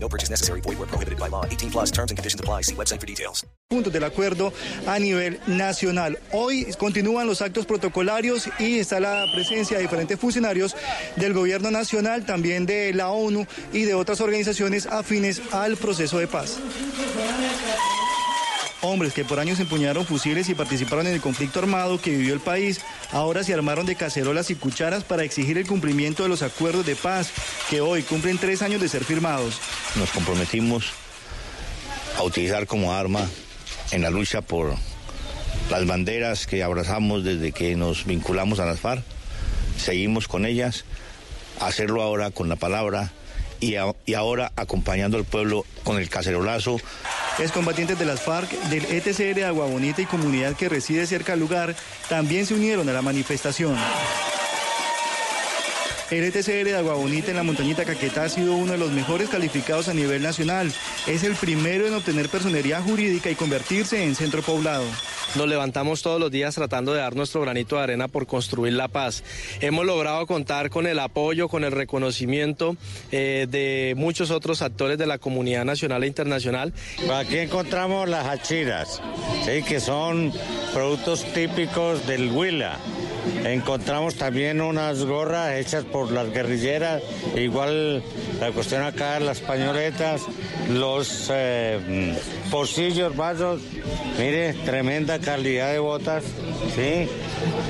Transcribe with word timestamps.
No 0.00 0.08
purchase 0.08 0.30
necessary. 0.30 0.60
Void 0.62 0.78
where 0.78 0.88
prohibited 0.88 1.18
by 1.18 1.28
law. 1.28 1.44
18 1.44 1.70
plus 1.70 1.90
terms 1.90 2.10
and 2.10 2.16
conditions 2.16 2.40
apply. 2.40 2.62
See 2.62 2.74
website 2.74 3.00
for 3.00 3.06
details. 3.06 3.44
puntos 3.68 3.92
del 3.92 4.04
acuerdo 4.04 4.50
a 4.86 4.98
nivel 4.98 5.40
nacional. 5.46 6.18
Hoy 6.32 6.66
continúan 6.78 7.26
los 7.26 7.42
actos 7.42 7.66
protocolarios 7.66 8.48
y 8.58 8.78
está 8.78 8.98
la 8.98 9.26
presencia 9.34 9.76
de 9.76 9.82
diferentes 9.82 10.18
funcionarios 10.18 10.74
del 11.16 11.34
gobierno 11.34 11.70
nacional, 11.70 12.24
también 12.24 12.64
de 12.64 12.94
la 12.94 13.10
ONU 13.10 13.46
y 13.74 13.82
de 13.82 13.92
otras 13.92 14.22
organizaciones 14.22 14.86
afines 14.86 15.42
al 15.52 15.76
proceso 15.76 16.18
de 16.18 16.26
paz. 16.26 16.58
Hombres 18.80 19.12
que 19.12 19.24
por 19.24 19.40
años 19.40 19.58
empuñaron 19.58 20.06
fusiles 20.06 20.48
y 20.48 20.54
participaron 20.54 21.08
en 21.08 21.14
el 21.14 21.20
conflicto 21.20 21.58
armado 21.58 22.00
que 22.00 22.10
vivió 22.10 22.32
el 22.32 22.40
país, 22.40 22.80
ahora 23.10 23.42
se 23.42 23.52
armaron 23.52 23.86
de 23.86 23.96
cacerolas 23.96 24.50
y 24.50 24.54
cucharas 24.54 25.02
para 25.02 25.24
exigir 25.24 25.58
el 25.58 25.66
cumplimiento 25.66 26.22
de 26.22 26.28
los 26.28 26.42
acuerdos 26.42 26.86
de 26.86 26.94
paz 26.94 27.30
que 27.68 27.80
hoy 27.80 28.02
cumplen 28.02 28.38
tres 28.38 28.62
años 28.62 28.80
de 28.80 28.88
ser 28.88 29.04
firmados. 29.04 29.60
Nos 29.96 30.10
comprometimos 30.10 30.92
a 32.16 32.22
utilizar 32.22 32.68
como 32.68 32.92
arma 32.92 33.26
en 33.90 34.02
la 34.02 34.10
lucha 34.10 34.42
por 34.42 34.76
las 35.70 35.86
banderas 35.86 36.46
que 36.46 36.62
abrazamos 36.62 37.24
desde 37.24 37.50
que 37.50 37.74
nos 37.74 38.04
vinculamos 38.04 38.60
a 38.60 38.66
las 38.66 38.78
FARC. 38.78 39.02
Seguimos 39.76 40.28
con 40.28 40.46
ellas, 40.46 40.84
hacerlo 41.60 42.02
ahora 42.02 42.30
con 42.30 42.48
la 42.48 42.56
palabra 42.56 43.12
y, 43.60 43.76
ahora 44.14 44.52
acompañando 44.56 45.16
al 45.16 45.24
pueblo 45.24 45.64
con 45.84 45.98
el 45.98 46.08
cacerolazo. 46.08 46.80
Excombatientes 47.38 47.98
de 47.98 48.04
las 48.04 48.20
FARC, 48.20 48.50
del 48.64 48.84
ETCR 48.84 49.34
de 49.34 49.44
Agua 49.44 49.66
Bonita 49.66 50.02
y 50.02 50.06
comunidad 50.06 50.56
que 50.56 50.68
reside 50.68 51.06
cerca 51.06 51.32
del 51.32 51.40
lugar 51.40 51.76
también 52.08 52.46
se 52.46 52.54
unieron 52.54 52.88
a 52.88 52.92
la 52.92 53.02
manifestación. 53.02 53.76
El 56.10 56.24
ETCR 56.24 56.64
de 56.64 56.74
Agua 56.74 56.94
Bonita 56.94 57.30
en 57.30 57.36
la 57.36 57.42
montañita 57.42 57.84
Caquetá 57.84 58.24
ha 58.24 58.28
sido 58.30 58.54
uno 58.54 58.72
de 58.72 58.78
los 58.78 58.90
mejores 58.92 59.28
calificados 59.28 59.88
a 59.88 59.94
nivel 59.94 60.22
nacional. 60.22 60.72
Es 61.06 61.22
el 61.22 61.34
primero 61.34 61.86
en 61.86 61.92
obtener 61.92 62.30
personería 62.30 62.80
jurídica 62.80 63.30
y 63.30 63.34
convertirse 63.34 64.02
en 64.02 64.14
centro 64.14 64.40
poblado. 64.40 64.84
Nos 65.34 65.46
levantamos 65.46 66.00
todos 66.00 66.18
los 66.18 66.30
días 66.30 66.54
tratando 66.54 66.94
de 66.94 67.00
dar 67.00 67.14
nuestro 67.14 67.42
granito 67.42 67.76
de 67.76 67.82
arena 67.82 68.08
por 68.08 68.26
construir 68.26 68.72
la 68.72 68.88
paz. 68.88 69.22
Hemos 69.60 69.84
logrado 69.84 70.26
contar 70.26 70.70
con 70.70 70.86
el 70.86 70.98
apoyo, 70.98 71.50
con 71.50 71.62
el 71.62 71.72
reconocimiento 71.72 72.78
eh, 73.12 73.46
de 73.50 73.92
muchos 73.94 74.30
otros 74.30 74.62
actores 74.62 74.96
de 74.96 75.06
la 75.06 75.18
comunidad 75.18 75.66
nacional 75.66 76.04
e 76.04 76.06
internacional. 76.06 76.72
Aquí 77.12 77.36
encontramos 77.36 78.08
las 78.08 78.26
hachiras, 78.26 79.02
¿sí? 79.44 79.62
que 79.62 79.78
son 79.78 80.32
productos 80.72 81.30
típicos 81.34 82.06
del 82.06 82.30
Huila. 82.30 82.78
Encontramos 83.44 84.16
también 84.16 84.60
unas 84.60 85.04
gorras 85.04 85.54
hechas 85.54 85.84
por 85.84 86.10
las 86.10 86.32
guerrilleras, 86.32 87.02
igual 87.36 88.02
la 88.40 88.50
cuestión 88.52 88.82
acá, 88.82 89.20
las 89.20 89.40
pañoletas, 89.40 90.22
los 90.70 91.30
eh, 91.32 92.16
pocillos, 92.50 93.16
vasos, 93.16 93.60
mire, 94.18 94.52
tremenda 94.52 95.18
calidad 95.18 95.72
de 95.72 95.78
botas, 95.78 96.24
¿sí? 96.74 97.08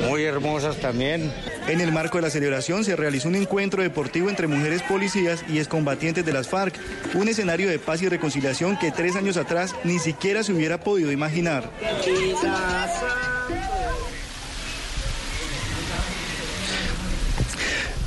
muy 0.09 0.25
hermosas 0.25 0.77
también. 0.77 1.33
En 1.69 1.83
el 1.83 1.93
marco 1.93 2.17
de 2.17 2.23
la 2.23 2.31
celebración 2.31 2.83
se 2.83 2.97
realizó 2.97 3.29
un 3.29 3.37
encuentro 3.37 3.83
deportivo 3.83 4.31
entre 4.31 4.47
mujeres 4.47 4.83
policías 4.83 5.45
y 5.49 5.59
excombatientes 5.59 6.25
de 6.25 6.33
las 6.33 6.49
FARC, 6.49 6.75
un 7.15 7.29
escenario 7.29 7.69
de 7.69 7.79
paz 7.79 8.01
y 8.01 8.09
reconciliación 8.09 8.79
que 8.79 8.91
tres 8.91 9.17
años 9.17 9.37
atrás 9.37 9.75
ni 9.85 9.99
siquiera 9.99 10.43
se 10.43 10.55
hubiera 10.55 10.81
podido 10.81 11.13
imaginar. 11.13 11.71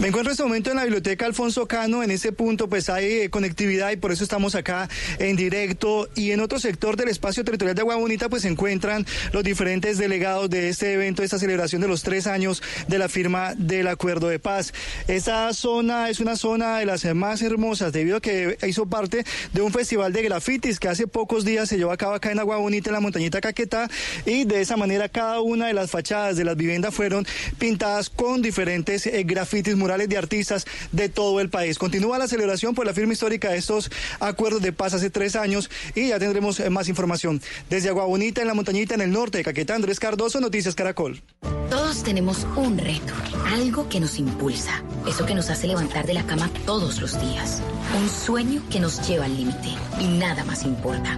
Me 0.01 0.07
encuentro 0.07 0.31
en 0.31 0.33
este 0.33 0.43
momento 0.43 0.71
en 0.71 0.77
la 0.77 0.83
biblioteca 0.83 1.27
Alfonso 1.27 1.67
Cano. 1.67 2.01
En 2.01 2.09
este 2.09 2.31
punto 2.31 2.67
pues 2.67 2.89
hay 2.89 3.05
eh, 3.05 3.29
conectividad 3.29 3.91
y 3.91 3.97
por 3.97 4.11
eso 4.11 4.23
estamos 4.23 4.55
acá 4.55 4.89
en 5.19 5.35
directo. 5.35 6.09
Y 6.15 6.31
en 6.31 6.39
otro 6.39 6.59
sector 6.59 6.97
del 6.97 7.09
espacio 7.09 7.43
territorial 7.43 7.75
de 7.75 7.81
Agua 7.81 7.97
Bonita 7.97 8.27
pues 8.27 8.41
se 8.41 8.47
encuentran 8.47 9.05
los 9.31 9.43
diferentes 9.43 9.99
delegados 9.99 10.49
de 10.49 10.69
este 10.69 10.93
evento, 10.93 11.21
de 11.21 11.27
esta 11.27 11.37
celebración 11.37 11.83
de 11.83 11.87
los 11.87 12.01
tres 12.01 12.25
años 12.25 12.63
de 12.87 12.97
la 12.97 13.09
firma 13.09 13.53
del 13.55 13.87
acuerdo 13.87 14.27
de 14.27 14.39
paz. 14.39 14.73
Esta 15.07 15.53
zona 15.53 16.09
es 16.09 16.19
una 16.19 16.35
zona 16.35 16.79
de 16.79 16.87
las 16.87 17.05
más 17.13 17.43
hermosas 17.43 17.93
debido 17.93 18.17
a 18.17 18.21
que 18.21 18.57
hizo 18.67 18.87
parte 18.87 19.23
de 19.53 19.61
un 19.61 19.71
festival 19.71 20.13
de 20.13 20.23
grafitis 20.23 20.79
que 20.79 20.87
hace 20.87 21.05
pocos 21.05 21.45
días 21.45 21.69
se 21.69 21.77
llevó 21.77 21.91
a 21.91 21.97
cabo 21.97 22.15
acá 22.15 22.31
en 22.31 22.39
Agua 22.39 22.57
Bonita, 22.57 22.89
en 22.89 22.95
la 22.95 23.01
montañita 23.01 23.39
Caquetá. 23.39 23.87
Y 24.25 24.45
de 24.45 24.61
esa 24.61 24.77
manera 24.77 25.09
cada 25.09 25.41
una 25.41 25.67
de 25.67 25.73
las 25.73 25.91
fachadas 25.91 26.37
de 26.37 26.43
las 26.43 26.57
viviendas 26.57 26.91
fueron 26.91 27.27
pintadas 27.59 28.09
con 28.09 28.41
diferentes 28.41 29.05
eh, 29.05 29.21
grafitis 29.25 29.75
murales 29.75 29.90
de 29.97 30.17
artistas 30.17 30.65
de 30.91 31.09
todo 31.09 31.41
el 31.41 31.49
país. 31.49 31.77
Continúa 31.77 32.17
la 32.17 32.27
celebración 32.27 32.73
por 32.73 32.85
la 32.85 32.93
firma 32.93 33.13
histórica 33.13 33.49
de 33.49 33.57
estos 33.57 33.91
acuerdos 34.19 34.61
de 34.61 34.71
paz 34.71 34.93
hace 34.93 35.09
tres 35.09 35.35
años 35.35 35.69
y 35.95 36.09
ya 36.09 36.19
tendremos 36.19 36.59
eh, 36.59 36.69
más 36.69 36.87
información. 36.87 37.41
Desde 37.69 37.89
Agua 37.89 38.05
Bonita, 38.05 38.41
en 38.41 38.47
la 38.47 38.53
montañita 38.53 38.95
en 38.95 39.01
el 39.01 39.11
norte 39.11 39.39
de 39.39 39.43
Caquetá, 39.43 39.75
Andrés 39.75 39.99
Cardoso, 39.99 40.39
Noticias 40.39 40.75
Caracol. 40.75 41.21
Todos 41.69 42.03
tenemos 42.03 42.45
un 42.55 42.77
reto, 42.77 43.13
algo 43.47 43.87
que 43.89 43.99
nos 43.99 44.17
impulsa, 44.17 44.83
eso 45.07 45.25
que 45.25 45.35
nos 45.35 45.49
hace 45.49 45.67
levantar 45.67 46.05
de 46.05 46.13
la 46.13 46.25
cama 46.25 46.49
todos 46.65 47.01
los 47.01 47.19
días, 47.19 47.61
un 47.97 48.09
sueño 48.09 48.63
que 48.69 48.79
nos 48.79 49.07
lleva 49.07 49.25
al 49.25 49.35
límite 49.35 49.69
y 49.99 50.07
nada 50.07 50.43
más 50.43 50.63
importa. 50.63 51.17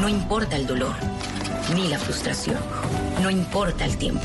No 0.00 0.08
importa 0.08 0.56
el 0.56 0.66
dolor, 0.66 0.94
ni 1.74 1.88
la 1.88 1.98
frustración, 1.98 2.58
no 3.22 3.30
importa 3.30 3.84
el 3.84 3.96
tiempo. 3.96 4.24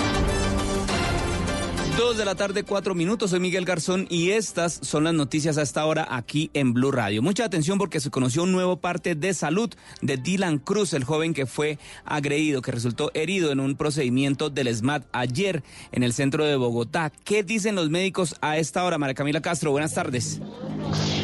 Dos 1.97 2.17
de 2.17 2.23
la 2.23 2.35
tarde, 2.35 2.63
cuatro 2.63 2.95
minutos. 2.95 3.31
Soy 3.31 3.41
Miguel 3.41 3.65
Garzón 3.65 4.07
y 4.09 4.31
estas 4.31 4.79
son 4.81 5.03
las 5.03 5.13
noticias 5.13 5.57
a 5.57 5.61
esta 5.61 5.85
hora 5.85 6.07
aquí 6.09 6.49
en 6.53 6.73
Blue 6.73 6.91
Radio. 6.91 7.21
Mucha 7.21 7.43
atención 7.43 7.77
porque 7.77 7.99
se 7.99 8.09
conoció 8.09 8.43
un 8.43 8.53
nuevo 8.53 8.77
parte 8.77 9.13
de 9.13 9.33
salud 9.33 9.69
de 10.01 10.15
Dylan 10.15 10.57
Cruz, 10.57 10.93
el 10.93 11.03
joven 11.03 11.33
que 11.33 11.45
fue 11.45 11.77
agredido, 12.05 12.61
que 12.61 12.71
resultó 12.71 13.11
herido 13.13 13.51
en 13.51 13.59
un 13.59 13.75
procedimiento 13.75 14.49
del 14.49 14.73
SMAT 14.73 15.03
ayer 15.11 15.63
en 15.91 16.03
el 16.03 16.13
centro 16.13 16.45
de 16.45 16.55
Bogotá. 16.55 17.11
¿Qué 17.25 17.43
dicen 17.43 17.75
los 17.75 17.89
médicos 17.89 18.35
a 18.39 18.57
esta 18.57 18.85
hora? 18.85 18.97
María 18.97 19.13
Camila 19.13 19.41
Castro, 19.41 19.71
buenas 19.71 19.93
tardes. 19.93 20.39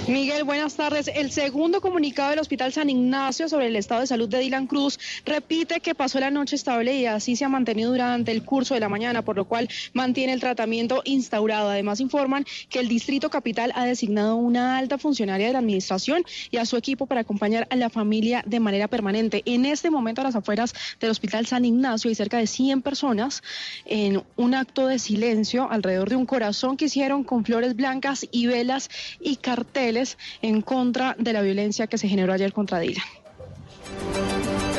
Miguel, 0.07 0.43
buenas 0.43 0.75
tardes. 0.75 1.09
El 1.13 1.31
segundo 1.31 1.81
comunicado 1.81 2.31
del 2.31 2.39
Hospital 2.39 2.71
San 2.71 2.89
Ignacio 2.89 3.49
sobre 3.49 3.67
el 3.67 3.75
estado 3.75 4.01
de 4.01 4.07
salud 4.07 4.29
de 4.29 4.39
Dylan 4.39 4.67
Cruz 4.67 4.99
repite 5.25 5.79
que 5.79 5.95
pasó 5.95 6.19
la 6.19 6.31
noche 6.31 6.55
estable 6.55 6.95
y 6.95 7.05
así 7.05 7.35
se 7.35 7.45
ha 7.45 7.49
mantenido 7.49 7.91
durante 7.91 8.31
el 8.31 8.43
curso 8.43 8.73
de 8.73 8.79
la 8.79 8.89
mañana, 8.89 9.23
por 9.23 9.35
lo 9.35 9.45
cual 9.45 9.69
mantiene 9.93 10.33
el 10.33 10.39
tratamiento 10.39 10.56
instaurado. 11.05 11.69
Además, 11.69 11.99
informan 11.99 12.45
que 12.69 12.79
el 12.79 12.87
Distrito 12.87 13.29
Capital 13.29 13.71
ha 13.75 13.85
designado 13.85 14.35
una 14.35 14.77
alta 14.77 14.97
funcionaria 14.97 15.47
de 15.47 15.53
la 15.53 15.59
administración 15.59 16.23
y 16.51 16.57
a 16.57 16.65
su 16.65 16.77
equipo 16.77 17.05
para 17.05 17.21
acompañar 17.21 17.67
a 17.69 17.75
la 17.75 17.89
familia 17.89 18.43
de 18.45 18.59
manera 18.59 18.87
permanente. 18.87 19.43
En 19.45 19.65
este 19.65 19.89
momento, 19.89 20.21
a 20.21 20.23
las 20.23 20.35
afueras 20.35 20.73
del 20.99 21.09
Hospital 21.09 21.45
San 21.45 21.65
Ignacio 21.65 22.09
hay 22.09 22.15
cerca 22.15 22.37
de 22.37 22.47
100 22.47 22.81
personas 22.81 23.43
en 23.85 24.23
un 24.35 24.53
acto 24.53 24.87
de 24.87 24.99
silencio 24.99 25.69
alrededor 25.69 26.09
de 26.09 26.15
un 26.15 26.25
corazón 26.25 26.77
que 26.77 26.85
hicieron 26.85 27.23
con 27.23 27.45
flores 27.45 27.75
blancas 27.75 28.25
y 28.31 28.47
velas 28.47 28.89
y 29.19 29.37
carteles 29.37 30.17
en 30.41 30.61
contra 30.61 31.15
de 31.19 31.33
la 31.33 31.41
violencia 31.41 31.87
que 31.87 31.97
se 31.97 32.07
generó 32.07 32.33
ayer 32.33 32.53
contra 32.53 32.79
Dylan. 32.79 33.03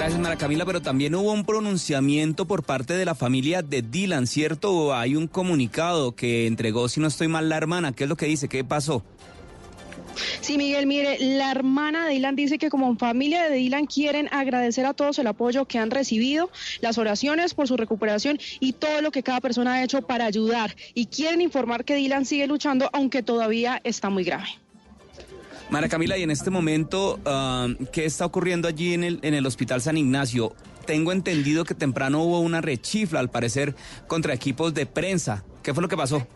Gracias, 0.09 0.23
Mara 0.41 0.65
pero 0.65 0.81
también 0.81 1.15
hubo 1.15 1.35
un 1.35 1.45
pronunciamiento 1.45 2.47
por 2.47 2.63
parte 2.63 2.95
de 2.95 3.05
la 3.05 3.15
familia 3.15 3.61
de 3.61 3.83
Dylan, 3.83 4.27
¿cierto? 4.27 4.73
¿O 4.73 4.95
hay 4.95 5.15
un 5.15 5.27
comunicado 5.27 6.13
que 6.13 6.47
entregó, 6.47 6.89
si 6.89 6.99
no 6.99 7.09
estoy 7.09 7.29
mal, 7.29 7.51
la 7.51 7.59
hermana. 7.59 7.93
¿Qué 7.93 8.05
es 8.05 8.09
lo 8.09 8.17
que 8.17 8.25
dice? 8.25 8.49
¿Qué 8.49 8.65
pasó? 8.65 9.05
Sí, 10.41 10.57
Miguel, 10.57 10.87
mire, 10.87 11.19
la 11.21 11.51
hermana 11.51 12.07
de 12.07 12.15
Dylan 12.15 12.37
dice 12.37 12.57
que 12.57 12.71
como 12.71 12.97
familia 12.97 13.51
de 13.51 13.57
Dylan 13.57 13.85
quieren 13.85 14.31
agradecer 14.33 14.87
a 14.87 14.95
todos 14.95 15.19
el 15.19 15.27
apoyo 15.27 15.67
que 15.67 15.79
han 15.79 15.91
recibido, 15.91 16.49
las 16.81 16.97
oraciones 16.97 17.53
por 17.53 17.69
su 17.69 17.77
recuperación 17.77 18.39
y 18.61 18.73
todo 18.73 19.03
lo 19.03 19.11
que 19.11 19.23
cada 19.23 19.43
persona 19.43 19.75
ha 19.75 19.85
hecho 19.85 20.01
para 20.01 20.25
ayudar. 20.25 20.75
Y 20.95 21.07
quieren 21.07 21.43
informar 21.43 21.85
que 21.85 21.97
Dylan 21.97 22.25
sigue 22.25 22.47
luchando, 22.47 22.89
aunque 22.95 23.23
todavía 23.23 23.79
está 23.85 24.09
muy 24.09 24.25
grave. 24.25 24.49
Mara 25.71 25.89
Camila, 25.89 26.17
y 26.17 26.23
en 26.23 26.31
este 26.31 26.49
momento, 26.49 27.21
uh, 27.27 27.85
¿qué 27.93 28.07
está 28.07 28.25
ocurriendo 28.25 28.69
allí 28.69 28.95
en 28.95 29.05
el, 29.05 29.19
en 29.21 29.35
el 29.35 29.45
Hospital 29.45 29.83
San 29.83 29.99
Ignacio? 29.99 30.55
Tengo 30.87 31.13
entendido 31.13 31.65
que 31.65 31.75
temprano 31.75 32.23
hubo 32.23 32.41
una 32.41 32.63
rechifla, 32.63 33.21
al 33.21 33.29
parecer, 33.29 33.75
contra 34.07 34.33
equipos 34.33 34.73
de 34.73 34.87
prensa. 34.87 35.45
¿Qué 35.63 35.75
fue 35.75 35.83
lo 35.83 35.89
que 35.89 35.97
pasó? 35.97 36.27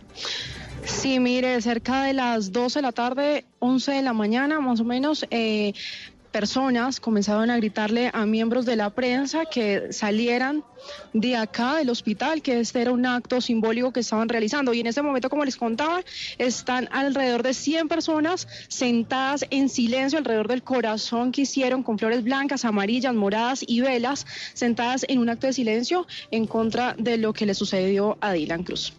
Sí, 0.85 1.19
mire, 1.19 1.63
cerca 1.63 2.03
de 2.03 2.13
las 2.13 2.53
12 2.53 2.81
de 2.81 2.83
la 2.83 2.93
tarde, 2.93 3.47
11 3.61 3.93
de 3.93 4.03
la 4.03 4.13
mañana, 4.13 4.61
más 4.61 4.81
o 4.81 4.85
menos, 4.85 5.25
eh, 5.31 5.73
personas 6.33 6.99
comenzaron 6.99 7.51
a 7.51 7.57
gritarle 7.57 8.11
a 8.13 8.27
miembros 8.27 8.67
de 8.67 8.77
la 8.77 8.91
prensa 8.91 9.45
que 9.45 9.93
salieran 9.93 10.65
de 11.13 11.37
acá 11.37 11.77
del 11.77 11.91
hospital, 11.91 12.43
que 12.43 12.59
este 12.59 12.81
era 12.81 12.91
un 12.91 13.07
acto 13.07 13.41
simbólico 13.41 13.93
que 13.93 14.01
estaban 14.01 14.29
realizando. 14.29 14.73
Y 14.73 14.81
en 14.81 14.89
este 14.89 15.03
momento, 15.03 15.31
como 15.31 15.45
les 15.45 15.57
contaba, 15.57 16.01
están 16.39 16.89
alrededor 16.91 17.43
de 17.43 17.55
100 17.55 17.89
personas 17.89 18.49
sentadas 18.69 19.45
en 19.51 19.69
silencio 19.69 20.19
alrededor 20.19 20.49
del 20.49 20.63
corazón 20.63 21.31
que 21.31 21.43
hicieron 21.43 21.83
con 21.83 21.99
flores 21.99 22.25
blancas, 22.25 22.65
amarillas, 22.65 23.15
moradas 23.15 23.63
y 23.67 23.81
velas, 23.81 24.27
sentadas 24.55 25.05
en 25.09 25.19
un 25.19 25.29
acto 25.29 25.47
de 25.47 25.53
silencio 25.53 26.07
en 26.31 26.47
contra 26.47 26.95
de 26.99 27.19
lo 27.19 27.33
que 27.33 27.47
le 27.47 27.55
sucedió 27.55 28.19
a 28.21 28.33
Dylan 28.33 28.65
Cruz. 28.65 28.95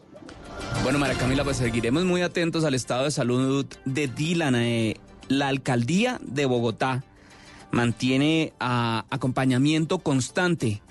Bueno, 0.84 1.00
María 1.00 1.18
Camila, 1.18 1.44
pues 1.44 1.58
seguiremos 1.58 2.06
muy 2.06 2.22
atentos 2.22 2.64
al 2.64 2.76
estado 2.76 3.06
de 3.06 3.12
salud 3.12 3.66
de 3.86 4.08
Dylan. 4.08 4.56
Eh, 4.56 4.98
la 5.30 5.48
alcaldía 5.48 6.20
de 6.22 6.46
Bogotá 6.46 7.04
mantiene 7.74 8.54
a, 8.60 9.06
acompañamiento 9.10 10.00
constante 10.00 10.82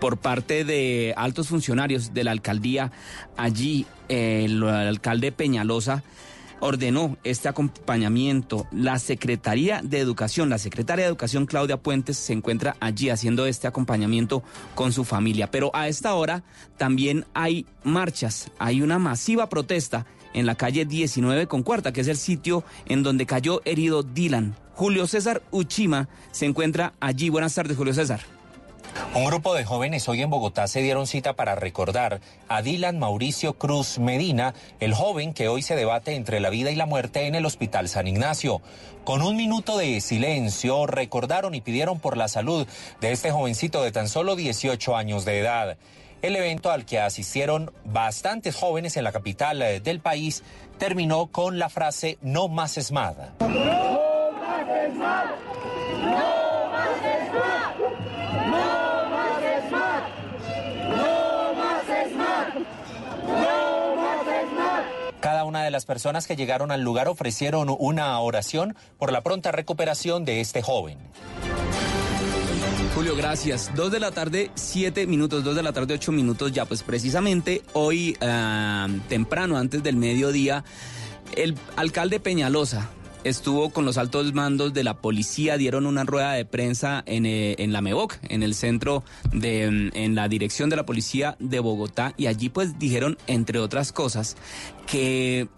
por 0.00 0.18
parte 0.18 0.64
de 0.64 1.14
altos 1.16 1.48
funcionarios 1.48 2.12
de 2.12 2.24
la 2.24 2.32
alcaldía 2.32 2.92
allí. 3.36 3.86
Eh, 4.08 4.44
el, 4.44 4.62
el 4.62 4.68
alcalde 4.68 5.32
Peñalosa 5.32 6.02
ordenó 6.60 7.16
este 7.22 7.48
acompañamiento. 7.48 8.66
La 8.72 8.98
Secretaría 8.98 9.80
de 9.82 10.00
Educación, 10.00 10.50
la 10.50 10.58
secretaria 10.58 11.04
de 11.04 11.08
Educación 11.08 11.46
Claudia 11.46 11.76
Puentes 11.76 12.16
se 12.16 12.32
encuentra 12.32 12.76
allí 12.80 13.10
haciendo 13.10 13.46
este 13.46 13.68
acompañamiento 13.68 14.42
con 14.74 14.92
su 14.92 15.04
familia. 15.04 15.50
Pero 15.50 15.70
a 15.72 15.88
esta 15.88 16.14
hora 16.14 16.42
también 16.76 17.26
hay 17.32 17.64
marchas, 17.84 18.50
hay 18.58 18.82
una 18.82 18.98
masiva 18.98 19.48
protesta 19.48 20.04
en 20.34 20.46
la 20.46 20.56
calle 20.56 20.84
19 20.84 21.46
con 21.46 21.62
cuarta, 21.62 21.92
que 21.92 22.00
es 22.00 22.08
el 22.08 22.16
sitio 22.16 22.64
en 22.86 23.04
donde 23.04 23.24
cayó 23.24 23.62
herido 23.64 24.02
Dylan. 24.02 24.56
Julio 24.78 25.08
César 25.08 25.42
Uchima 25.50 26.08
se 26.30 26.46
encuentra 26.46 26.92
allí. 27.00 27.30
Buenas 27.30 27.52
tardes, 27.52 27.76
Julio 27.76 27.92
César. 27.92 28.20
Un 29.12 29.24
grupo 29.24 29.52
de 29.54 29.64
jóvenes 29.64 30.08
hoy 30.08 30.22
en 30.22 30.30
Bogotá 30.30 30.68
se 30.68 30.82
dieron 30.82 31.08
cita 31.08 31.32
para 31.32 31.56
recordar 31.56 32.20
a 32.46 32.62
Dylan 32.62 32.96
Mauricio 32.96 33.54
Cruz 33.54 33.98
Medina, 33.98 34.54
el 34.78 34.94
joven 34.94 35.34
que 35.34 35.48
hoy 35.48 35.62
se 35.62 35.74
debate 35.74 36.14
entre 36.14 36.38
la 36.38 36.48
vida 36.48 36.70
y 36.70 36.76
la 36.76 36.86
muerte 36.86 37.26
en 37.26 37.34
el 37.34 37.44
Hospital 37.44 37.88
San 37.88 38.06
Ignacio. 38.06 38.62
Con 39.02 39.20
un 39.20 39.34
minuto 39.34 39.76
de 39.78 40.00
silencio 40.00 40.86
recordaron 40.86 41.56
y 41.56 41.60
pidieron 41.60 41.98
por 41.98 42.16
la 42.16 42.28
salud 42.28 42.64
de 43.00 43.10
este 43.10 43.32
jovencito 43.32 43.82
de 43.82 43.90
tan 43.90 44.08
solo 44.08 44.36
18 44.36 44.96
años 44.96 45.24
de 45.24 45.40
edad. 45.40 45.76
El 46.22 46.36
evento 46.36 46.70
al 46.70 46.86
que 46.86 47.00
asistieron 47.00 47.72
bastantes 47.84 48.54
jóvenes 48.54 48.96
en 48.96 49.02
la 49.02 49.10
capital 49.10 49.60
eh, 49.60 49.80
del 49.80 49.98
país 49.98 50.44
terminó 50.78 51.26
con 51.32 51.58
la 51.58 51.68
frase 51.68 52.16
No 52.22 52.46
más 52.46 52.78
ESMAD. 52.78 54.07
Cada 65.20 65.44
una 65.44 65.62
de 65.62 65.70
las 65.70 65.84
personas 65.84 66.26
que 66.26 66.36
llegaron 66.36 66.70
al 66.70 66.82
lugar 66.82 67.08
ofrecieron 67.08 67.74
una 67.78 68.18
oración 68.20 68.76
por 68.98 69.12
la 69.12 69.22
pronta 69.22 69.52
recuperación 69.52 70.24
de 70.24 70.40
este 70.40 70.62
joven. 70.62 70.98
Julio, 72.94 73.14
gracias. 73.16 73.70
Dos 73.74 73.90
de 73.92 74.00
la 74.00 74.10
tarde, 74.10 74.50
siete 74.54 75.06
minutos, 75.06 75.44
dos 75.44 75.54
de 75.54 75.62
la 75.62 75.72
tarde, 75.72 75.94
ocho 75.94 76.12
minutos 76.12 76.52
ya. 76.52 76.64
Pues 76.64 76.82
precisamente 76.82 77.62
hoy, 77.72 78.16
uh, 78.20 78.90
temprano, 79.08 79.56
antes 79.56 79.82
del 79.82 79.96
mediodía, 79.96 80.64
el 81.36 81.56
alcalde 81.76 82.20
Peñalosa 82.20 82.88
estuvo 83.24 83.70
con 83.70 83.84
los 83.84 83.98
altos 83.98 84.32
mandos 84.32 84.72
de 84.74 84.84
la 84.84 84.94
policía, 84.94 85.56
dieron 85.56 85.86
una 85.86 86.04
rueda 86.04 86.32
de 86.32 86.44
prensa 86.44 87.02
en, 87.06 87.26
eh, 87.26 87.56
en 87.58 87.72
la 87.72 87.80
MEVOC, 87.80 88.16
en 88.28 88.42
el 88.42 88.54
centro 88.54 89.04
de, 89.32 89.64
en 89.64 90.14
la 90.14 90.28
dirección 90.28 90.70
de 90.70 90.76
la 90.76 90.86
policía 90.86 91.36
de 91.38 91.60
Bogotá, 91.60 92.14
y 92.16 92.26
allí 92.26 92.48
pues 92.48 92.78
dijeron, 92.78 93.18
entre 93.26 93.58
otras 93.58 93.92
cosas, 93.92 94.36
que 94.86 95.48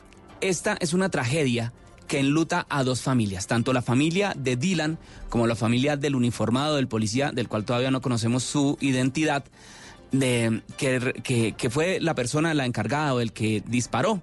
esta 0.41 0.77
es 0.81 0.93
una 0.93 1.11
tragedia 1.11 1.73
que 2.07 2.19
enluta 2.19 2.67
a 2.69 2.83
dos 2.83 3.03
familias, 3.03 3.47
tanto 3.47 3.73
la 3.73 3.83
familia 3.83 4.35
de 4.37 4.57
Dylan 4.57 4.99
como 5.29 5.47
la 5.47 5.55
familia 5.55 5.97
del 5.97 6.17
uniformado 6.17 6.77
del 6.77 6.89
policía, 6.89 7.31
del 7.31 7.49
cual 7.49 7.65
todavía 7.65 7.93
no 7.93 8.01
conocemos 8.01 8.43
su 8.43 8.77
identidad, 8.81 9.45
de, 10.11 10.63
que, 10.77 11.21
que, 11.23 11.53
que 11.53 11.71
fue 11.71 12.01
la 12.01 12.17
persona, 12.17 12.53
la 12.53 12.67
encargada 12.67 13.15
o 13.15 13.21
el 13.21 13.33
que 13.33 13.63
disparó 13.65 14.21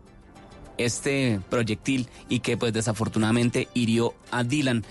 este 0.77 1.39
proyectil 1.49 2.07
y 2.29 2.39
que 2.39 2.57
pues 2.57 2.73
desafortunadamente 2.73 3.67
hirió 3.73 4.13
a 4.31 4.43
Dylan. 4.43 4.83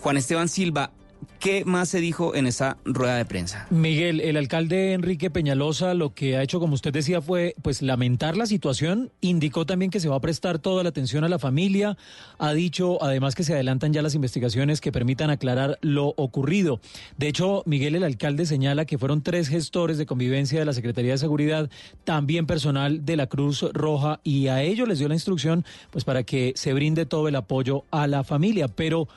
Juan 0.00 0.16
Esteban 0.16 0.48
Silva, 0.48 0.90
¿Qué 1.38 1.64
más 1.64 1.88
se 1.88 2.00
dijo 2.00 2.34
en 2.34 2.46
esa 2.46 2.76
rueda 2.84 3.16
de 3.16 3.24
prensa? 3.24 3.66
Miguel, 3.70 4.20
el 4.20 4.36
alcalde 4.36 4.92
Enrique 4.92 5.30
Peñalosa 5.30 5.94
lo 5.94 6.14
que 6.14 6.36
ha 6.36 6.42
hecho, 6.42 6.60
como 6.60 6.74
usted 6.74 6.92
decía, 6.92 7.20
fue 7.20 7.54
pues 7.62 7.82
lamentar 7.82 8.36
la 8.36 8.46
situación. 8.46 9.12
Indicó 9.20 9.66
también 9.66 9.90
que 9.90 10.00
se 10.00 10.08
va 10.08 10.16
a 10.16 10.20
prestar 10.20 10.58
toda 10.58 10.82
la 10.82 10.88
atención 10.88 11.24
a 11.24 11.28
la 11.28 11.38
familia. 11.38 11.96
Ha 12.38 12.52
dicho 12.52 13.02
además 13.02 13.34
que 13.34 13.44
se 13.44 13.54
adelantan 13.54 13.92
ya 13.92 14.02
las 14.02 14.14
investigaciones 14.14 14.80
que 14.80 14.92
permitan 14.92 15.30
aclarar 15.30 15.78
lo 15.80 16.14
ocurrido. 16.16 16.80
De 17.16 17.28
hecho, 17.28 17.62
Miguel, 17.66 17.94
el 17.94 18.04
alcalde 18.04 18.46
señala 18.46 18.84
que 18.84 18.98
fueron 18.98 19.22
tres 19.22 19.48
gestores 19.48 19.98
de 19.98 20.06
convivencia 20.06 20.58
de 20.58 20.64
la 20.64 20.72
Secretaría 20.72 21.12
de 21.12 21.18
Seguridad, 21.18 21.70
también 22.04 22.46
personal 22.46 23.04
de 23.04 23.16
la 23.16 23.26
Cruz 23.26 23.64
Roja, 23.72 24.20
y 24.24 24.48
a 24.48 24.62
ellos 24.62 24.88
les 24.88 24.98
dio 24.98 25.08
la 25.08 25.14
instrucción 25.14 25.64
pues 25.90 26.04
para 26.04 26.22
que 26.22 26.52
se 26.56 26.72
brinde 26.72 27.06
todo 27.06 27.28
el 27.28 27.36
apoyo 27.36 27.84
a 27.90 28.06
la 28.06 28.24
familia. 28.24 28.68
Pero 28.68 29.08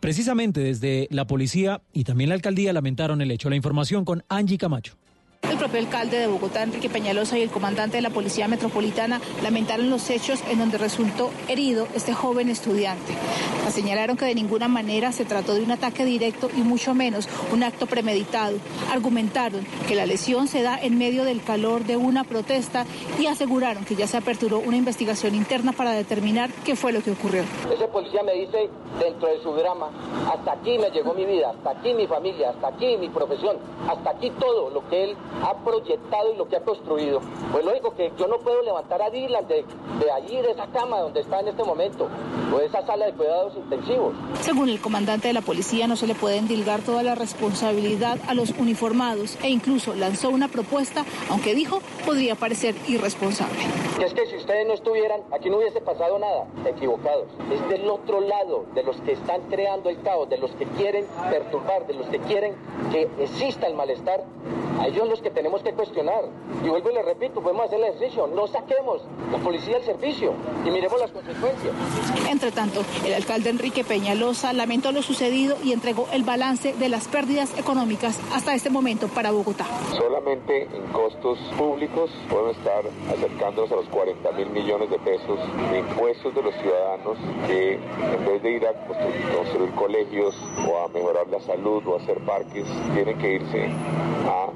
Precisamente 0.00 0.60
desde 0.60 1.08
la 1.10 1.26
policía 1.26 1.82
y 1.92 2.04
también 2.04 2.30
la 2.30 2.34
alcaldía 2.34 2.72
lamentaron 2.72 3.20
el 3.20 3.30
hecho. 3.30 3.50
La 3.50 3.56
información 3.56 4.04
con 4.04 4.24
Angie 4.28 4.58
Camacho. 4.58 4.96
El 5.60 5.66
propio 5.66 5.86
alcalde 5.86 6.18
de 6.18 6.26
Bogotá, 6.26 6.62
Enrique 6.62 6.88
Peñalosa, 6.88 7.36
y 7.36 7.42
el 7.42 7.50
comandante 7.50 7.98
de 7.98 8.00
la 8.00 8.08
Policía 8.08 8.48
Metropolitana 8.48 9.20
lamentaron 9.42 9.90
los 9.90 10.08
hechos 10.08 10.42
en 10.48 10.58
donde 10.58 10.78
resultó 10.78 11.30
herido 11.48 11.86
este 11.94 12.14
joven 12.14 12.48
estudiante. 12.48 13.12
Señalaron 13.70 14.16
que 14.16 14.24
de 14.24 14.34
ninguna 14.34 14.68
manera 14.68 15.12
se 15.12 15.26
trató 15.26 15.52
de 15.52 15.62
un 15.62 15.70
ataque 15.70 16.06
directo 16.06 16.48
y 16.56 16.62
mucho 16.62 16.94
menos 16.94 17.28
un 17.52 17.62
acto 17.62 17.86
premeditado. 17.86 18.56
Argumentaron 18.90 19.66
que 19.86 19.94
la 19.94 20.06
lesión 20.06 20.48
se 20.48 20.62
da 20.62 20.78
en 20.80 20.96
medio 20.96 21.24
del 21.24 21.42
calor 21.42 21.84
de 21.84 21.98
una 21.98 22.24
protesta 22.24 22.86
y 23.18 23.26
aseguraron 23.26 23.84
que 23.84 23.96
ya 23.96 24.06
se 24.06 24.16
aperturó 24.16 24.60
una 24.60 24.78
investigación 24.78 25.34
interna 25.34 25.72
para 25.72 25.92
determinar 25.92 26.50
qué 26.64 26.74
fue 26.74 26.90
lo 26.90 27.02
que 27.02 27.10
ocurrió. 27.10 27.44
Ese 27.70 27.86
policía 27.88 28.22
me 28.22 28.32
dice 28.32 28.70
dentro 28.98 29.28
de 29.28 29.42
su 29.42 29.52
drama, 29.52 29.90
hasta 30.32 30.52
aquí 30.52 30.78
me 30.78 30.90
llegó 30.90 31.14
mi 31.14 31.26
vida, 31.26 31.50
hasta 31.50 31.70
aquí 31.78 31.94
mi 31.94 32.06
familia, 32.06 32.50
hasta 32.50 32.68
aquí 32.68 32.96
mi 32.96 33.08
profesión, 33.10 33.56
hasta 33.88 34.10
aquí 34.10 34.30
todo 34.40 34.70
lo 34.70 34.88
que 34.88 35.04
él 35.04 35.16
ha 35.42 35.49
proyectado 35.54 36.32
y 36.32 36.36
lo 36.36 36.48
que 36.48 36.56
ha 36.56 36.62
construido. 36.62 37.20
Pues 37.52 37.64
lógico 37.64 37.94
que 37.94 38.12
yo 38.18 38.26
no 38.26 38.38
puedo 38.38 38.62
levantar 38.62 39.02
a 39.02 39.10
Dylan 39.10 39.46
de, 39.46 39.64
de 39.98 40.10
allí, 40.10 40.36
de 40.36 40.50
esa 40.52 40.66
cama 40.68 41.00
donde 41.00 41.20
está 41.20 41.40
en 41.40 41.48
este 41.48 41.64
momento, 41.64 42.08
o 42.52 42.58
de 42.58 42.66
esa 42.66 42.84
sala 42.86 43.06
de 43.06 43.12
cuidados 43.12 43.54
intensivos. 43.56 44.14
Según 44.40 44.68
el 44.68 44.80
comandante 44.80 45.28
de 45.28 45.34
la 45.34 45.42
policía, 45.42 45.86
no 45.86 45.96
se 45.96 46.06
le 46.06 46.14
puede 46.14 46.36
endilgar 46.36 46.80
toda 46.80 47.02
la 47.02 47.14
responsabilidad 47.14 48.18
a 48.28 48.34
los 48.34 48.50
uniformados 48.58 49.38
e 49.42 49.48
incluso 49.50 49.94
lanzó 49.94 50.30
una 50.30 50.48
propuesta, 50.48 51.04
aunque 51.30 51.54
dijo 51.54 51.80
podría 52.04 52.34
parecer 52.34 52.74
irresponsable. 52.88 53.58
Es 54.04 54.14
que 54.14 54.26
si 54.26 54.36
ustedes 54.36 54.66
no 54.66 54.74
estuvieran, 54.74 55.20
aquí 55.32 55.50
no 55.50 55.58
hubiese 55.58 55.80
pasado 55.80 56.18
nada. 56.18 56.46
Equivocados. 56.64 57.26
Es 57.52 57.68
del 57.68 57.88
otro 57.88 58.20
lado, 58.20 58.64
de 58.74 58.82
los 58.82 58.96
que 59.02 59.12
están 59.12 59.42
creando 59.50 59.90
el 59.90 60.00
caos, 60.02 60.28
de 60.28 60.38
los 60.38 60.50
que 60.52 60.64
quieren 60.66 61.06
perturbar, 61.30 61.86
de 61.86 61.94
los 61.94 62.06
que 62.08 62.18
quieren 62.20 62.54
que 62.90 63.08
exista 63.18 63.66
el 63.66 63.74
malestar. 63.74 64.24
A 64.80 64.86
ellos 64.86 65.08
los 65.08 65.20
que 65.20 65.30
tenemos 65.40 65.62
que 65.62 65.72
cuestionar. 65.72 66.24
Y 66.62 66.68
vuelvo 66.68 66.90
y 66.90 66.94
les 66.94 67.04
repito, 67.06 67.40
podemos 67.40 67.64
hacer 67.64 67.80
el 67.80 67.86
ejercicio. 67.86 68.26
No 68.26 68.46
saquemos 68.46 69.00
la 69.32 69.38
policía 69.38 69.76
del 69.76 69.84
servicio 69.86 70.34
y 70.66 70.70
miremos 70.70 71.00
las 71.00 71.10
consecuencias. 71.10 71.72
Entre 72.28 72.52
tanto, 72.52 72.82
el 73.06 73.14
alcalde 73.14 73.48
Enrique 73.48 73.82
Peñalosa 73.82 74.52
lamentó 74.52 74.92
lo 74.92 75.00
sucedido 75.00 75.56
y 75.64 75.72
entregó 75.72 76.06
el 76.12 76.24
balance 76.24 76.74
de 76.74 76.88
las 76.90 77.08
pérdidas 77.08 77.58
económicas 77.58 78.20
hasta 78.34 78.54
este 78.54 78.68
momento 78.68 79.08
para 79.08 79.30
Bogotá. 79.30 79.64
Solamente 79.96 80.64
en 80.64 80.92
costos 80.92 81.38
públicos 81.56 82.10
podemos 82.28 82.58
estar 82.58 82.82
acercándonos 83.10 83.72
a 83.72 83.76
los 83.76 83.86
40 83.86 84.32
mil 84.32 84.50
millones 84.50 84.90
de 84.90 84.98
pesos 84.98 85.38
de 85.70 85.78
impuestos 85.78 86.34
de 86.34 86.42
los 86.42 86.54
ciudadanos 86.56 87.16
que 87.46 87.74
en 87.74 88.26
vez 88.26 88.42
de 88.42 88.50
ir 88.50 88.66
a 88.66 88.74
construir, 88.86 89.22
construir 89.34 89.70
colegios 89.70 90.36
o 90.68 90.84
a 90.84 90.88
mejorar 90.88 91.26
la 91.28 91.40
salud 91.40 91.82
o 91.86 91.94
a 91.94 91.96
hacer 91.96 92.18
parques, 92.26 92.66
tienen 92.94 93.16
que 93.18 93.34
irse 93.36 93.70
a 94.28 94.50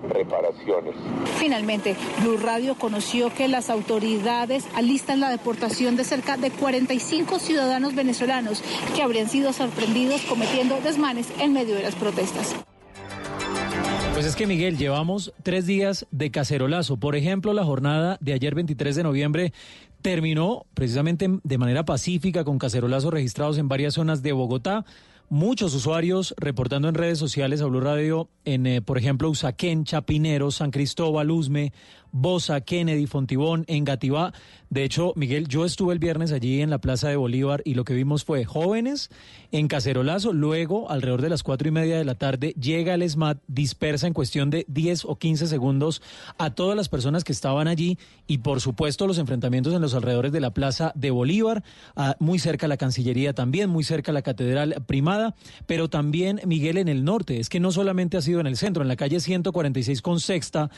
Finalmente, 1.38 1.96
Blue 2.20 2.36
Radio 2.36 2.76
conoció 2.76 3.32
que 3.32 3.48
las 3.48 3.70
autoridades 3.70 4.66
alistan 4.74 5.20
la 5.20 5.30
deportación 5.30 5.96
de 5.96 6.04
cerca 6.04 6.36
de 6.36 6.50
45 6.50 7.38
ciudadanos 7.38 7.94
venezolanos 7.94 8.62
que 8.94 9.02
habrían 9.02 9.28
sido 9.28 9.52
sorprendidos 9.52 10.22
cometiendo 10.22 10.80
desmanes 10.80 11.28
en 11.38 11.52
medio 11.52 11.74
de 11.74 11.82
las 11.82 11.94
protestas. 11.94 12.54
Pues 14.14 14.26
es 14.26 14.36
que 14.36 14.46
Miguel, 14.46 14.78
llevamos 14.78 15.32
tres 15.42 15.66
días 15.66 16.06
de 16.12 16.30
cacerolazo. 16.30 16.98
Por 16.98 17.16
ejemplo, 17.16 17.52
la 17.52 17.64
jornada 17.64 18.16
de 18.20 18.32
ayer 18.32 18.54
23 18.54 18.94
de 18.94 19.02
noviembre 19.02 19.52
terminó 20.02 20.66
precisamente 20.74 21.28
de 21.42 21.58
manera 21.58 21.84
pacífica 21.84 22.44
con 22.44 22.58
cacerolazos 22.58 23.12
registrados 23.12 23.58
en 23.58 23.68
varias 23.68 23.94
zonas 23.94 24.22
de 24.22 24.32
Bogotá. 24.32 24.84
Muchos 25.30 25.74
usuarios 25.74 26.34
reportando 26.36 26.88
en 26.88 26.94
redes 26.94 27.18
sociales 27.18 27.62
a 27.62 27.66
Blue 27.66 27.80
Radio 27.80 28.28
en, 28.44 28.66
eh, 28.66 28.82
por 28.82 28.98
ejemplo, 28.98 29.30
Usaquén, 29.30 29.84
Chapinero, 29.84 30.50
San 30.50 30.70
Cristóbal, 30.70 31.30
Uzme, 31.30 31.72
Bosa, 32.14 32.60
Kennedy, 32.60 33.08
Fontibón, 33.08 33.64
Engativá. 33.66 34.32
De 34.70 34.84
hecho, 34.84 35.12
Miguel, 35.16 35.48
yo 35.48 35.64
estuve 35.64 35.92
el 35.92 35.98
viernes 35.98 36.32
allí 36.32 36.60
en 36.60 36.70
la 36.70 36.78
Plaza 36.78 37.08
de 37.08 37.16
Bolívar 37.16 37.62
y 37.64 37.74
lo 37.74 37.84
que 37.84 37.94
vimos 37.94 38.24
fue 38.24 38.44
jóvenes 38.44 39.10
en 39.52 39.68
cacerolazo. 39.68 40.32
Luego, 40.32 40.90
alrededor 40.90 41.22
de 41.22 41.28
las 41.28 41.42
cuatro 41.42 41.68
y 41.68 41.70
media 41.70 41.98
de 41.98 42.04
la 42.04 42.14
tarde, 42.14 42.54
llega 42.60 42.94
el 42.94 43.08
SMAT, 43.08 43.38
dispersa 43.46 44.06
en 44.06 44.14
cuestión 44.14 44.50
de 44.50 44.64
10 44.68 45.04
o 45.06 45.16
15 45.16 45.48
segundos 45.48 46.02
a 46.38 46.54
todas 46.54 46.76
las 46.76 46.88
personas 46.88 47.24
que 47.24 47.32
estaban 47.32 47.68
allí 47.68 47.98
y, 48.26 48.38
por 48.38 48.60
supuesto, 48.60 49.06
los 49.06 49.18
enfrentamientos 49.18 49.74
en 49.74 49.82
los 49.82 49.94
alrededores 49.94 50.32
de 50.32 50.40
la 50.40 50.52
Plaza 50.52 50.92
de 50.94 51.10
Bolívar, 51.10 51.62
ah, 51.96 52.16
muy 52.20 52.38
cerca 52.38 52.66
a 52.66 52.68
la 52.68 52.76
Cancillería 52.76 53.32
también, 53.32 53.70
muy 53.70 53.84
cerca 53.84 54.12
a 54.12 54.14
la 54.14 54.22
Catedral 54.22 54.82
Primada, 54.86 55.34
pero 55.66 55.88
también, 55.88 56.40
Miguel, 56.46 56.78
en 56.78 56.88
el 56.88 57.04
norte. 57.04 57.40
Es 57.40 57.48
que 57.48 57.60
no 57.60 57.72
solamente 57.72 58.16
ha 58.16 58.22
sido 58.22 58.40
en 58.40 58.46
el 58.46 58.56
centro, 58.56 58.82
en 58.82 58.88
la 58.88 58.96
calle 58.96 59.20
146 59.20 60.02
con 60.02 60.20
Sexta, 60.20 60.70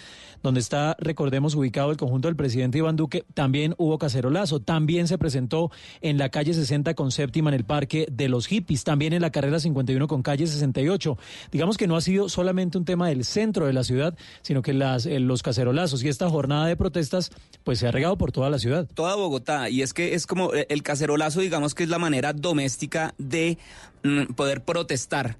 donde 0.42 0.60
está 0.60 0.96
recordemos, 1.26 1.56
ubicado 1.56 1.90
el 1.90 1.96
conjunto 1.96 2.28
del 2.28 2.36
presidente 2.36 2.78
Iván 2.78 2.94
Duque, 2.94 3.24
también 3.34 3.74
hubo 3.78 3.98
cacerolazo. 3.98 4.60
También 4.60 5.08
se 5.08 5.18
presentó 5.18 5.72
en 6.00 6.18
la 6.18 6.28
calle 6.28 6.54
60 6.54 6.94
con 6.94 7.10
séptima 7.10 7.50
en 7.50 7.54
el 7.54 7.64
Parque 7.64 8.06
de 8.12 8.28
los 8.28 8.46
Hippies, 8.46 8.84
también 8.84 9.12
en 9.12 9.22
la 9.22 9.30
carrera 9.30 9.58
51 9.58 10.06
con 10.06 10.22
calle 10.22 10.46
68. 10.46 11.18
Digamos 11.50 11.76
que 11.78 11.88
no 11.88 11.96
ha 11.96 12.00
sido 12.00 12.28
solamente 12.28 12.78
un 12.78 12.84
tema 12.84 13.08
del 13.08 13.24
centro 13.24 13.66
de 13.66 13.72
la 13.72 13.82
ciudad, 13.82 14.16
sino 14.42 14.62
que 14.62 14.72
las, 14.72 15.04
eh, 15.06 15.18
los 15.18 15.42
cacerolazos 15.42 16.04
y 16.04 16.08
esta 16.08 16.30
jornada 16.30 16.68
de 16.68 16.76
protestas 16.76 17.32
pues 17.64 17.80
se 17.80 17.88
ha 17.88 17.90
regado 17.90 18.16
por 18.16 18.30
toda 18.30 18.48
la 18.48 18.60
ciudad. 18.60 18.86
Toda 18.94 19.16
Bogotá. 19.16 19.68
Y 19.68 19.82
es 19.82 19.92
que 19.92 20.14
es 20.14 20.28
como 20.28 20.54
eh, 20.54 20.68
el 20.70 20.84
cacerolazo, 20.84 21.40
digamos 21.40 21.74
que 21.74 21.82
es 21.82 21.88
la 21.88 21.98
manera 21.98 22.34
doméstica 22.34 23.16
de 23.18 23.58
mm, 24.04 24.34
poder 24.34 24.62
protestar 24.62 25.38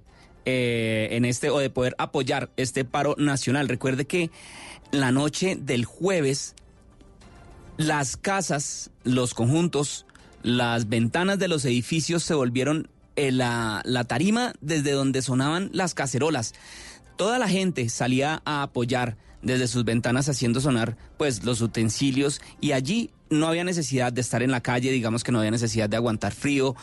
eh, 0.49 1.09
en 1.11 1.25
este 1.25 1.51
o 1.51 1.59
de 1.59 1.71
poder 1.71 1.97
apoyar 1.99 2.51
este 2.57 2.85
paro 2.85 3.17
nacional. 3.19 3.69
Recuerde 3.69 4.05
que 4.05 4.31
la 4.91 5.13
noche 5.13 5.57
del 5.57 5.85
jueves, 5.85 6.55
las 7.77 8.17
casas, 8.17 8.91
los 9.05 9.35
conjuntos, 9.35 10.07
las 10.43 10.89
ventanas 10.89 11.39
de 11.39 11.49
los 11.49 11.65
edificios 11.65 12.23
se 12.23 12.35
volvieron 12.35 12.89
eh, 13.17 13.33
la, 13.33 13.83
la 13.85 14.05
tarima 14.05 14.53
desde 14.61 14.93
donde 14.93 15.23
sonaban 15.23 15.71
las 15.73 15.95
cacerolas. 15.95 16.55
Toda 17.17 17.39
la 17.39 17.49
gente 17.49 17.89
salía 17.89 18.43
a 18.45 18.63
apoyar 18.63 19.17
desde 19.43 19.69
sus 19.69 19.85
ventanas 19.85 20.29
haciendo 20.29 20.61
sonar 20.61 20.97
pues 21.17 21.45
los 21.45 21.61
utensilios 21.61 22.41
y 22.61 22.73
allí 22.73 23.11
no 23.31 23.47
había 23.47 23.65
necesidad 23.65 24.13
de 24.13 24.21
estar 24.21 24.43
en 24.43 24.51
la 24.51 24.61
calle, 24.61 24.91
digamos 24.91 25.25
que 25.25 25.33
no 25.33 25.39
había 25.39 25.51
necesidad 25.51 25.89
de 25.89 25.97
aguantar 25.97 26.33
frío. 26.33 26.77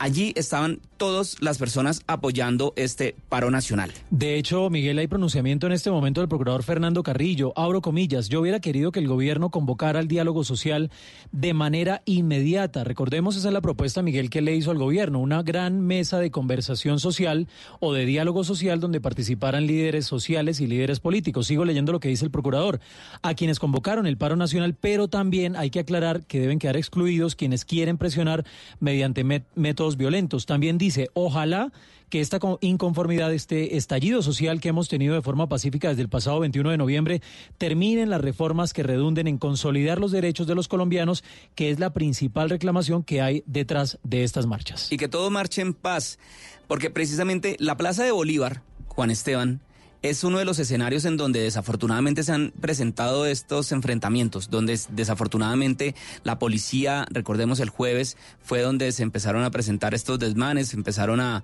Allí 0.00 0.32
estaban 0.34 0.80
todas 0.96 1.36
las 1.42 1.58
personas 1.58 2.00
apoyando 2.06 2.72
este 2.76 3.14
paro 3.28 3.50
nacional. 3.50 3.92
De 4.10 4.36
hecho, 4.36 4.70
Miguel, 4.70 4.98
hay 4.98 5.08
pronunciamiento 5.08 5.66
en 5.66 5.74
este 5.74 5.90
momento 5.90 6.22
del 6.22 6.28
procurador 6.28 6.62
Fernando 6.62 7.02
Carrillo. 7.02 7.52
Abro 7.54 7.82
comillas, 7.82 8.30
yo 8.30 8.40
hubiera 8.40 8.60
querido 8.60 8.92
que 8.92 9.00
el 9.00 9.08
gobierno 9.08 9.50
convocara 9.50 9.98
al 9.98 10.08
diálogo 10.08 10.42
social 10.42 10.90
de 11.32 11.52
manera 11.52 12.00
inmediata. 12.06 12.82
Recordemos, 12.82 13.36
esa 13.36 13.48
es 13.48 13.52
la 13.52 13.60
propuesta, 13.60 14.00
Miguel, 14.00 14.30
que 14.30 14.40
le 14.40 14.56
hizo 14.56 14.70
al 14.70 14.78
gobierno, 14.78 15.18
una 15.18 15.42
gran 15.42 15.82
mesa 15.82 16.18
de 16.18 16.30
conversación 16.30 16.98
social 16.98 17.46
o 17.78 17.92
de 17.92 18.06
diálogo 18.06 18.42
social 18.42 18.80
donde 18.80 19.02
participaran 19.02 19.66
líderes 19.66 20.06
sociales 20.06 20.60
y 20.60 20.66
líderes 20.66 20.98
políticos. 20.98 21.46
Sigo 21.46 21.66
leyendo 21.66 21.92
lo 21.92 22.00
que 22.00 22.08
dice 22.08 22.24
el 22.24 22.30
procurador. 22.30 22.80
A 23.20 23.34
quienes 23.34 23.58
convocaron 23.58 24.06
el 24.06 24.16
paro 24.16 24.36
nacional, 24.36 24.74
pero 24.80 25.08
también 25.08 25.56
hay 25.56 25.68
que 25.68 25.80
aclarar 25.80 26.22
que 26.24 26.40
deben 26.40 26.58
quedar 26.58 26.78
excluidos 26.78 27.36
quienes 27.36 27.66
quieren 27.66 27.98
presionar 27.98 28.46
mediante 28.80 29.24
métodos 29.24 29.89
violentos. 29.96 30.46
También 30.46 30.78
dice 30.78 31.08
ojalá 31.14 31.72
que 32.10 32.20
esta 32.20 32.38
inconformidad, 32.60 33.32
este 33.32 33.76
estallido 33.76 34.20
social 34.22 34.60
que 34.60 34.68
hemos 34.68 34.88
tenido 34.88 35.14
de 35.14 35.22
forma 35.22 35.48
pacífica 35.48 35.88
desde 35.88 36.02
el 36.02 36.08
pasado 36.08 36.40
21 36.40 36.70
de 36.70 36.76
noviembre, 36.76 37.22
terminen 37.56 38.10
las 38.10 38.20
reformas 38.20 38.72
que 38.72 38.82
redunden 38.82 39.28
en 39.28 39.38
consolidar 39.38 40.00
los 40.00 40.10
derechos 40.10 40.46
de 40.46 40.56
los 40.56 40.66
colombianos, 40.66 41.22
que 41.54 41.70
es 41.70 41.78
la 41.78 41.92
principal 41.92 42.50
reclamación 42.50 43.04
que 43.04 43.22
hay 43.22 43.44
detrás 43.46 43.98
de 44.02 44.24
estas 44.24 44.46
marchas. 44.46 44.90
Y 44.90 44.96
que 44.96 45.08
todo 45.08 45.30
marche 45.30 45.62
en 45.62 45.72
paz, 45.72 46.18
porque 46.66 46.90
precisamente 46.90 47.56
la 47.60 47.76
Plaza 47.76 48.02
de 48.02 48.10
Bolívar, 48.10 48.62
Juan 48.88 49.10
Esteban, 49.10 49.60
es 50.02 50.24
uno 50.24 50.38
de 50.38 50.44
los 50.44 50.58
escenarios 50.58 51.04
en 51.04 51.16
donde 51.16 51.40
desafortunadamente 51.40 52.22
se 52.22 52.32
han 52.32 52.52
presentado 52.60 53.26
estos 53.26 53.70
enfrentamientos, 53.72 54.48
donde 54.50 54.78
desafortunadamente 54.90 55.94
la 56.24 56.38
policía, 56.38 57.06
recordemos 57.10 57.60
el 57.60 57.68
jueves, 57.68 58.16
fue 58.42 58.62
donde 58.62 58.92
se 58.92 59.02
empezaron 59.02 59.44
a 59.44 59.50
presentar 59.50 59.94
estos 59.94 60.18
desmanes, 60.18 60.72
empezaron 60.72 61.20
a, 61.20 61.42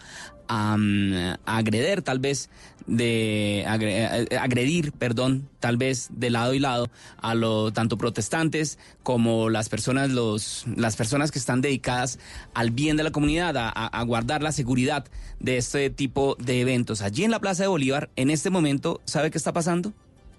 a, 0.49 0.77
agredir 1.45 2.03
tal 2.03 2.19
vez 2.19 2.49
de 2.87 3.65
agredir, 3.67 4.93
perdón, 4.93 5.49
tal 5.61 5.77
vez 5.77 6.09
de 6.11 6.31
lado 6.31 6.55
y 6.55 6.61
lado 6.61 6.89
a 7.21 7.35
lo 7.35 7.73
tanto 7.73 7.99
protestantes 7.99 8.79
como 9.03 9.51
las 9.51 9.69
personas 9.69 10.11
los 10.11 10.65
las 10.77 10.95
personas 10.95 11.33
que 11.33 11.41
están 11.41 11.63
dedicadas 11.63 12.21
al 12.55 12.71
bien 12.71 12.97
de 12.97 13.03
la 13.03 13.11
comunidad, 13.11 13.57
a, 13.57 13.69
a 13.69 14.03
guardar 14.05 14.43
la 14.43 14.53
seguridad 14.53 15.05
de 15.41 15.57
este 15.57 15.91
tipo 15.91 16.37
de 16.39 16.61
eventos. 16.61 17.03
Allí 17.03 17.25
en 17.25 17.31
la 17.31 17.41
Plaza 17.41 17.65
de 17.65 17.69
Bolívar, 17.69 18.11
en 18.17 18.31
este 18.31 18.51
momento, 18.51 19.01
¿sabe 19.05 19.31
qué 19.31 19.39
está 19.39 19.53
pasando? 19.53 19.93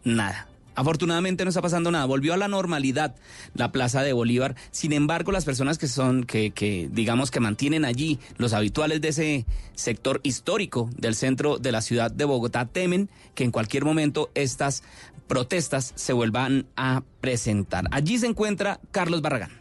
Nada 0.04 0.48
Afortunadamente 0.78 1.44
no 1.44 1.50
está 1.50 1.64
pasando 1.64 1.90
nada, 1.90 2.06
volvió 2.06 2.36
a 2.36 2.38
la 2.38 2.48
normalidad 2.48 3.16
la 3.56 3.72
Plaza 3.72 4.04
de 4.04 4.14
Bolívar. 4.14 4.56
Sin 4.70 4.94
embargo, 4.94 5.32
las 5.32 5.44
personas 5.44 5.80
que 5.80 5.88
son, 5.88 6.24
que, 6.24 6.52
que 6.52 6.88
digamos 6.92 7.32
que 7.32 7.40
mantienen 7.40 7.84
allí, 7.84 8.20
los 8.38 8.54
habituales 8.54 9.02
de 9.02 9.08
ese 9.08 9.46
sector 9.74 10.20
histórico 10.22 10.88
del 10.96 11.16
centro 11.16 11.58
de 11.58 11.72
la 11.72 11.82
ciudad 11.82 12.12
de 12.12 12.26
Bogotá, 12.26 12.66
temen 12.66 13.10
que 13.34 13.44
en 13.44 13.50
cualquier 13.50 13.86
momento 13.86 14.30
estas 14.36 14.84
protestas 15.28 15.94
se 15.96 16.14
vuelvan 16.14 16.68
a 16.76 17.02
presentar. 17.22 17.86
Allí 17.90 18.20
se 18.20 18.28
encuentra 18.28 18.80
Carlos 18.92 19.24
Barragán. 19.24 19.57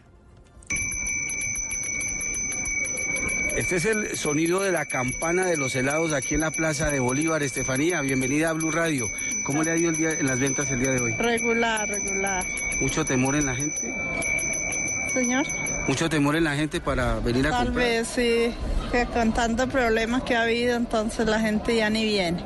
Este 3.57 3.77
es 3.77 3.85
el 3.85 4.15
sonido 4.15 4.61
de 4.61 4.71
la 4.71 4.85
campana 4.85 5.43
de 5.47 5.57
los 5.57 5.75
helados 5.75 6.13
aquí 6.13 6.35
en 6.35 6.41
la 6.41 6.51
Plaza 6.51 6.91
de 6.91 6.99
Bolívar. 6.99 7.41
Estefanía, 7.41 8.01
bienvenida 8.01 8.51
a 8.51 8.53
Blue 8.53 8.69
Radio. 8.69 9.09
¿Cómo 9.41 9.63
le 9.63 9.71
ha 9.71 9.75
ido 9.75 9.89
el 9.89 9.97
día, 9.97 10.11
en 10.11 10.27
las 10.27 10.39
ventas 10.39 10.69
el 10.69 10.79
día 10.79 10.91
de 10.91 11.01
hoy? 11.01 11.13
Regular, 11.13 11.89
regular. 11.89 12.45
¿Mucho 12.79 13.03
temor 13.03 13.35
en 13.35 13.47
la 13.47 13.55
gente? 13.55 13.91
Señor. 15.11 15.47
¿Mucho 15.87 16.09
temor 16.09 16.35
en 16.35 16.43
la 16.43 16.55
gente 16.55 16.81
para 16.81 17.19
venir 17.19 17.47
a 17.47 17.51
Tal 17.51 17.65
comprar? 17.67 17.85
vez 17.87 18.07
sí, 18.09 18.53
que 18.91 19.05
con 19.05 19.33
tantos 19.33 19.69
problemas 19.69 20.23
que 20.23 20.35
ha 20.35 20.41
habido, 20.41 20.75
entonces 20.75 21.25
la 21.27 21.39
gente 21.39 21.77
ya 21.77 21.89
ni 21.89 22.03
viene. 22.03 22.43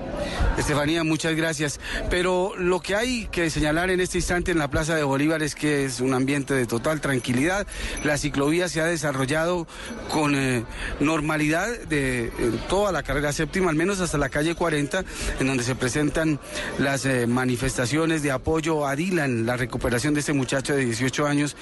Estefanía, 0.58 1.04
muchas 1.04 1.34
gracias. 1.36 1.80
Pero 2.12 2.54
lo 2.58 2.82
que 2.82 2.96
hay 2.96 3.26
que 3.32 3.50
señalar 3.50 3.90
en 3.90 4.00
este 4.00 4.20
instante 4.20 4.52
en 4.52 4.60
la 4.60 4.68
Plaza 4.70 4.94
de 4.96 5.02
Bolívar 5.04 5.42
es 5.42 5.56
que 5.56 5.86
es 5.86 6.02
un 6.02 6.14
ambiente 6.14 6.54
de 6.54 6.68
total 6.68 7.02
tranquilidad. 7.02 7.66
La 8.04 8.18
ciclovía 8.18 8.70
se 8.70 8.80
ha 8.82 8.86
desarrollado 8.86 9.66
con 10.12 10.36
eh, 10.36 10.64
normalidad 11.00 11.68
de 11.90 12.32
toda 12.70 12.92
la 12.92 13.02
carrera 13.02 13.34
séptima, 13.34 13.72
al 13.72 13.76
menos 13.76 14.00
hasta 14.02 14.20
la 14.20 14.30
calle 14.30 14.54
40, 14.54 15.04
en 15.40 15.48
donde 15.48 15.64
se 15.64 15.74
presentan 15.74 16.40
las 16.78 17.06
eh, 17.06 17.26
manifestaciones 17.26 18.22
de 18.22 18.30
apoyo 18.32 18.86
a 18.86 18.96
Dylan, 18.96 19.48
la 19.48 19.58
recuperación 19.58 20.14
de 20.14 20.20
este 20.20 20.34
muchacho 20.34 20.76
de 20.76 20.86
18 20.86 21.26
años 21.26 21.56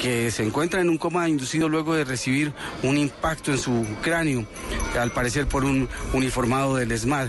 que 0.00 0.32
se 0.32 0.42
encuentra 0.42 0.80
en 0.80 0.88
un 0.88 0.98
coma 1.12 1.28
inducido 1.28 1.68
luego 1.68 1.94
de 1.94 2.04
recibir 2.04 2.54
un 2.82 2.96
impacto 2.96 3.50
en 3.50 3.58
su 3.58 3.86
cráneo, 4.00 4.46
al 4.98 5.10
parecer 5.10 5.46
por 5.46 5.62
un 5.62 5.86
uniformado 6.14 6.76
del 6.76 6.90
ESMAD. 6.90 7.28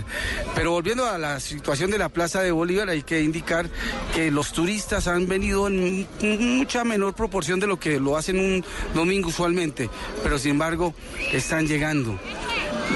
Pero 0.54 0.70
volviendo 0.70 1.04
a 1.04 1.18
la 1.18 1.38
situación 1.38 1.90
de 1.90 1.98
la 1.98 2.08
Plaza 2.08 2.40
de 2.40 2.50
Bolívar, 2.50 2.88
hay 2.88 3.02
que 3.02 3.20
indicar 3.20 3.68
que 4.14 4.30
los 4.30 4.52
turistas 4.52 5.06
han 5.06 5.28
venido 5.28 5.68
en 5.68 6.06
mucha 6.22 6.82
menor 6.82 7.14
proporción 7.14 7.60
de 7.60 7.66
lo 7.66 7.78
que 7.78 8.00
lo 8.00 8.16
hacen 8.16 8.38
un 8.38 8.64
domingo 8.94 9.28
usualmente, 9.28 9.90
pero 10.22 10.38
sin 10.38 10.52
embargo 10.52 10.94
están 11.30 11.66
llegando. 11.66 12.18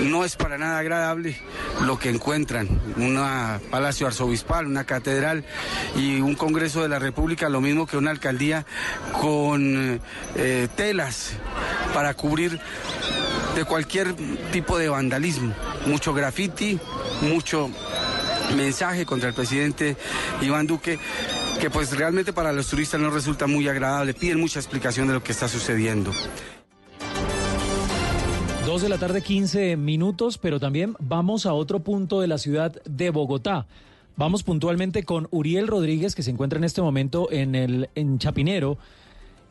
No 0.03 0.25
es 0.25 0.37
para 0.37 0.59
nada 0.59 0.79
agradable 0.79 1.37
lo 1.85 1.99
que 1.99 2.11
encuentran, 2.11 2.69
un 2.97 3.21
palacio 3.71 4.07
arzobispal, 4.07 4.67
una 4.67 4.85
catedral 4.85 5.45
y 5.97 6.21
un 6.21 6.35
Congreso 6.35 6.83
de 6.83 6.89
la 6.89 6.99
República, 6.99 7.49
lo 7.49 7.61
mismo 7.61 7.87
que 7.87 7.97
una 7.97 8.11
alcaldía 8.11 8.65
con 9.13 10.01
eh, 10.37 10.69
telas 10.77 11.33
para 11.95 12.15
cubrir 12.15 12.61
de 13.55 13.65
cualquier 13.65 14.15
tipo 14.53 14.79
de 14.79 14.89
vandalismo, 14.89 15.55
mucho 15.87 16.15
graffiti, 16.15 16.79
mucho 17.23 17.71
mensaje 18.57 19.05
contra 19.05 19.29
el 19.29 19.35
presidente 19.35 19.97
Iván 20.41 20.67
Duque 20.67 20.99
que 21.59 21.71
pues 21.71 21.91
realmente 21.97 22.33
para 22.33 22.53
los 22.53 22.69
turistas 22.69 23.01
no 23.01 23.11
resulta 23.11 23.47
muy 23.47 23.69
agradable, 23.69 24.15
piden 24.15 24.39
mucha 24.39 24.61
explicación 24.61 25.09
de 25.09 25.15
lo 25.15 25.23
que 25.23 25.33
está 25.33 25.49
sucediendo. 25.49 26.13
Dos 28.69 28.83
de 28.83 28.91
la 28.91 28.99
tarde, 28.99 29.23
15 29.23 29.79
minutos, 29.79 30.37
pero 30.37 30.61
también 30.61 30.95
vamos 30.99 31.47
a 31.47 31.55
otro 31.55 31.81
punto 31.81 32.21
de 32.21 32.27
la 32.27 32.37
ciudad 32.37 32.83
de 32.85 33.09
Bogotá. 33.09 33.67
Vamos 34.15 34.43
puntualmente 34.43 35.05
con 35.05 35.27
Uriel 35.31 35.67
Rodríguez, 35.67 36.15
que 36.15 36.23
se 36.23 36.31
encuentra 36.31 36.59
en 36.59 36.65
este 36.65 36.83
momento 36.83 37.33
en, 37.33 37.55
el, 37.55 37.89
en 37.95 38.19
Chapinero. 38.19 38.77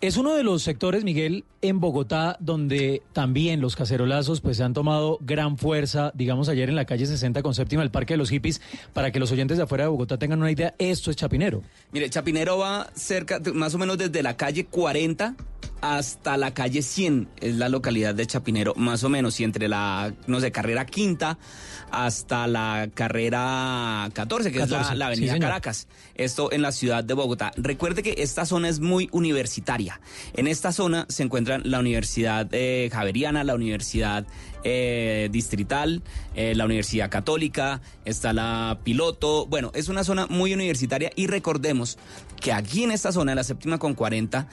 Es 0.01 0.17
uno 0.17 0.35
de 0.35 0.43
los 0.43 0.61
sectores, 0.61 1.03
Miguel, 1.03 1.45
en 1.63 1.79
Bogotá, 1.79 2.37
donde 2.39 3.01
también 3.13 3.59
los 3.59 3.75
cacerolazos 3.75 4.39
pues 4.39 4.57
se 4.57 4.63
han 4.63 4.75
tomado 4.75 5.17
gran 5.19 5.57
fuerza, 5.57 6.11
digamos 6.13 6.47
ayer 6.47 6.69
en 6.69 6.75
la 6.75 6.85
calle 6.85 7.07
60 7.07 7.41
con 7.41 7.55
séptima, 7.55 7.81
el 7.81 7.89
Parque 7.89 8.13
de 8.13 8.19
los 8.19 8.29
Hippies, 8.29 8.61
para 8.93 9.11
que 9.11 9.19
los 9.19 9.31
oyentes 9.31 9.57
de 9.57 9.63
afuera 9.63 9.85
de 9.85 9.89
Bogotá 9.89 10.19
tengan 10.19 10.41
una 10.41 10.51
idea, 10.51 10.75
esto 10.77 11.09
es 11.09 11.17
Chapinero. 11.17 11.63
Mire, 11.91 12.07
Chapinero 12.11 12.59
va 12.59 12.91
cerca, 12.93 13.41
más 13.55 13.73
o 13.73 13.79
menos 13.79 13.97
desde 13.97 14.21
la 14.21 14.37
calle 14.37 14.67
40 14.67 15.33
hasta 15.81 16.37
la 16.37 16.53
calle 16.53 16.81
100, 16.81 17.29
es 17.39 17.55
la 17.55 17.69
localidad 17.69 18.15
de 18.15 18.25
Chapinero, 18.25 18.73
más 18.75 19.03
o 19.03 19.09
menos, 19.09 19.39
y 19.39 19.43
entre 19.43 19.67
la, 19.67 20.13
no 20.27 20.39
sé, 20.39 20.51
carrera 20.51 20.85
quinta 20.85 21.37
hasta 21.91 22.47
la 22.47 22.89
carrera 22.93 24.09
14, 24.13 24.51
que 24.51 24.59
14, 24.59 24.81
es 24.81 24.89
la, 24.89 24.95
la 24.95 25.07
avenida 25.07 25.33
sí, 25.33 25.39
Caracas. 25.39 25.87
Esto 26.15 26.51
en 26.51 26.61
la 26.61 26.71
ciudad 26.71 27.03
de 27.03 27.13
Bogotá. 27.13 27.51
Recuerde 27.57 28.03
que 28.03 28.15
esta 28.17 28.45
zona 28.45 28.69
es 28.69 28.79
muy 28.79 29.09
universitaria. 29.11 30.01
En 30.33 30.47
esta 30.47 30.71
zona 30.71 31.05
se 31.09 31.23
encuentran 31.23 31.61
la 31.65 31.79
Universidad 31.79 32.47
eh, 32.51 32.89
Javeriana, 32.91 33.43
la 33.43 33.55
Universidad 33.55 34.25
eh, 34.63 35.29
Distrital, 35.31 36.01
eh, 36.35 36.53
la 36.55 36.65
Universidad 36.65 37.09
Católica, 37.09 37.81
está 38.05 38.33
la 38.33 38.79
Piloto. 38.83 39.45
Bueno, 39.45 39.71
es 39.73 39.87
una 39.87 40.03
zona 40.03 40.27
muy 40.27 40.53
universitaria 40.53 41.11
y 41.15 41.27
recordemos 41.27 41.97
que 42.39 42.53
aquí 42.53 42.83
en 42.83 42.91
esta 42.91 43.11
zona, 43.11 43.31
en 43.31 43.37
la 43.37 43.43
séptima 43.43 43.77
con 43.77 43.93
40, 43.93 44.47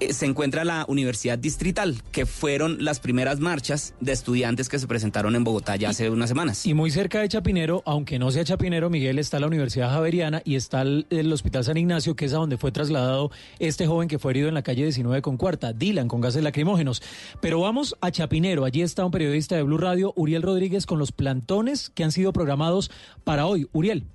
eh, 0.00 0.12
se 0.12 0.26
encuentra 0.26 0.64
la 0.64 0.84
Universidad 0.88 1.38
Distrital, 1.38 2.02
que 2.12 2.26
fueron 2.26 2.84
las 2.84 3.00
primeras 3.00 3.40
marchas 3.40 3.94
de 4.00 4.12
estudiantes 4.12 4.68
que 4.68 4.78
se 4.78 4.86
presentaron 4.86 5.34
en 5.36 5.44
Bogotá 5.44 5.76
ya 5.76 5.90
hace 5.90 6.10
unas 6.10 6.28
semanas. 6.28 6.66
Y 6.66 6.74
muy 6.74 6.90
cerca 6.90 7.20
de 7.20 7.28
Chapinero, 7.28 7.82
aunque 7.86 8.18
no 8.18 8.30
sea 8.30 8.44
Chapinero, 8.44 8.90
Miguel, 8.90 9.18
está 9.18 9.38
la 9.38 9.46
Universidad 9.46 9.90
Javeriana 9.90 10.42
y 10.44 10.56
está 10.56 10.82
el, 10.82 11.06
el 11.10 11.32
Hospital 11.32 11.64
San 11.64 11.76
Ignacio, 11.76 12.16
que 12.16 12.26
es 12.26 12.32
a 12.32 12.36
donde 12.36 12.58
fue 12.58 12.72
trasladado 12.72 13.30
este 13.58 13.86
joven 13.86 14.08
que 14.08 14.18
fue 14.18 14.32
herido 14.32 14.48
en 14.48 14.54
la 14.54 14.62
calle 14.62 14.82
19 14.84 15.22
con 15.22 15.36
cuarta, 15.36 15.72
Dylan, 15.72 16.08
con 16.08 16.20
gases 16.20 16.42
lacrimógenos. 16.42 17.02
Pero 17.40 17.60
vamos 17.60 17.96
a 18.00 18.10
Chapinero, 18.10 18.64
allí 18.64 18.82
está 18.82 19.04
un 19.04 19.10
periodista 19.10 19.56
de 19.56 19.62
Blue 19.62 19.78
Radio, 19.78 20.12
Uriel 20.16 20.42
Rodríguez, 20.42 20.86
con 20.86 20.98
los 20.98 21.12
plantones 21.12 21.90
que 21.90 22.04
han 22.04 22.12
sido 22.12 22.32
programados 22.32 22.90
para 23.24 23.46
hoy. 23.46 23.68
Uriel. 23.72 24.06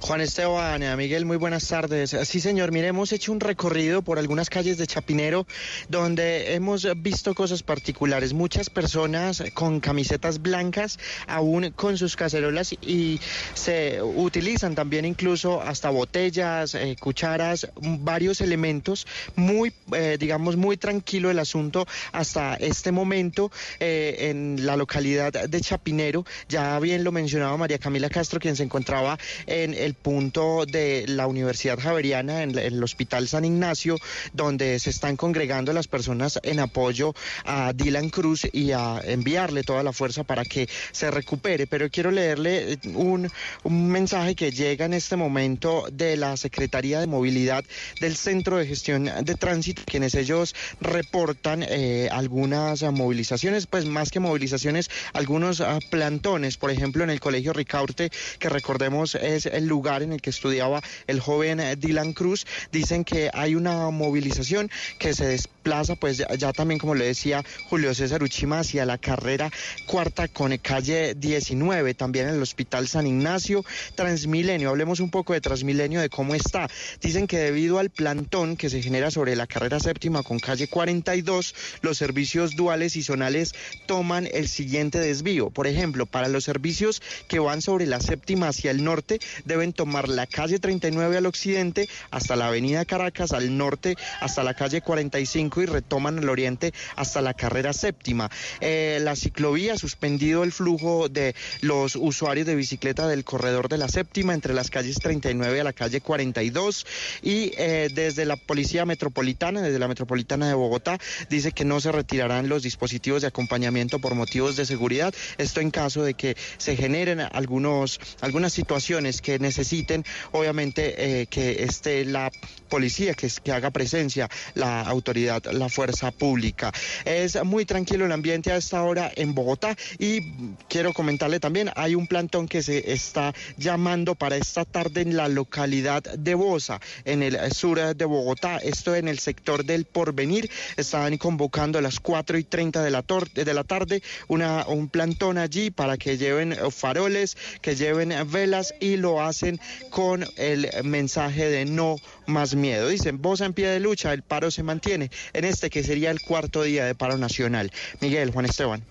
Juan 0.00 0.20
Esteban, 0.20 0.82
eh, 0.82 0.96
Miguel, 0.96 1.24
muy 1.24 1.36
buenas 1.36 1.68
tardes. 1.68 2.16
Sí, 2.24 2.40
señor, 2.40 2.72
mire, 2.72 2.88
hemos 2.88 3.12
hecho 3.12 3.32
un 3.32 3.40
recorrido 3.40 4.02
por 4.02 4.18
algunas 4.18 4.50
calles 4.50 4.78
de 4.78 4.86
Chapinero 4.86 5.46
donde 5.88 6.54
hemos 6.54 6.86
visto 7.02 7.34
cosas 7.34 7.62
particulares. 7.62 8.32
Muchas 8.32 8.70
personas 8.70 9.42
con 9.54 9.80
camisetas 9.80 10.40
blancas, 10.40 10.98
aún 11.26 11.70
con 11.70 11.98
sus 11.98 12.16
cacerolas 12.16 12.72
y 12.72 13.20
se 13.54 14.02
utilizan 14.02 14.74
también 14.74 15.04
incluso 15.04 15.62
hasta 15.62 15.90
botellas, 15.90 16.74
eh, 16.74 16.96
cucharas, 16.98 17.68
varios 17.76 18.40
elementos. 18.40 19.06
Muy, 19.36 19.72
eh, 19.94 20.16
digamos, 20.18 20.56
muy 20.56 20.76
tranquilo 20.76 21.30
el 21.30 21.38
asunto 21.38 21.86
hasta 22.12 22.54
este 22.54 22.92
momento 22.92 23.50
eh, 23.80 24.30
en 24.30 24.66
la 24.66 24.76
localidad 24.76 25.32
de 25.32 25.60
Chapinero. 25.60 26.24
Ya 26.48 26.78
bien 26.80 27.04
lo 27.04 27.12
mencionaba 27.12 27.56
María 27.56 27.78
Camila 27.78 28.08
Castro, 28.08 28.40
quien 28.40 28.56
se 28.56 28.62
encontraba 28.62 29.18
en 29.46 29.74
el 29.82 29.94
punto 29.94 30.64
de 30.66 31.04
la 31.08 31.26
Universidad 31.26 31.78
Javeriana, 31.78 32.42
en, 32.42 32.58
el 32.58 32.82
Hospital 32.82 33.28
San 33.28 33.44
Ignacio, 33.44 33.96
donde 34.32 34.78
se 34.78 34.90
están 34.90 35.16
congregando 35.16 35.72
las 35.72 35.88
personas 35.88 36.38
en 36.42 36.60
apoyo 36.60 37.14
a 37.44 37.72
Dylan 37.72 38.10
Cruz 38.10 38.46
y 38.52 38.72
a 38.72 39.00
enviarle 39.04 39.62
toda 39.62 39.82
la 39.82 39.92
fuerza 39.92 40.24
para 40.24 40.44
que 40.44 40.68
se 40.92 41.10
recupere. 41.10 41.66
Pero 41.66 41.90
quiero 41.90 42.10
leerle 42.10 42.78
un, 42.94 43.30
un 43.64 43.88
mensaje 43.88 44.34
que 44.34 44.50
llega 44.52 44.84
en 44.84 44.94
este 44.94 45.16
momento 45.16 45.86
de 45.92 46.16
la 46.16 46.36
Secretaría 46.36 47.00
de 47.00 47.06
Movilidad 47.06 47.64
del 48.00 48.16
Centro 48.16 48.58
de 48.58 48.66
Gestión 48.66 49.04
de 49.04 49.34
Tránsito, 49.34 49.82
quienes 49.86 50.14
ellos 50.14 50.54
reportan 50.80 51.62
eh, 51.62 52.08
algunas 52.10 52.82
movilizaciones, 52.82 53.66
pues 53.66 53.84
más 53.84 54.10
que 54.10 54.20
movilizaciones, 54.20 54.90
algunos 55.12 55.60
uh, 55.60 55.78
plantones, 55.90 56.56
por 56.56 56.70
ejemplo, 56.70 57.04
en 57.04 57.10
el 57.10 57.20
Colegio 57.20 57.52
Ricaurte, 57.52 58.10
que 58.38 58.48
recordemos 58.48 59.14
es 59.14 59.46
el 59.46 59.66
lugar 59.72 60.02
en 60.02 60.12
el 60.12 60.20
que 60.20 60.28
estudiaba 60.28 60.82
el 61.06 61.18
joven 61.18 61.62
Dylan 61.80 62.12
Cruz. 62.12 62.46
Dicen 62.70 63.04
que 63.04 63.30
hay 63.32 63.54
una 63.54 63.88
movilización 63.88 64.70
que 64.98 65.14
se 65.14 65.26
desplaza, 65.26 65.96
pues 65.96 66.18
ya, 66.18 66.28
ya 66.34 66.52
también, 66.52 66.78
como 66.78 66.94
le 66.94 67.06
decía 67.06 67.42
Julio 67.70 67.94
César 67.94 68.22
Uchima, 68.22 68.58
hacia 68.58 68.84
la 68.84 68.98
carrera 68.98 69.50
cuarta 69.86 70.28
con 70.28 70.56
calle 70.58 71.14
19, 71.14 71.94
también 71.94 72.28
en 72.28 72.34
el 72.34 72.42
Hospital 72.42 72.86
San 72.86 73.06
Ignacio, 73.06 73.64
Transmilenio. 73.94 74.68
Hablemos 74.68 75.00
un 75.00 75.10
poco 75.10 75.32
de 75.32 75.40
Transmilenio, 75.40 76.00
de 76.00 76.10
cómo 76.10 76.34
está. 76.34 76.68
Dicen 77.00 77.26
que 77.26 77.38
debido 77.38 77.78
al 77.78 77.88
plantón 77.88 78.56
que 78.56 78.68
se 78.68 78.82
genera 78.82 79.10
sobre 79.10 79.36
la 79.36 79.46
carrera 79.46 79.80
séptima 79.80 80.22
con 80.22 80.38
calle 80.38 80.68
42, 80.68 81.54
los 81.80 81.96
servicios 81.96 82.56
duales 82.56 82.96
y 82.96 83.02
zonales 83.02 83.54
toman 83.86 84.28
el 84.32 84.48
siguiente 84.48 84.98
desvío. 84.98 85.50
Por 85.50 85.66
ejemplo, 85.66 86.04
para 86.04 86.28
los 86.28 86.44
servicios 86.44 87.00
que 87.28 87.38
van 87.38 87.62
sobre 87.62 87.86
la 87.86 88.00
séptima 88.00 88.48
hacia 88.48 88.70
el 88.70 88.84
norte, 88.84 89.20
deben 89.52 89.74
tomar 89.74 90.08
la 90.08 90.26
calle 90.26 90.58
39 90.58 91.18
al 91.18 91.26
occidente 91.26 91.88
hasta 92.10 92.36
la 92.36 92.46
avenida 92.46 92.86
Caracas 92.86 93.32
al 93.32 93.56
norte 93.56 93.96
hasta 94.20 94.42
la 94.42 94.54
calle 94.54 94.80
45 94.80 95.62
y 95.62 95.66
retoman 95.66 96.18
al 96.18 96.28
oriente 96.28 96.72
hasta 96.96 97.20
la 97.20 97.34
carrera 97.34 97.74
séptima. 97.74 98.30
Eh, 98.60 98.98
la 99.02 99.14
ciclovía 99.14 99.74
ha 99.74 99.78
suspendido 99.78 100.42
el 100.42 100.52
flujo 100.52 101.10
de 101.10 101.34
los 101.60 101.96
usuarios 101.96 102.46
de 102.46 102.54
bicicleta 102.54 103.06
del 103.06 103.24
corredor 103.24 103.68
de 103.68 103.76
la 103.76 103.88
séptima 103.88 104.32
entre 104.32 104.54
las 104.54 104.70
calles 104.70 104.96
39 104.96 105.60
a 105.60 105.64
la 105.64 105.72
calle 105.74 106.00
42 106.00 106.86
y 107.22 107.52
eh, 107.58 107.90
desde 107.94 108.24
la 108.24 108.36
Policía 108.36 108.86
Metropolitana, 108.86 109.60
desde 109.60 109.78
la 109.78 109.88
Metropolitana 109.88 110.48
de 110.48 110.54
Bogotá, 110.54 110.98
dice 111.28 111.52
que 111.52 111.66
no 111.66 111.80
se 111.80 111.92
retirarán 111.92 112.48
los 112.48 112.62
dispositivos 112.62 113.20
de 113.20 113.28
acompañamiento 113.28 113.98
por 113.98 114.14
motivos 114.14 114.56
de 114.56 114.64
seguridad. 114.64 115.14
Esto 115.36 115.60
en 115.60 115.70
caso 115.70 116.02
de 116.02 116.14
que 116.14 116.36
se 116.56 116.74
generen 116.74 117.20
algunos, 117.20 118.00
algunas 118.22 118.54
situaciones 118.54 119.20
que 119.20 119.38
necesiten, 119.42 120.04
obviamente, 120.32 121.20
eh, 121.20 121.26
que 121.26 121.64
esté 121.64 122.04
la 122.04 122.32
policía, 122.72 123.12
que, 123.12 123.52
haga 123.52 123.70
presencia 123.70 124.30
la 124.54 124.80
autoridad, 124.80 125.44
la 125.52 125.68
fuerza 125.68 126.10
pública. 126.10 126.72
Es 127.04 127.36
muy 127.44 127.66
tranquilo 127.66 128.06
el 128.06 128.12
ambiente 128.12 128.50
a 128.50 128.56
esta 128.56 128.82
hora 128.82 129.12
en 129.14 129.34
Bogotá 129.34 129.76
y 129.98 130.56
quiero 130.70 130.94
comentarle 130.94 131.38
también, 131.38 131.70
hay 131.76 131.94
un 131.94 132.06
plantón 132.06 132.48
que 132.48 132.62
se 132.62 132.94
está 132.94 133.34
llamando 133.58 134.14
para 134.14 134.36
esta 134.38 134.64
tarde 134.64 135.02
en 135.02 135.18
la 135.18 135.28
localidad 135.28 136.02
de 136.02 136.34
Bosa, 136.34 136.80
en 137.04 137.22
el 137.22 137.36
sur 137.52 137.78
de 137.94 138.04
Bogotá, 138.06 138.56
esto 138.56 138.94
en 138.94 139.06
el 139.06 139.18
sector 139.18 139.66
del 139.66 139.84
Porvenir, 139.84 140.50
estaban 140.78 141.18
convocando 141.18 141.78
a 141.78 141.82
las 141.82 142.00
4 142.00 142.38
y 142.38 142.44
30 142.44 142.82
de 142.82 142.90
la, 142.90 143.04
de 143.34 143.52
la 143.52 143.64
tarde 143.64 144.02
un 144.28 144.88
plantón 144.88 145.36
allí 145.36 145.70
para 145.70 145.98
que 145.98 146.16
lleven 146.16 146.56
faroles, 146.70 147.36
que 147.60 147.76
lleven 147.76 148.14
velas 148.30 148.72
y 148.80 148.96
lo 148.96 149.20
hacen 149.20 149.60
con 149.90 150.24
el 150.38 150.70
mensaje 150.84 151.50
de 151.50 151.66
no 151.66 151.96
más 152.26 152.54
miedo. 152.54 152.88
Dicen, 152.88 153.20
Bosa 153.20 153.44
en 153.44 153.52
pie 153.52 153.68
de 153.68 153.80
lucha, 153.80 154.12
el 154.12 154.22
paro 154.22 154.50
se 154.50 154.62
mantiene 154.62 155.10
en 155.32 155.44
este 155.44 155.70
que 155.70 155.82
sería 155.82 156.10
el 156.10 156.20
cuarto 156.20 156.62
día 156.62 156.84
de 156.84 156.94
paro 156.94 157.18
nacional. 157.18 157.72
Miguel, 158.00 158.30
Juan 158.30 158.46
Esteban. 158.46 158.84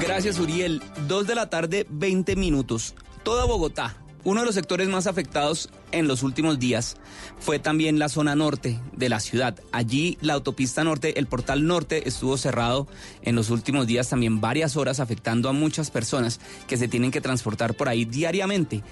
Gracias, 0.00 0.38
Uriel. 0.38 0.82
Dos 1.06 1.26
de 1.26 1.34
la 1.34 1.48
tarde, 1.48 1.86
20 1.88 2.36
minutos. 2.36 2.94
Toda 3.22 3.44
Bogotá. 3.44 3.96
Uno 4.24 4.40
de 4.40 4.46
los 4.46 4.54
sectores 4.54 4.88
más 4.88 5.08
afectados 5.08 5.68
en 5.90 6.06
los 6.06 6.22
últimos 6.22 6.60
días 6.60 6.96
fue 7.40 7.58
también 7.58 7.98
la 7.98 8.08
zona 8.08 8.36
norte 8.36 8.78
de 8.92 9.08
la 9.08 9.18
ciudad. 9.18 9.58
Allí 9.72 10.16
la 10.20 10.34
autopista 10.34 10.84
norte, 10.84 11.18
el 11.18 11.26
portal 11.26 11.66
norte 11.66 12.08
estuvo 12.08 12.36
cerrado 12.36 12.86
en 13.22 13.34
los 13.34 13.50
últimos 13.50 13.88
días 13.88 14.08
también 14.08 14.40
varias 14.40 14.76
horas 14.76 15.00
afectando 15.00 15.48
a 15.48 15.52
muchas 15.52 15.90
personas 15.90 16.40
que 16.68 16.76
se 16.76 16.86
tienen 16.86 17.10
que 17.10 17.20
transportar 17.20 17.74
por 17.74 17.88
ahí 17.88 18.04
diariamente. 18.04 18.84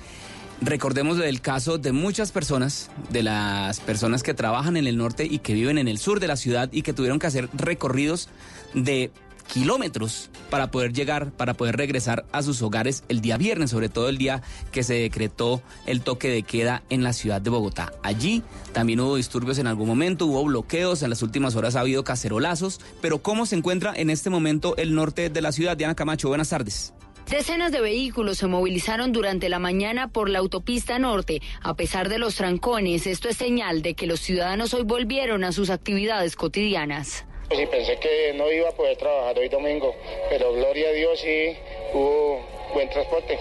Recordemos 0.62 1.18
el 1.20 1.40
caso 1.40 1.78
de 1.78 1.92
muchas 1.92 2.32
personas, 2.32 2.90
de 3.08 3.22
las 3.22 3.80
personas 3.80 4.22
que 4.22 4.34
trabajan 4.34 4.76
en 4.76 4.86
el 4.86 4.98
norte 4.98 5.24
y 5.24 5.38
que 5.38 5.54
viven 5.54 5.78
en 5.78 5.88
el 5.88 5.96
sur 5.98 6.20
de 6.20 6.28
la 6.28 6.36
ciudad 6.36 6.68
y 6.70 6.82
que 6.82 6.92
tuvieron 6.92 7.18
que 7.18 7.26
hacer 7.26 7.48
recorridos 7.54 8.28
de 8.74 9.10
kilómetros 9.50 10.28
para 10.50 10.70
poder 10.70 10.92
llegar, 10.92 11.30
para 11.32 11.54
poder 11.54 11.76
regresar 11.76 12.26
a 12.30 12.42
sus 12.42 12.60
hogares 12.60 13.04
el 13.08 13.22
día 13.22 13.38
viernes, 13.38 13.70
sobre 13.70 13.88
todo 13.88 14.10
el 14.10 14.18
día 14.18 14.42
que 14.70 14.82
se 14.82 14.94
decretó 14.94 15.62
el 15.86 16.02
toque 16.02 16.28
de 16.28 16.42
queda 16.42 16.82
en 16.90 17.02
la 17.02 17.14
ciudad 17.14 17.40
de 17.40 17.48
Bogotá. 17.48 17.92
Allí 18.02 18.42
también 18.72 19.00
hubo 19.00 19.16
disturbios 19.16 19.58
en 19.58 19.66
algún 19.66 19.88
momento, 19.88 20.26
hubo 20.26 20.44
bloqueos, 20.44 21.02
en 21.02 21.08
las 21.08 21.22
últimas 21.22 21.56
horas 21.56 21.74
ha 21.74 21.80
habido 21.80 22.04
cacerolazos, 22.04 22.80
pero 23.00 23.18
¿cómo 23.22 23.46
se 23.46 23.56
encuentra 23.56 23.94
en 23.96 24.10
este 24.10 24.28
momento 24.28 24.76
el 24.76 24.94
norte 24.94 25.30
de 25.30 25.40
la 25.40 25.52
ciudad? 25.52 25.76
Diana 25.76 25.94
Camacho, 25.94 26.28
buenas 26.28 26.50
tardes. 26.50 26.92
Decenas 27.30 27.70
de 27.70 27.80
vehículos 27.80 28.38
se 28.38 28.48
movilizaron 28.48 29.12
durante 29.12 29.48
la 29.48 29.60
mañana 29.60 30.08
por 30.08 30.28
la 30.28 30.40
autopista 30.40 30.98
norte. 30.98 31.40
A 31.62 31.74
pesar 31.74 32.08
de 32.08 32.18
los 32.18 32.34
trancones, 32.34 33.06
esto 33.06 33.28
es 33.28 33.36
señal 33.36 33.82
de 33.82 33.94
que 33.94 34.08
los 34.08 34.18
ciudadanos 34.18 34.74
hoy 34.74 34.82
volvieron 34.82 35.44
a 35.44 35.52
sus 35.52 35.70
actividades 35.70 36.34
cotidianas. 36.34 37.24
Sí, 37.48 37.66
pensé 37.70 37.98
que 38.00 38.34
no 38.36 38.50
iba 38.50 38.68
a 38.68 38.72
poder 38.72 38.96
trabajar 38.96 39.38
hoy 39.38 39.48
domingo, 39.48 39.94
pero 40.28 40.52
gloria 40.52 40.88
a 40.88 40.92
Dios 40.92 41.20
sí 41.20 41.56
hubo 41.94 42.44
buen 42.74 42.90
transporte. 42.90 43.38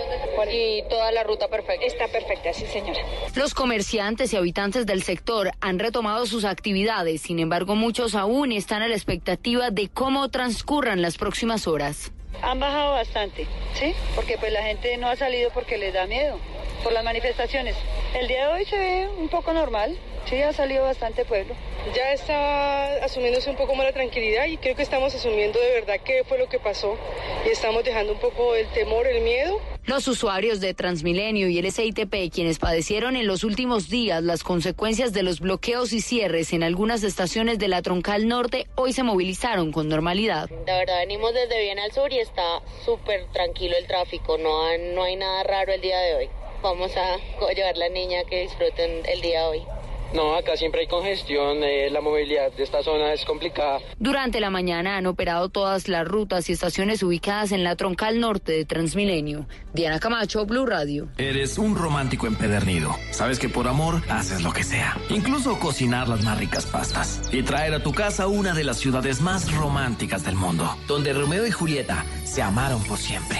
Y 0.53 0.83
toda 0.87 1.11
la 1.11 1.23
ruta 1.23 1.47
perfecta. 1.47 1.83
Está 1.83 2.07
perfecta, 2.07 2.53
sí, 2.53 2.67
señora. 2.67 2.99
Los 3.35 3.55
comerciantes 3.55 4.33
y 4.33 4.37
habitantes 4.37 4.85
del 4.85 5.01
sector 5.01 5.49
han 5.61 5.79
retomado 5.79 6.27
sus 6.27 6.45
actividades, 6.45 7.21
sin 7.21 7.39
embargo, 7.39 7.73
muchos 7.73 8.13
aún 8.13 8.51
están 8.51 8.83
a 8.83 8.87
la 8.87 8.95
expectativa 8.95 9.71
de 9.71 9.89
cómo 9.89 10.29
transcurran 10.29 11.01
las 11.01 11.17
próximas 11.17 11.65
horas. 11.65 12.11
Han 12.41 12.59
bajado 12.59 12.93
bastante, 12.93 13.47
¿sí? 13.73 13.93
Porque 14.15 14.37
pues 14.37 14.51
la 14.51 14.63
gente 14.63 14.95
no 14.97 15.09
ha 15.09 15.15
salido 15.15 15.49
porque 15.51 15.77
les 15.77 15.93
da 15.93 16.07
miedo 16.07 16.39
por 16.83 16.93
las 16.93 17.03
manifestaciones. 17.03 17.75
El 18.13 18.27
día 18.27 18.47
de 18.47 18.53
hoy 18.53 18.65
se 18.65 18.77
ve 18.77 19.09
un 19.17 19.29
poco 19.29 19.53
normal, 19.53 19.97
sí, 20.25 20.41
ha 20.41 20.53
salido 20.53 20.83
bastante 20.83 21.25
pueblo. 21.25 21.53
Ya 21.93 22.13
está 22.13 23.03
asumiéndose 23.03 23.49
un 23.49 23.55
poco 23.55 23.75
más 23.75 23.85
la 23.85 23.93
tranquilidad 23.93 24.45
y 24.45 24.57
creo 24.57 24.75
que 24.75 24.83
estamos 24.83 25.13
asumiendo 25.13 25.59
de 25.59 25.71
verdad 25.71 25.99
qué 26.03 26.23
fue 26.23 26.37
lo 26.37 26.47
que 26.47 26.59
pasó 26.59 26.97
y 27.45 27.49
estamos 27.49 27.83
dejando 27.83 28.13
un 28.13 28.19
poco 28.19 28.55
el 28.55 28.67
temor, 28.67 29.07
el 29.07 29.21
miedo. 29.21 29.59
Los 29.89 30.07
usuarios 30.07 30.59
de 30.59 30.75
Transmilenio 30.75 31.49
y 31.49 31.57
el 31.57 31.71
SITP, 31.71 32.31
quienes 32.31 32.59
padecieron 32.59 33.15
en 33.15 33.25
los 33.25 33.43
últimos 33.43 33.89
días 33.89 34.21
las 34.21 34.43
consecuencias 34.43 35.13
de 35.13 35.23
los 35.23 35.39
bloqueos 35.39 35.93
y 35.93 36.01
cierres 36.01 36.53
en 36.53 36.61
algunas 36.61 37.01
estaciones 37.01 37.57
de 37.57 37.69
la 37.69 37.81
Troncal 37.81 38.27
Norte, 38.27 38.67
hoy 38.75 38.93
se 38.93 39.01
movilizaron 39.01 39.71
con 39.71 39.89
normalidad. 39.89 40.47
La 40.67 40.77
verdad, 40.77 40.99
venimos 40.99 41.33
desde 41.33 41.59
bien 41.59 41.79
al 41.79 41.91
sur 41.91 42.13
y 42.13 42.19
está 42.19 42.61
súper 42.85 43.25
tranquilo 43.33 43.75
el 43.79 43.87
tráfico, 43.87 44.37
no, 44.37 44.63
hay 45.01 45.15
nada 45.15 45.41
raro 45.41 45.73
el 45.73 45.81
día 45.81 45.99
de 46.01 46.13
hoy. 46.13 46.29
Vamos 46.61 46.91
a 46.95 47.17
llevar 47.55 47.73
a 47.73 47.79
la 47.79 47.89
niña 47.89 48.25
que 48.25 48.41
disfruten 48.41 49.03
el 49.07 49.21
día 49.21 49.41
de 49.41 49.47
hoy. 49.47 49.78
No, 50.13 50.35
acá 50.35 50.57
siempre 50.57 50.81
hay 50.81 50.87
congestión, 50.87 51.63
eh, 51.63 51.89
la 51.91 52.01
movilidad 52.01 52.51
de 52.51 52.63
esta 52.63 52.81
zona 52.81 53.13
es 53.13 53.23
complicada. 53.25 53.79
Durante 53.99 54.39
la 54.39 54.49
mañana 54.49 54.97
han 54.97 55.05
operado 55.05 55.49
todas 55.49 55.87
las 55.87 56.07
rutas 56.07 56.49
y 56.49 56.53
estaciones 56.53 57.03
ubicadas 57.03 57.51
en 57.51 57.63
la 57.63 57.75
troncal 57.75 58.19
norte 58.19 58.53
de 58.53 58.65
Transmilenio. 58.65 59.45
Diana 59.73 59.99
Camacho, 59.99 60.45
Blue 60.45 60.65
Radio. 60.65 61.09
Eres 61.17 61.57
un 61.57 61.75
romántico 61.75 62.25
empedernido. 62.25 62.95
Sabes 63.11 63.37
que 63.37 63.49
por 63.49 63.67
amor 63.67 64.01
haces 64.09 64.41
lo 64.41 64.51
que 64.51 64.63
sea, 64.63 64.97
incluso 65.09 65.59
cocinar 65.59 66.07
las 66.07 66.23
más 66.23 66.39
ricas 66.39 66.65
pastas 66.65 67.21
y 67.31 67.43
traer 67.43 67.73
a 67.75 67.83
tu 67.83 67.93
casa 67.93 68.27
una 68.27 68.53
de 68.53 68.63
las 68.63 68.77
ciudades 68.77 69.21
más 69.21 69.53
románticas 69.55 70.23
del 70.25 70.35
mundo, 70.35 70.75
donde 70.87 71.13
Romeo 71.13 71.45
y 71.45 71.51
Julieta 71.51 72.05
se 72.23 72.41
amaron 72.41 72.83
por 72.83 72.97
siempre. 72.97 73.39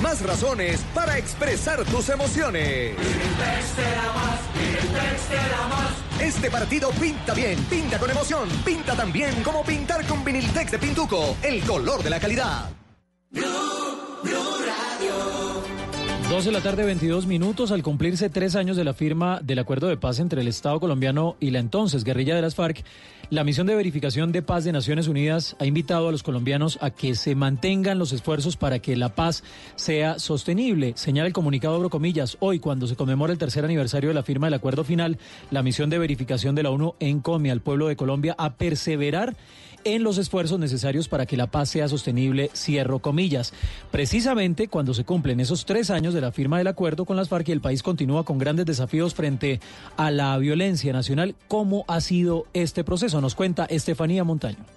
Más 0.00 0.22
razones 0.22 0.80
para 0.94 1.18
expresar 1.18 1.84
tus 1.84 2.08
emociones. 2.08 2.96
Este 6.20 6.50
partido 6.50 6.90
pinta 6.90 7.34
bien, 7.34 7.58
pinta 7.64 7.98
con 7.98 8.10
emoción, 8.10 8.48
pinta 8.64 8.94
tan 8.94 9.12
bien 9.12 9.42
como 9.42 9.64
pintar 9.64 10.06
con 10.06 10.24
Viniltex 10.24 10.70
de 10.72 10.78
Pintuco, 10.78 11.36
el 11.42 11.62
color 11.62 12.02
de 12.02 12.10
la 12.10 12.20
calidad. 12.20 12.70
12 16.36 16.50
de 16.50 16.52
la 16.52 16.60
tarde, 16.60 16.84
22 16.84 17.26
minutos, 17.26 17.72
al 17.72 17.82
cumplirse 17.82 18.28
tres 18.28 18.56
años 18.56 18.76
de 18.76 18.84
la 18.84 18.92
firma 18.92 19.40
del 19.42 19.58
acuerdo 19.58 19.86
de 19.86 19.96
paz 19.96 20.18
entre 20.18 20.42
el 20.42 20.48
Estado 20.48 20.78
colombiano 20.78 21.34
y 21.40 21.48
la 21.48 21.60
entonces 21.60 22.04
guerrilla 22.04 22.36
de 22.36 22.42
las 22.42 22.54
FARC, 22.54 22.84
la 23.30 23.42
misión 23.42 23.66
de 23.66 23.74
verificación 23.74 24.32
de 24.32 24.42
paz 24.42 24.64
de 24.64 24.70
Naciones 24.70 25.08
Unidas 25.08 25.56
ha 25.58 25.64
invitado 25.64 26.08
a 26.08 26.12
los 26.12 26.22
colombianos 26.22 26.78
a 26.82 26.90
que 26.90 27.14
se 27.14 27.34
mantengan 27.34 27.98
los 27.98 28.12
esfuerzos 28.12 28.58
para 28.58 28.80
que 28.80 28.96
la 28.96 29.14
paz 29.14 29.44
sea 29.76 30.18
sostenible. 30.18 30.92
Señala 30.94 31.26
el 31.26 31.32
comunicado, 31.32 31.80
hoy 32.40 32.58
cuando 32.58 32.86
se 32.86 32.96
conmemora 32.96 33.32
el 33.32 33.38
tercer 33.38 33.64
aniversario 33.64 34.10
de 34.10 34.14
la 34.14 34.22
firma 34.22 34.48
del 34.48 34.54
acuerdo 34.54 34.84
final, 34.84 35.16
la 35.50 35.62
misión 35.62 35.88
de 35.88 35.98
verificación 35.98 36.54
de 36.54 36.64
la 36.64 36.70
ONU 36.70 36.96
encomia 37.00 37.52
al 37.52 37.62
pueblo 37.62 37.88
de 37.88 37.96
Colombia 37.96 38.34
a 38.36 38.56
perseverar 38.56 39.34
en 39.86 40.02
los 40.02 40.18
esfuerzos 40.18 40.58
necesarios 40.58 41.08
para 41.08 41.26
que 41.26 41.36
la 41.36 41.46
paz 41.46 41.70
sea 41.70 41.88
sostenible, 41.88 42.50
cierro 42.54 42.98
comillas. 42.98 43.52
Precisamente 43.92 44.68
cuando 44.68 44.94
se 44.94 45.04
cumplen 45.04 45.38
esos 45.38 45.64
tres 45.64 45.90
años 45.90 46.12
de 46.12 46.20
la 46.20 46.32
firma 46.32 46.58
del 46.58 46.66
acuerdo 46.66 47.04
con 47.04 47.16
las 47.16 47.28
FARC 47.28 47.48
y 47.48 47.52
el 47.52 47.60
país 47.60 47.82
continúa 47.82 48.24
con 48.24 48.38
grandes 48.38 48.66
desafíos 48.66 49.14
frente 49.14 49.60
a 49.96 50.10
la 50.10 50.36
violencia 50.38 50.92
nacional, 50.92 51.36
¿cómo 51.46 51.84
ha 51.86 52.00
sido 52.00 52.46
este 52.52 52.82
proceso? 52.82 53.20
Nos 53.20 53.36
cuenta 53.36 53.64
Estefanía 53.66 54.24
Montaño. 54.24 54.75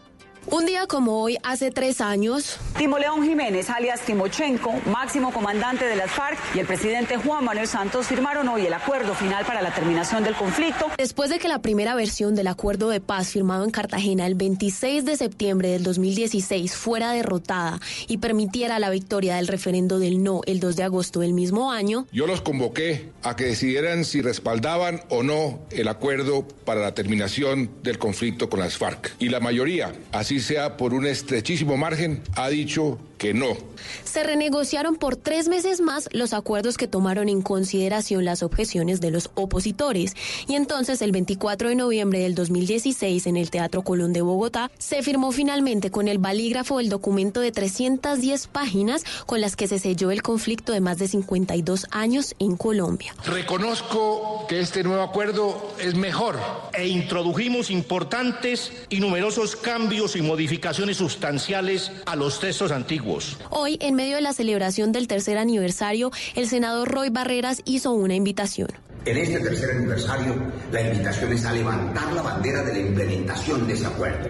Un 0.52 0.66
día 0.66 0.88
como 0.88 1.22
hoy, 1.22 1.38
hace 1.44 1.70
tres 1.70 2.02
años, 2.02 2.58
Timo 2.76 2.98
León 2.98 3.24
Jiménez, 3.24 3.70
alias 3.70 4.02
Timochenko, 4.02 4.74
máximo 4.88 5.32
comandante 5.32 5.86
de 5.86 5.96
las 5.96 6.10
FARC, 6.10 6.40
y 6.56 6.60
el 6.60 6.66
presidente 6.66 7.18
Juan 7.18 7.46
Manuel 7.46 7.68
Santos 7.68 8.08
firmaron 8.08 8.48
hoy 8.48 8.66
el 8.66 8.74
acuerdo 8.74 9.14
final 9.14 9.46
para 9.46 9.62
la 9.62 9.72
terminación 9.76 10.24
del 10.24 10.34
conflicto. 10.34 10.88
Después 10.98 11.30
de 11.30 11.38
que 11.38 11.48
la 11.48 11.62
primera 11.62 11.94
versión 11.94 12.34
del 12.34 12.48
acuerdo 12.48 12.90
de 12.90 13.00
paz 13.00 13.30
firmado 13.30 13.64
en 13.64 13.70
Cartagena 13.70 14.26
el 14.26 14.34
26 14.34 15.06
de 15.06 15.18
septiembre 15.18 15.70
del 15.70 15.84
2016 15.84 16.74
fuera 16.74 17.12
derrotada 17.12 17.80
y 18.08 18.18
permitiera 18.18 18.80
la 18.80 18.90
victoria 18.90 19.36
del 19.36 19.48
referendo 19.48 20.00
del 20.00 20.24
no 20.24 20.42
el 20.48 20.60
2 20.60 20.76
de 20.76 20.84
agosto 20.84 21.20
del 21.20 21.34
mismo 21.34 21.72
año, 21.72 22.08
yo 22.12 22.26
los 22.26 22.42
convoqué 22.42 23.12
a 23.22 23.36
que 23.36 23.46
decidieran 23.46 24.04
si 24.04 24.24
respaldaban 24.24 25.04
o 25.10 25.22
no 25.22 25.60
el 25.70 25.88
acuerdo 25.88 26.48
para 26.66 26.82
la 26.82 26.96
terminación 26.96 27.70
del 27.84 28.00
conflicto 28.00 28.50
con 28.50 28.60
las 28.60 28.78
FARC. 28.78 29.14
Y 29.20 29.30
la 29.30 29.40
mayoría, 29.40 29.94
así 30.12 30.39
sea 30.42 30.78
por 30.78 30.94
un 30.94 31.06
estrechísimo 31.06 31.78
margen, 31.78 32.22
ha 32.36 32.50
dicho 32.50 33.00
que 33.20 33.36
no. 33.36 33.56
Se 34.04 34.24
renegociaron 34.24 34.96
por 34.96 35.16
tres 35.16 35.48
meses 35.48 35.82
más 35.82 36.10
los 36.12 36.34
acuerdos 36.34 36.78
que 36.78 36.88
tomaron 36.88 37.30
en 37.30 37.44
consideración 37.44 38.26
las 38.26 38.42
objeciones 38.42 39.02
de 39.02 39.12
los 39.12 39.30
opositores. 39.36 40.16
Y 40.48 40.56
entonces, 40.56 41.04
el 41.04 41.12
24 41.12 41.70
de 41.70 41.76
noviembre 41.76 42.20
del 42.20 42.34
2016, 42.34 43.28
en 43.28 43.38
el 43.38 43.52
Teatro 43.52 43.84
Colón 43.84 44.14
de 44.14 44.22
Bogotá, 44.22 44.72
se 44.80 45.04
firmó 45.04 45.32
finalmente 45.32 45.92
con 45.92 46.08
el 46.08 46.18
balígrafo 46.18 46.80
el 46.80 46.90
documento 46.90 47.42
de 47.42 47.52
310 47.52 48.48
páginas 48.48 49.04
con 49.28 49.42
las 49.42 49.56
que 49.56 49.68
se 49.68 49.78
selló 49.78 50.10
el 50.10 50.24
conflicto 50.24 50.72
de 50.72 50.82
más 50.82 50.98
de 50.98 51.08
52 51.08 51.88
años 51.92 52.36
en 52.40 52.56
Colombia. 52.56 53.14
Reconozco 53.26 54.46
que 54.48 54.62
este 54.62 54.84
nuevo 54.84 55.04
acuerdo 55.04 55.76
es 55.80 55.96
mejor. 55.96 56.40
E 56.74 56.88
introdujimos 56.88 57.70
importantes 57.70 58.72
y 58.90 59.02
numerosos 59.02 59.58
cambios 59.58 60.16
y 60.16 60.22
modificaciones 60.22 60.98
sustanciales 60.98 61.92
a 62.06 62.16
los 62.16 62.40
textos 62.40 62.72
antiguos. 62.72 63.09
Hoy, 63.50 63.78
en 63.82 63.96
medio 63.96 64.16
de 64.16 64.22
la 64.22 64.34
celebración 64.34 64.92
del 64.92 65.08
tercer 65.08 65.38
aniversario, 65.38 66.12
el 66.36 66.48
senador 66.48 66.90
Roy 66.90 67.10
Barreras 67.10 67.62
hizo 67.66 67.92
una 67.92 68.14
invitación. 68.16 68.70
En 69.06 69.18
este 69.18 69.40
tercer 69.40 69.72
aniversario, 69.72 70.36
la 70.72 70.82
invitación 70.82 71.34
es 71.34 71.46
a 71.46 71.54
levantar 71.54 72.14
la 72.14 72.22
bandera 72.22 72.62
de 72.64 72.74
la 72.74 72.80
implementación 72.80 73.66
de 73.66 73.74
ese 73.74 73.88
acuerdo, 73.88 74.30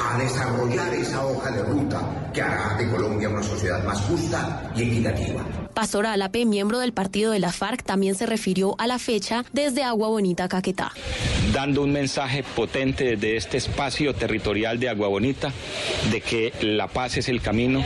a 0.00 0.18
desarrollar 0.18 0.94
esa 0.94 1.24
hoja 1.24 1.50
de 1.50 1.62
ruta 1.62 2.30
que 2.32 2.42
hará 2.42 2.76
de 2.76 2.88
Colombia 2.88 3.28
una 3.28 3.42
sociedad 3.42 3.84
más 3.84 4.00
justa 4.02 4.70
y 4.76 4.82
equitativa. 4.82 5.44
Pastor 5.74 6.06
Alape, 6.06 6.44
miembro 6.46 6.78
del 6.78 6.92
partido 6.92 7.32
de 7.32 7.38
la 7.38 7.52
FARC, 7.52 7.82
también 7.82 8.14
se 8.14 8.26
refirió 8.26 8.74
a 8.78 8.86
la 8.86 8.98
fecha 8.98 9.44
desde 9.52 9.82
Agua 9.82 10.08
Bonita, 10.08 10.48
Caquetá. 10.48 10.92
Dando 11.52 11.82
un 11.82 11.92
mensaje 11.92 12.42
potente 12.42 13.16
desde 13.16 13.36
este 13.36 13.56
espacio 13.56 14.14
territorial 14.14 14.78
de 14.78 14.88
Agua 14.88 15.08
Bonita 15.08 15.52
de 16.10 16.20
que 16.20 16.52
la 16.60 16.88
paz 16.88 17.16
es 17.16 17.28
el 17.28 17.40
camino 17.40 17.84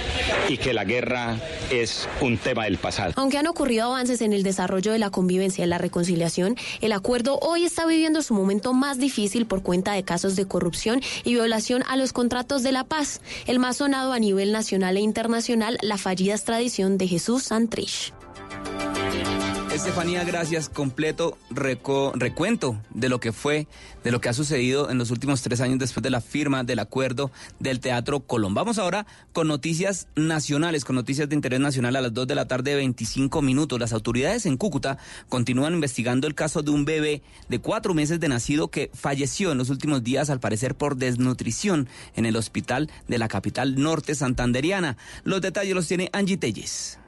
y 0.48 0.56
que 0.56 0.72
la 0.72 0.84
guerra 0.84 1.36
es 1.70 2.08
un 2.20 2.38
tema 2.38 2.64
del 2.64 2.78
pasado. 2.78 3.12
Aunque 3.16 3.38
han 3.38 3.46
ocurrido 3.46 3.86
avances 3.86 4.20
en 4.22 4.32
el 4.32 4.42
desarrollo 4.42 4.92
de 4.92 4.98
la 4.98 5.10
convivencia 5.10 5.64
y 5.64 5.68
la 5.68 5.78
reconciliación, 5.78 6.56
el 6.80 6.92
acuerdo 6.92 7.38
hoy 7.40 7.64
está 7.64 7.86
viviendo 7.86 8.22
su 8.22 8.34
momento 8.34 8.72
más 8.72 8.98
difícil 8.98 9.46
por 9.46 9.62
cuenta 9.62 9.92
de 9.92 10.04
casos 10.04 10.36
de 10.36 10.46
corrupción 10.46 11.00
y 11.24 11.34
violación 11.34 11.84
a 11.88 11.96
los 11.96 12.03
contratos 12.12 12.62
de 12.62 12.72
la 12.72 12.84
paz. 12.84 13.20
El 13.46 13.58
más 13.58 13.78
sonado 13.78 14.12
a 14.12 14.18
nivel 14.18 14.52
nacional 14.52 14.96
e 14.96 15.00
internacional, 15.00 15.78
la 15.82 15.98
fallida 15.98 16.34
extradición 16.34 16.98
de 16.98 17.08
Jesús 17.08 17.44
Santrich. 17.44 18.12
Estefanía, 19.74 20.22
gracias. 20.22 20.68
Completo 20.68 21.36
recuento 21.50 22.80
de 22.90 23.08
lo 23.08 23.18
que 23.18 23.32
fue, 23.32 23.66
de 24.04 24.12
lo 24.12 24.20
que 24.20 24.28
ha 24.28 24.32
sucedido 24.32 24.88
en 24.88 24.98
los 24.98 25.10
últimos 25.10 25.42
tres 25.42 25.60
años 25.60 25.80
después 25.80 26.00
de 26.00 26.10
la 26.10 26.20
firma 26.20 26.62
del 26.62 26.78
acuerdo 26.78 27.32
del 27.58 27.80
Teatro 27.80 28.20
Colón. 28.20 28.54
Vamos 28.54 28.78
ahora 28.78 29.04
con 29.32 29.48
noticias 29.48 30.06
nacionales, 30.14 30.84
con 30.84 30.94
noticias 30.94 31.28
de 31.28 31.34
interés 31.34 31.58
nacional 31.58 31.96
a 31.96 32.02
las 32.02 32.14
2 32.14 32.28
de 32.28 32.34
la 32.36 32.46
tarde, 32.46 32.76
25 32.76 33.42
minutos. 33.42 33.80
Las 33.80 33.92
autoridades 33.92 34.46
en 34.46 34.56
Cúcuta 34.56 34.96
continúan 35.28 35.74
investigando 35.74 36.28
el 36.28 36.36
caso 36.36 36.62
de 36.62 36.70
un 36.70 36.84
bebé 36.84 37.22
de 37.48 37.58
cuatro 37.58 37.94
meses 37.94 38.20
de 38.20 38.28
nacido 38.28 38.68
que 38.68 38.92
falleció 38.94 39.50
en 39.50 39.58
los 39.58 39.70
últimos 39.70 40.04
días, 40.04 40.30
al 40.30 40.38
parecer 40.38 40.76
por 40.76 40.94
desnutrición, 40.96 41.88
en 42.14 42.26
el 42.26 42.36
hospital 42.36 42.92
de 43.08 43.18
la 43.18 43.26
capital 43.26 43.74
norte 43.74 44.14
santanderiana. 44.14 44.96
Los 45.24 45.40
detalles 45.40 45.74
los 45.74 45.88
tiene 45.88 46.10
Angie 46.12 46.36
Telles. 46.36 47.00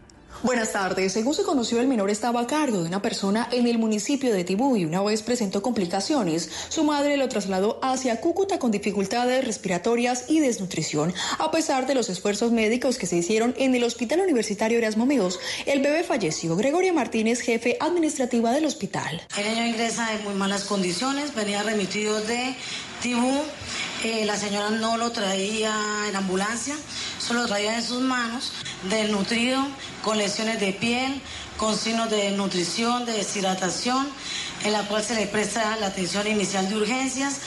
Buenas 0.42 0.72
tardes. 0.72 1.12
Según 1.12 1.35
se 1.35 1.44
conoció, 1.44 1.81
el 1.81 1.88
menor 1.88 2.11
estaba 2.11 2.42
a 2.42 2.46
cargo 2.46 2.83
de 2.83 2.88
una 2.88 3.01
persona 3.01 3.49
en 3.53 3.66
el 3.66 3.79
municipio 3.79 4.33
de 4.35 4.44
Tibú 4.44 4.77
y 4.77 4.85
una 4.85 5.03
vez 5.03 5.22
presentó 5.22 5.62
complicaciones. 5.62 6.51
Su 6.68 6.85
madre 6.85 7.16
lo 7.16 7.29
trasladó 7.29 7.81
hacia 7.83 8.20
Cúcuta 8.20 8.59
con 8.59 8.70
dificultades 8.70 9.44
respiratorias 9.44 10.27
y 10.29 10.40
desnutrición. 10.40 11.14
A 11.38 11.51
pesar 11.51 11.87
de 11.87 11.94
los 11.94 12.11
esfuerzos 12.11 12.53
médicos 12.53 12.99
que 12.99 13.07
se 13.07 13.16
hicieron 13.16 13.55
en 13.57 13.75
el 13.75 13.83
Hospital 13.83 14.20
Universitario 14.20 14.79
Erasmo 14.79 15.07
Meos, 15.07 15.40
el 15.64 15.81
bebé 15.81 16.05
falleció. 16.05 16.55
Gregoria 16.55 16.92
Martínez, 16.92 17.40
jefe 17.40 17.79
administrativa 17.81 18.53
del 18.53 18.66
hospital. 18.66 19.22
El 19.38 19.55
niño 19.55 19.66
ingresa 19.66 20.12
en 20.14 20.22
muy 20.25 20.35
malas 20.35 20.64
condiciones, 20.64 21.35
venía 21.35 21.62
remitido 21.62 22.20
de 22.20 22.55
Tibú. 23.01 23.42
Eh, 24.05 24.25
la 24.27 24.37
señora 24.37 24.70
no 24.70 24.99
lo 24.99 25.11
traía 25.11 25.75
en 26.09 26.14
ambulancia, 26.14 26.77
solo 27.27 27.43
lo 27.43 27.49
traía 27.49 27.75
en 27.75 27.83
sus 27.83 28.01
manos, 28.01 28.53
desnutrido, 28.89 29.67
con 30.03 30.17
lesiones 30.17 30.61
de 30.61 30.73
piel, 30.73 31.21
con 31.57 31.77
signos 31.77 32.09
de 32.11 32.31
nutrición, 32.33 33.05
de 33.05 33.12
deshidratación, 33.12 34.07
en 34.65 34.73
la 34.73 34.87
cual 34.87 35.03
se 35.03 35.15
le 35.15 35.27
presta 35.27 35.77
la 35.77 35.87
atención 35.87 36.27
inicial 36.27 36.69
de 36.69 36.77
urgencias. 36.77 37.41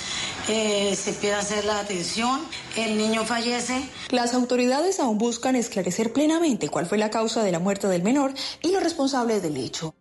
Eh, 0.47 0.95
se 0.95 1.13
pide 1.13 1.35
hacer 1.35 1.63
la 1.63 1.79
atención, 1.79 2.41
el 2.75 2.97
niño 2.97 3.23
fallece. 3.23 3.87
Las 4.09 4.33
autoridades 4.33 4.99
aún 4.99 5.17
buscan 5.17 5.55
esclarecer 5.55 6.11
plenamente 6.11 6.69
cuál 6.69 6.85
fue 6.85 6.97
la 6.97 7.09
causa 7.09 7.43
de 7.43 7.51
la 7.51 7.59
muerte 7.59 7.87
del 7.87 8.03
menor 8.03 8.33
y 8.61 8.71
los 8.71 8.83
responsables 8.83 9.41
del 9.41 9.57
hecho. 9.57 9.93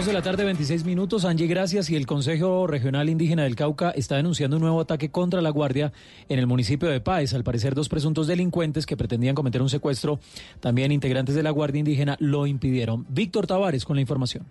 Dos 0.00 0.06
de 0.06 0.14
la 0.14 0.22
tarde, 0.22 0.44
26 0.44 0.84
minutos. 0.86 1.26
Angie, 1.26 1.46
gracias. 1.46 1.90
Y 1.90 1.96
el 1.96 2.06
Consejo 2.06 2.66
Regional 2.66 3.10
Indígena 3.10 3.42
del 3.42 3.54
Cauca 3.54 3.90
está 3.90 4.16
denunciando 4.16 4.56
un 4.56 4.62
nuevo 4.62 4.80
ataque 4.80 5.10
contra 5.10 5.42
la 5.42 5.50
Guardia 5.50 5.92
en 6.30 6.38
el 6.38 6.46
municipio 6.46 6.88
de 6.88 7.02
Páez. 7.02 7.34
Al 7.34 7.44
parecer, 7.44 7.74
dos 7.74 7.90
presuntos 7.90 8.26
delincuentes 8.26 8.86
que 8.86 8.96
pretendían 8.96 9.34
cometer 9.34 9.60
un 9.60 9.68
secuestro, 9.68 10.18
también 10.60 10.90
integrantes 10.90 11.34
de 11.34 11.42
la 11.42 11.50
Guardia 11.50 11.80
Indígena, 11.80 12.16
lo 12.18 12.46
impidieron. 12.46 13.04
Víctor 13.10 13.46
Tavares 13.46 13.84
con 13.84 13.96
la 13.96 14.00
información. 14.00 14.46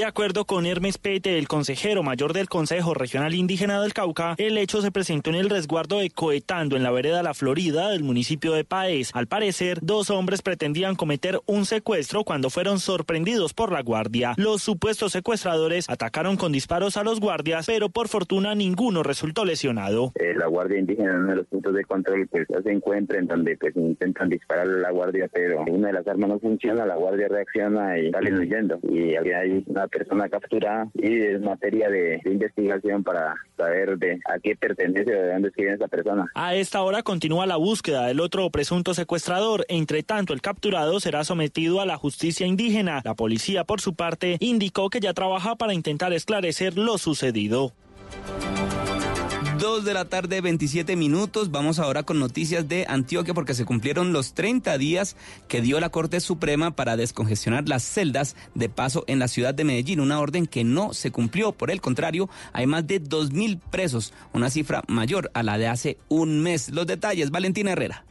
De 0.00 0.06
acuerdo 0.06 0.46
con 0.46 0.64
Hermes 0.64 0.96
Pete, 0.96 1.36
el 1.36 1.46
consejero 1.46 2.02
mayor 2.02 2.32
del 2.32 2.48
Consejo 2.48 2.94
Regional 2.94 3.34
Indígena 3.34 3.82
del 3.82 3.92
Cauca, 3.92 4.34
el 4.38 4.56
hecho 4.56 4.80
se 4.80 4.90
presentó 4.90 5.28
en 5.28 5.36
el 5.36 5.50
resguardo 5.50 5.98
de 5.98 6.08
Coetando, 6.08 6.74
en 6.74 6.82
la 6.82 6.90
vereda 6.90 7.22
La 7.22 7.34
Florida 7.34 7.90
del 7.90 8.02
municipio 8.02 8.54
de 8.54 8.64
Paez. 8.64 9.10
Al 9.12 9.26
parecer, 9.26 9.80
dos 9.82 10.08
hombres 10.08 10.40
pretendían 10.40 10.96
cometer 10.96 11.38
un 11.44 11.66
secuestro 11.66 12.24
cuando 12.24 12.48
fueron 12.48 12.78
sorprendidos 12.78 13.52
por 13.52 13.72
la 13.72 13.82
guardia. 13.82 14.32
Los 14.38 14.62
supuestos 14.62 15.12
secuestradores 15.12 15.84
atacaron 15.90 16.38
con 16.38 16.50
disparos 16.50 16.96
a 16.96 17.04
los 17.04 17.20
guardias, 17.20 17.66
pero 17.66 17.90
por 17.90 18.08
fortuna 18.08 18.54
ninguno 18.54 19.02
resultó 19.02 19.44
lesionado. 19.44 20.12
Eh, 20.14 20.32
la 20.34 20.46
Guardia 20.46 20.78
Indígena 20.78 21.10
en 21.10 21.16
uno 21.16 21.28
de 21.28 21.36
los 21.36 21.46
puntos 21.48 21.74
de 21.74 21.84
control 21.84 22.26
pues 22.28 22.48
se 22.48 22.72
encuentra 22.72 23.18
en 23.18 23.26
donde 23.26 23.54
pues 23.58 23.76
intentan 23.76 24.30
disparar 24.30 24.66
a 24.66 24.78
la 24.78 24.90
guardia, 24.92 25.28
pero 25.30 25.62
una 25.68 25.88
de 25.88 25.92
las 25.92 26.08
armas 26.08 26.30
no 26.30 26.38
funciona, 26.38 26.86
la 26.86 26.96
guardia 26.96 27.28
reacciona 27.28 27.98
y 27.98 28.10
salen 28.10 28.38
huyendo. 28.38 28.78
Y 28.88 29.14
había 29.14 29.40
ahí 29.40 29.62
una 29.66 29.89
persona 29.90 30.28
capturada 30.28 30.88
y 30.94 31.20
es 31.20 31.40
materia 31.40 31.88
de, 31.88 32.20
investigación 32.24 33.02
para 33.02 33.34
saber 33.56 33.98
de 33.98 34.20
a 34.24 34.38
qué 34.38 34.56
pertenece 34.56 35.14
o 35.14 35.22
de 35.22 35.32
dónde 35.32 35.50
esa 35.56 35.88
persona. 35.88 36.30
A 36.34 36.54
esta 36.54 36.82
hora 36.82 37.02
continúa 37.02 37.46
la 37.46 37.56
búsqueda 37.56 38.06
del 38.06 38.20
otro 38.20 38.48
presunto 38.50 38.94
secuestrador. 38.94 39.64
Entre 39.68 40.02
tanto, 40.02 40.32
el 40.32 40.40
capturado 40.40 41.00
será 41.00 41.24
sometido 41.24 41.80
a 41.80 41.86
la 41.86 41.96
justicia 41.96 42.46
indígena. 42.46 43.02
La 43.04 43.14
policía, 43.14 43.64
por 43.64 43.80
su 43.80 43.94
parte, 43.94 44.36
indicó 44.40 44.90
que 44.90 45.00
ya 45.00 45.12
trabaja 45.12 45.56
para 45.56 45.74
intentar 45.74 46.12
esclarecer 46.12 46.78
lo 46.78 46.98
sucedido. 46.98 47.72
2 49.60 49.84
de 49.84 49.92
la 49.92 50.06
tarde, 50.06 50.40
27 50.40 50.96
minutos. 50.96 51.50
Vamos 51.50 51.78
ahora 51.78 52.02
con 52.02 52.18
noticias 52.18 52.66
de 52.66 52.86
Antioquia 52.88 53.34
porque 53.34 53.52
se 53.52 53.66
cumplieron 53.66 54.10
los 54.10 54.32
30 54.32 54.78
días 54.78 55.16
que 55.48 55.60
dio 55.60 55.78
la 55.80 55.90
Corte 55.90 56.20
Suprema 56.20 56.70
para 56.70 56.96
descongestionar 56.96 57.68
las 57.68 57.82
celdas 57.82 58.36
de 58.54 58.70
paso 58.70 59.04
en 59.06 59.18
la 59.18 59.28
ciudad 59.28 59.52
de 59.52 59.64
Medellín. 59.64 60.00
Una 60.00 60.18
orden 60.18 60.46
que 60.46 60.64
no 60.64 60.94
se 60.94 61.10
cumplió. 61.10 61.52
Por 61.52 61.70
el 61.70 61.82
contrario, 61.82 62.30
hay 62.54 62.66
más 62.66 62.86
de 62.86 63.02
2.000 63.02 63.60
presos, 63.70 64.14
una 64.32 64.48
cifra 64.48 64.82
mayor 64.88 65.30
a 65.34 65.42
la 65.42 65.58
de 65.58 65.68
hace 65.68 65.98
un 66.08 66.40
mes. 66.40 66.70
Los 66.70 66.86
detalles, 66.86 67.30
Valentina 67.30 67.72
Herrera. 67.72 68.06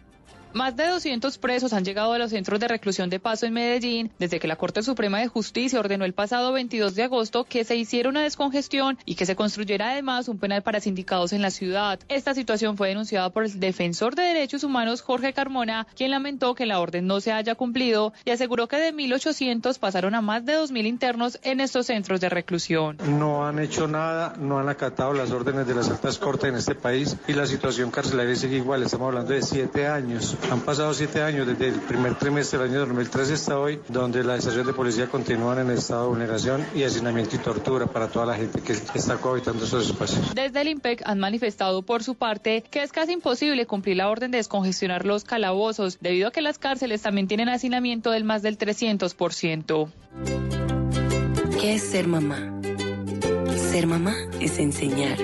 Más 0.54 0.76
de 0.76 0.88
200 0.88 1.38
presos 1.38 1.74
han 1.74 1.86
llegado 1.86 2.12
a 2.14 2.18
los 2.18 2.32
centros 2.32 2.60
de 2.60 2.68
reclusión 2.68 3.10
de 3.12 3.20
paso 3.20 3.46
en 3.46 3.54
Medellín 3.54 4.12
desde 4.18 4.40
que 4.40 4.48
la 4.48 4.56
Corte 4.56 4.82
Suprema 4.82 5.20
de 5.20 5.28
Justicia 5.28 5.80
ordenó 5.80 6.06
el 6.06 6.14
pasado 6.14 6.52
22 6.54 6.96
de 6.96 7.04
agosto 7.04 7.44
que 7.44 7.64
se 7.64 7.76
hiciera 7.76 8.10
una 8.10 8.24
descongestión 8.24 8.98
y 9.06 9.14
que 9.14 9.28
se 9.28 9.36
construyera 9.36 9.92
además 9.92 10.28
un 10.28 10.40
penal 10.40 10.64
para 10.64 10.80
sindicados 10.80 11.34
en 11.34 11.44
la 11.44 11.52
ciudad. 11.52 12.00
Esta 12.10 12.34
situación 12.34 12.78
fue 12.78 12.88
denunciada 12.88 13.30
por 13.30 13.46
el 13.46 13.60
defensor 13.60 14.16
de 14.16 14.24
derechos 14.24 14.64
humanos 14.64 15.04
Jorge 15.04 15.34
Carmona, 15.34 15.86
quien 15.96 16.10
lamentó 16.10 16.56
que 16.56 16.66
la 16.66 16.80
orden 16.80 17.06
no 17.06 17.22
se 17.22 17.32
haya 17.32 17.54
cumplido 17.54 18.14
y 18.26 18.32
aseguró 18.32 18.68
que 18.68 18.78
de 18.78 18.92
1.800 18.92 19.78
pasaron 19.78 20.16
a 20.16 20.22
más 20.22 20.46
de 20.46 20.58
2.000 20.58 20.88
internos 20.88 21.40
en 21.44 21.62
estos 21.62 21.86
centros 21.86 22.22
de 22.22 22.30
reclusión. 22.30 22.98
No 23.08 23.46
han 23.46 23.60
hecho 23.60 23.88
nada, 23.88 24.34
no 24.40 24.58
han 24.58 24.68
acatado 24.68 25.14
las 25.14 25.30
órdenes 25.30 25.68
de 25.68 25.76
las 25.76 25.90
altas 25.90 26.18
cortes 26.18 26.50
en 26.50 26.56
este 26.56 26.74
país 26.74 27.18
y 27.28 27.34
la 27.34 27.46
situación 27.46 27.92
carcelaria 27.92 28.36
sigue 28.36 28.58
igual. 28.58 28.82
Estamos 28.82 29.10
hablando 29.10 29.34
de 29.34 29.44
siete 29.44 29.86
años. 29.86 30.39
Han 30.52 30.62
pasado 30.62 30.94
siete 30.96 31.22
años 31.22 31.46
desde 31.46 31.68
el 31.68 31.80
primer 31.82 32.16
trimestre 32.16 32.58
del 32.58 32.70
año 32.70 32.80
2013 32.80 33.34
hasta 33.34 33.60
hoy, 33.60 33.80
donde 33.88 34.24
las 34.24 34.40
estaciones 34.40 34.66
de 34.66 34.74
policía 34.74 35.08
continúan 35.08 35.60
en 35.60 35.70
estado 35.70 36.04
de 36.04 36.10
vulneración 36.10 36.66
y 36.74 36.84
hacinamiento 36.84 37.36
y 37.36 37.40
tortura 37.40 37.86
para 37.86 38.08
toda 38.08 38.26
la 38.26 38.36
gente 38.36 38.60
que 38.62 38.74
está 38.74 39.18
cohabitando 39.18 39.66
esos 39.66 39.88
espacios. 39.88 40.34
Desde 40.34 40.62
el 40.62 40.70
IMPEC 40.70 41.04
han 41.06 41.20
manifestado 41.20 41.84
por 41.84 42.04
su 42.04 42.16
parte 42.16 42.64
que 42.64 42.82
es 42.82 42.92
casi 42.92 43.14
imposible 43.14 43.68
cumplir 43.68 43.98
la 43.98 44.10
orden 44.10 44.32
de 44.32 44.38
descongestionar 44.38 45.06
los 45.06 45.24
calabozos, 45.24 46.00
debido 46.02 46.30
a 46.30 46.32
que 46.32 46.42
las 46.42 46.58
cárceles 46.58 47.04
también 47.04 47.28
tienen 47.28 47.50
hacinamiento 47.50 48.10
del 48.10 48.24
más 48.24 48.42
del 48.42 48.58
300%. 48.58 49.90
¿Qué 51.62 51.74
es 51.76 51.84
ser 51.84 52.08
mamá? 52.08 52.60
Ser 53.56 53.86
mamá 53.86 54.16
es 54.40 54.58
enseñar. 54.58 55.20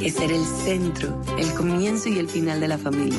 Es 0.00 0.14
ser 0.14 0.30
el 0.30 0.44
centro, 0.44 1.20
el 1.38 1.52
comienzo 1.54 2.08
y 2.08 2.20
el 2.20 2.28
final 2.28 2.60
de 2.60 2.68
la 2.68 2.78
familia 2.78 3.18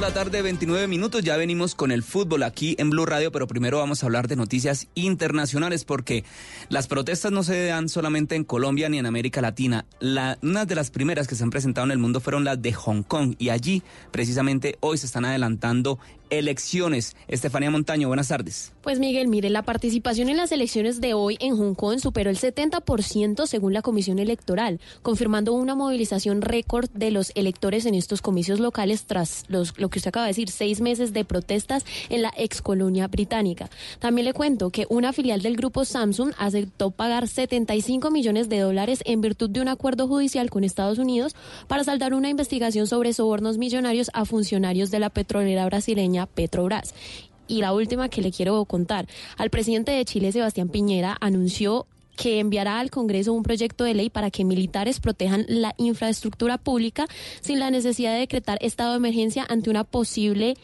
La 0.00 0.14
tarde, 0.14 0.40
29 0.40 0.86
minutos. 0.86 1.22
Ya 1.22 1.36
venimos 1.36 1.74
con 1.74 1.92
el 1.92 2.02
fútbol 2.02 2.42
aquí 2.44 2.74
en 2.78 2.88
Blue 2.88 3.04
Radio, 3.04 3.30
pero 3.32 3.46
primero 3.46 3.78
vamos 3.78 4.02
a 4.02 4.06
hablar 4.06 4.28
de 4.28 4.36
noticias 4.36 4.88
internacionales 4.94 5.84
porque 5.84 6.24
las 6.70 6.86
protestas 6.86 7.32
no 7.32 7.42
se 7.42 7.66
dan 7.66 7.90
solamente 7.90 8.34
en 8.34 8.44
Colombia 8.44 8.88
ni 8.88 8.98
en 8.98 9.04
América 9.04 9.42
Latina. 9.42 9.84
La, 9.98 10.38
una 10.42 10.64
de 10.64 10.74
las 10.74 10.90
primeras 10.90 11.28
que 11.28 11.34
se 11.34 11.42
han 11.42 11.50
presentado 11.50 11.84
en 11.84 11.90
el 11.90 11.98
mundo 11.98 12.20
fueron 12.20 12.44
las 12.44 12.62
de 12.62 12.72
Hong 12.72 13.02
Kong 13.02 13.34
y 13.38 13.50
allí 13.50 13.82
precisamente 14.10 14.78
hoy 14.80 14.96
se 14.96 15.04
están 15.04 15.26
adelantando 15.26 15.98
elecciones. 16.30 17.16
Estefanía 17.28 17.70
Montaño, 17.70 18.08
buenas 18.08 18.28
tardes. 18.28 18.72
Pues 18.82 18.98
Miguel, 18.98 19.28
mire, 19.28 19.50
la 19.50 19.62
participación 19.62 20.28
en 20.28 20.36
las 20.36 20.52
elecciones 20.52 21.00
de 21.00 21.14
hoy 21.14 21.36
en 21.40 21.56
Hong 21.56 21.74
Kong 21.74 21.98
superó 21.98 22.30
el 22.30 22.38
70% 22.38 23.46
según 23.46 23.74
la 23.74 23.82
Comisión 23.82 24.18
Electoral, 24.18 24.80
confirmando 25.02 25.52
una 25.52 25.74
movilización 25.74 26.40
récord 26.40 26.88
de 26.90 27.10
los 27.10 27.32
electores 27.34 27.84
en 27.86 27.94
estos 27.94 28.22
comicios 28.22 28.60
locales 28.60 29.04
tras 29.04 29.44
lo 29.48 29.64
que 29.88 29.98
usted 29.98 30.08
acaba 30.08 30.26
de 30.26 30.30
decir, 30.30 30.50
seis 30.50 30.80
meses 30.80 31.12
de 31.12 31.24
protestas 31.24 31.84
en 32.08 32.22
la 32.22 32.32
ex 32.36 32.62
colonia 32.62 33.08
británica. 33.08 33.68
También 33.98 34.24
le 34.24 34.32
cuento 34.32 34.70
que 34.70 34.86
una 34.88 35.12
filial 35.12 35.42
del 35.42 35.56
grupo 35.56 35.84
Samsung 35.84 36.32
aceptó 36.38 36.90
pagar 36.90 37.28
75 37.28 38.10
millones 38.10 38.48
de 38.48 38.60
dólares 38.60 39.02
en 39.04 39.20
virtud 39.20 39.50
de 39.50 39.60
un 39.60 39.68
acuerdo 39.68 40.08
judicial 40.08 40.50
con 40.50 40.64
Estados 40.64 40.98
Unidos 40.98 41.34
para 41.68 41.84
saldar 41.84 42.14
una 42.14 42.28
investigación 42.30 42.86
sobre 42.86 43.12
sobornos 43.12 43.58
millonarios 43.58 44.10
a 44.14 44.24
funcionarios 44.24 44.90
de 44.90 45.00
la 45.00 45.10
petrolera 45.10 45.66
brasileña 45.66 46.19
Petrobras. 46.26 46.94
Y 47.48 47.60
la 47.60 47.72
última 47.72 48.08
que 48.08 48.22
le 48.22 48.30
quiero 48.30 48.64
contar, 48.64 49.06
al 49.36 49.50
presidente 49.50 49.90
de 49.90 50.04
Chile, 50.04 50.30
Sebastián 50.30 50.68
Piñera, 50.68 51.16
anunció 51.20 51.86
que 52.16 52.38
enviará 52.38 52.78
al 52.78 52.90
Congreso 52.90 53.32
un 53.32 53.42
proyecto 53.42 53.84
de 53.84 53.94
ley 53.94 54.10
para 54.10 54.30
que 54.30 54.44
militares 54.44 55.00
protejan 55.00 55.46
la 55.48 55.74
infraestructura 55.78 56.58
pública 56.58 57.06
sin 57.40 57.58
la 57.58 57.70
necesidad 57.70 58.12
de 58.12 58.20
decretar 58.20 58.58
estado 58.60 58.90
de 58.90 58.98
emergencia 58.98 59.46
ante 59.48 59.70
una 59.70 59.84
posible 59.84 60.54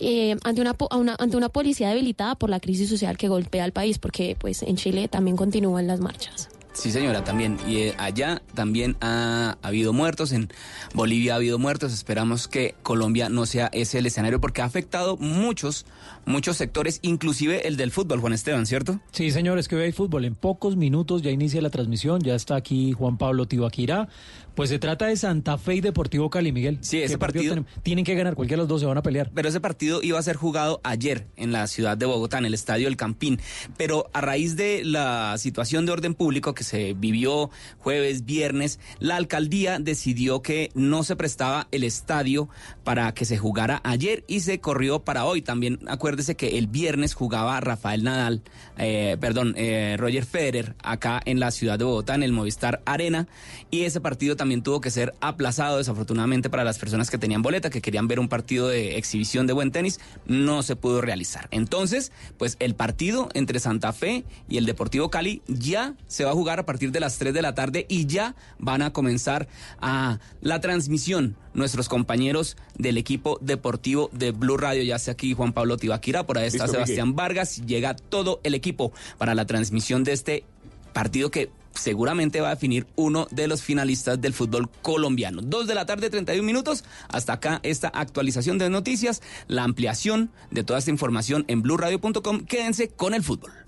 eh, 0.00 0.36
ante 0.44 0.60
una, 0.60 0.74
ante 1.18 1.36
una 1.36 1.48
policía 1.48 1.90
debilitada 1.90 2.36
por 2.36 2.50
la 2.50 2.60
crisis 2.60 2.88
social 2.88 3.16
que 3.16 3.28
golpea 3.28 3.64
al 3.64 3.72
país, 3.72 3.98
porque 3.98 4.36
pues 4.38 4.62
en 4.62 4.76
Chile 4.76 5.08
también 5.08 5.36
continúan 5.36 5.86
las 5.86 6.00
marchas. 6.00 6.48
Sí, 6.78 6.92
señora, 6.92 7.24
también. 7.24 7.58
Y 7.66 7.78
eh, 7.78 7.94
allá 7.98 8.40
también 8.54 8.96
ha, 9.00 9.56
habido 9.62 9.92
muertos, 9.92 10.30
en 10.30 10.48
Bolivia 10.94 11.32
ha 11.32 11.36
habido 11.36 11.58
muertos. 11.58 11.92
Esperamos 11.92 12.46
que 12.46 12.76
Colombia 12.84 13.28
no 13.28 13.46
sea 13.46 13.68
ese 13.72 13.98
el 13.98 14.06
escenario 14.06 14.40
porque 14.40 14.62
ha 14.62 14.66
afectado 14.66 15.16
muchos, 15.16 15.86
muchos 16.28 16.56
sectores, 16.56 17.00
inclusive 17.02 17.66
el 17.66 17.76
del 17.76 17.90
fútbol, 17.90 18.20
Juan 18.20 18.32
Esteban, 18.32 18.66
¿cierto? 18.66 19.00
Sí, 19.12 19.30
señores, 19.30 19.66
que 19.66 19.76
hoy 19.76 19.82
hay 19.82 19.92
fútbol. 19.92 20.24
En 20.24 20.34
pocos 20.34 20.76
minutos 20.76 21.22
ya 21.22 21.30
inicia 21.30 21.60
la 21.60 21.70
transmisión, 21.70 22.20
ya 22.20 22.34
está 22.34 22.54
aquí 22.54 22.92
Juan 22.92 23.18
Pablo 23.18 23.46
Tibaquirá. 23.46 24.08
Pues 24.54 24.70
se 24.70 24.80
trata 24.80 25.06
de 25.06 25.16
Santa 25.16 25.56
Fe 25.56 25.76
y 25.76 25.80
Deportivo 25.80 26.30
Cali, 26.30 26.50
Miguel. 26.50 26.78
Sí, 26.80 27.00
ese 27.00 27.16
partido, 27.16 27.64
tienen 27.84 28.04
que 28.04 28.16
ganar, 28.16 28.34
cualquiera 28.34 28.60
de 28.60 28.64
los 28.64 28.68
dos 28.68 28.80
se 28.80 28.86
van 28.88 28.98
a 28.98 29.02
pelear. 29.02 29.30
Pero 29.32 29.48
ese 29.48 29.60
partido 29.60 30.02
iba 30.02 30.18
a 30.18 30.22
ser 30.22 30.34
jugado 30.34 30.80
ayer 30.82 31.28
en 31.36 31.52
la 31.52 31.68
ciudad 31.68 31.96
de 31.96 32.06
Bogotá, 32.06 32.38
en 32.38 32.44
el 32.44 32.54
estadio 32.54 32.88
El 32.88 32.96
Campín. 32.96 33.38
Pero 33.76 34.10
a 34.12 34.20
raíz 34.20 34.56
de 34.56 34.82
la 34.84 35.36
situación 35.38 35.86
de 35.86 35.92
orden 35.92 36.14
público 36.14 36.54
que 36.54 36.64
se 36.64 36.94
vivió 36.94 37.50
jueves, 37.78 38.24
viernes, 38.24 38.80
la 38.98 39.14
alcaldía 39.14 39.78
decidió 39.78 40.42
que 40.42 40.70
no 40.74 41.04
se 41.04 41.14
prestaba 41.14 41.68
el 41.70 41.84
estadio 41.84 42.48
para 42.82 43.14
que 43.14 43.24
se 43.24 43.38
jugara 43.38 43.80
ayer 43.84 44.24
y 44.26 44.40
se 44.40 44.58
corrió 44.58 45.04
para 45.04 45.24
hoy. 45.24 45.40
También 45.40 45.78
acuérdese 46.18 46.34
que 46.34 46.58
el 46.58 46.66
viernes 46.66 47.14
jugaba 47.14 47.60
Rafael 47.60 48.02
Nadal, 48.02 48.42
eh, 48.76 49.16
perdón, 49.20 49.54
eh, 49.56 49.94
Roger 50.00 50.24
Federer 50.24 50.74
acá 50.82 51.22
en 51.24 51.38
la 51.38 51.52
ciudad 51.52 51.78
de 51.78 51.84
Bogotá, 51.84 52.16
en 52.16 52.24
el 52.24 52.32
Movistar 52.32 52.82
Arena. 52.86 53.28
Y 53.70 53.84
ese 53.84 54.00
partido 54.00 54.34
también 54.34 54.64
tuvo 54.64 54.80
que 54.80 54.90
ser 54.90 55.14
aplazado 55.20 55.78
desafortunadamente 55.78 56.50
para 56.50 56.64
las 56.64 56.76
personas 56.80 57.08
que 57.08 57.18
tenían 57.18 57.40
boleta, 57.40 57.70
que 57.70 57.80
querían 57.80 58.08
ver 58.08 58.18
un 58.18 58.28
partido 58.28 58.66
de 58.66 58.98
exhibición 58.98 59.46
de 59.46 59.52
buen 59.52 59.70
tenis, 59.70 60.00
no 60.26 60.64
se 60.64 60.74
pudo 60.74 61.00
realizar. 61.02 61.46
Entonces, 61.52 62.10
pues 62.36 62.56
el 62.58 62.74
partido 62.74 63.28
entre 63.34 63.60
Santa 63.60 63.92
Fe 63.92 64.24
y 64.48 64.56
el 64.56 64.66
Deportivo 64.66 65.10
Cali 65.10 65.42
ya 65.46 65.94
se 66.08 66.24
va 66.24 66.32
a 66.32 66.34
jugar 66.34 66.58
a 66.58 66.66
partir 66.66 66.90
de 66.90 66.98
las 66.98 67.18
3 67.18 67.32
de 67.32 67.42
la 67.42 67.54
tarde 67.54 67.86
y 67.88 68.06
ya 68.06 68.34
van 68.58 68.82
a 68.82 68.92
comenzar 68.92 69.46
a 69.80 70.18
la 70.40 70.60
transmisión 70.60 71.36
nuestros 71.58 71.88
compañeros 71.88 72.56
del 72.76 72.96
equipo 72.96 73.38
deportivo 73.40 74.10
de 74.12 74.32
Blue 74.32 74.56
Radio. 74.56 74.82
Ya 74.82 74.98
sea 74.98 75.12
aquí 75.12 75.34
Juan 75.34 75.52
Pablo 75.52 75.76
Tibaquira, 75.76 76.26
por 76.26 76.38
ahí 76.38 76.46
está 76.46 76.68
Sebastián 76.68 77.14
Vargas, 77.14 77.66
llega 77.66 77.94
todo 77.94 78.40
el 78.44 78.54
equipo 78.54 78.92
para 79.18 79.34
la 79.34 79.46
transmisión 79.46 80.04
de 80.04 80.12
este 80.12 80.44
partido 80.92 81.30
que 81.30 81.50
seguramente 81.74 82.40
va 82.40 82.48
a 82.48 82.54
definir 82.54 82.86
uno 82.96 83.26
de 83.30 83.46
los 83.48 83.62
finalistas 83.62 84.20
del 84.20 84.34
fútbol 84.34 84.68
colombiano. 84.82 85.42
Dos 85.42 85.66
de 85.66 85.74
la 85.74 85.86
tarde, 85.86 86.10
31 86.10 86.44
minutos. 86.44 86.84
Hasta 87.08 87.34
acá 87.34 87.60
esta 87.62 87.88
actualización 87.88 88.58
de 88.58 88.68
noticias, 88.68 89.22
la 89.46 89.64
ampliación 89.64 90.30
de 90.50 90.64
toda 90.64 90.78
esta 90.78 90.90
información 90.90 91.44
en 91.48 91.62
blurradio.com. 91.62 92.40
Quédense 92.40 92.88
con 92.88 93.14
el 93.14 93.22
fútbol. 93.22 93.67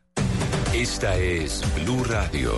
Esta 0.73 1.17
es 1.17 1.61
Blue 1.75 2.05
Radio. 2.05 2.57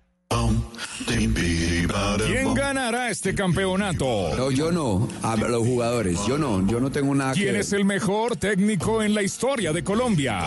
¿Quién 1.07 2.53
ganará 2.53 3.09
este 3.09 3.33
campeonato? 3.33 4.29
No, 4.37 4.51
yo 4.51 4.71
no. 4.71 5.07
A 5.23 5.35
los 5.35 5.65
jugadores. 5.65 6.19
Yo 6.27 6.37
no. 6.37 6.65
Yo 6.67 6.79
no 6.79 6.91
tengo 6.91 7.13
nada 7.15 7.33
que 7.33 7.41
¿Quién 7.41 7.53
ver. 7.53 7.61
es 7.61 7.73
el 7.73 7.85
mejor 7.85 8.35
técnico 8.35 9.01
en 9.01 9.13
la 9.13 9.21
historia 9.23 9.73
de 9.73 9.83
Colombia? 9.83 10.41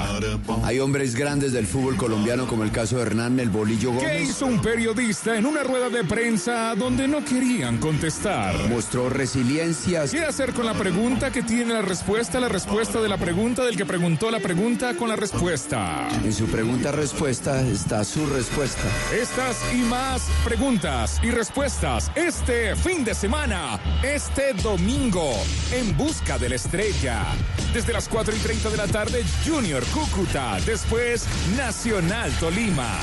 Hay 0.62 0.78
hombres 0.78 1.14
grandes 1.14 1.52
del 1.52 1.66
fútbol 1.66 1.96
colombiano 1.96 2.46
como 2.46 2.62
el 2.64 2.70
caso 2.70 2.96
de 2.96 3.02
Hernán 3.02 3.38
El 3.40 3.50
Bolillo 3.50 3.90
¿Qué 3.92 3.96
Gómez. 4.06 4.30
hizo 4.30 4.46
un 4.46 4.60
periodista 4.60 5.36
en 5.36 5.46
una 5.46 5.62
rueda 5.62 5.88
de 5.90 6.04
prensa 6.04 6.74
donde 6.74 7.08
no 7.08 7.24
querían 7.24 7.78
contestar? 7.78 8.54
Mostró 8.68 9.08
resiliencia. 9.08 10.04
¿Qué 10.06 10.24
hacer 10.24 10.52
con 10.52 10.66
la 10.66 10.74
pregunta 10.74 11.30
que 11.30 11.42
tiene 11.42 11.74
la 11.74 11.82
respuesta, 11.82 12.40
la 12.40 12.48
respuesta 12.48 13.00
de 13.00 13.08
la 13.08 13.18
pregunta 13.18 13.64
del 13.64 13.76
que 13.76 13.84
preguntó 13.86 14.30
la 14.30 14.40
pregunta 14.40 14.94
con 14.94 15.08
la 15.08 15.16
respuesta? 15.16 16.08
En 16.24 16.32
su 16.32 16.46
pregunta-respuesta 16.46 17.60
está 17.66 18.04
su 18.04 18.26
respuesta. 18.26 18.82
Estas 19.20 19.56
y 19.74 19.78
más 19.82 20.22
preguntas 20.44 21.18
y 21.22 21.30
respuestas 21.30 22.12
este 22.14 22.76
fin 22.76 23.02
de 23.02 23.14
semana, 23.14 23.80
este 24.02 24.52
domingo, 24.52 25.32
en 25.72 25.96
busca 25.96 26.38
de 26.38 26.50
la 26.50 26.56
estrella. 26.56 27.24
Desde 27.72 27.92
las 27.92 28.08
4 28.08 28.36
y 28.36 28.38
30 28.38 28.70
de 28.70 28.76
la 28.76 28.86
tarde, 28.86 29.24
Junior 29.44 29.82
Cúcuta, 29.86 30.58
después 30.66 31.26
Nacional 31.56 32.30
Tolima. 32.38 32.98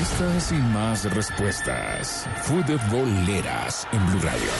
Estas 0.00 0.52
y 0.52 0.54
más 0.54 1.12
respuestas, 1.12 2.26
futboleras 2.44 3.88
en 3.92 4.06
Blue 4.06 4.20
Radio, 4.20 4.50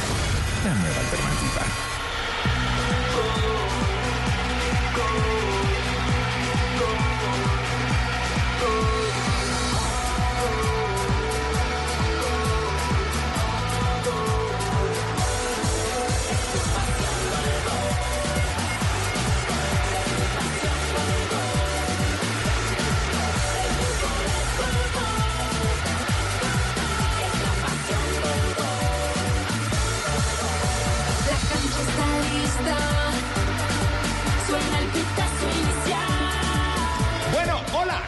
la 0.64 0.74
nueva 0.74 1.01
alternativa. 1.01 1.99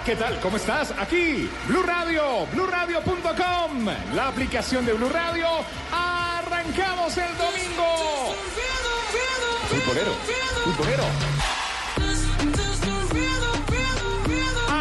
¿Qué 0.05 0.17
tal? 0.17 0.39
¿Cómo 0.41 0.57
estás? 0.57 0.93
Aquí, 0.99 1.49
Blue 1.67 1.83
Radio, 1.83 2.47
BlueRadio.com, 2.53 3.87
la 4.15 4.29
aplicación 4.29 4.85
de 4.85 4.93
Blue 4.95 5.09
Radio. 5.09 5.47
Arrancamos 5.93 7.17
el 7.17 7.37
domingo. 7.37 8.35
Futbolero, 9.69 10.13
futbolero. 10.65 11.05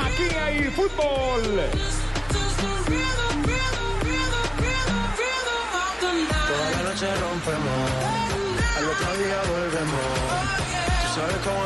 Aquí 0.05 0.35
hay 0.35 0.63
fútbol. 0.71 1.41
Toda 6.47 6.71
la 6.71 6.81
noche 6.89 7.15
rompemos. 7.15 7.91
Al 8.77 8.85
otro 8.85 9.17
día 9.17 9.41
volvemos. 9.47 10.60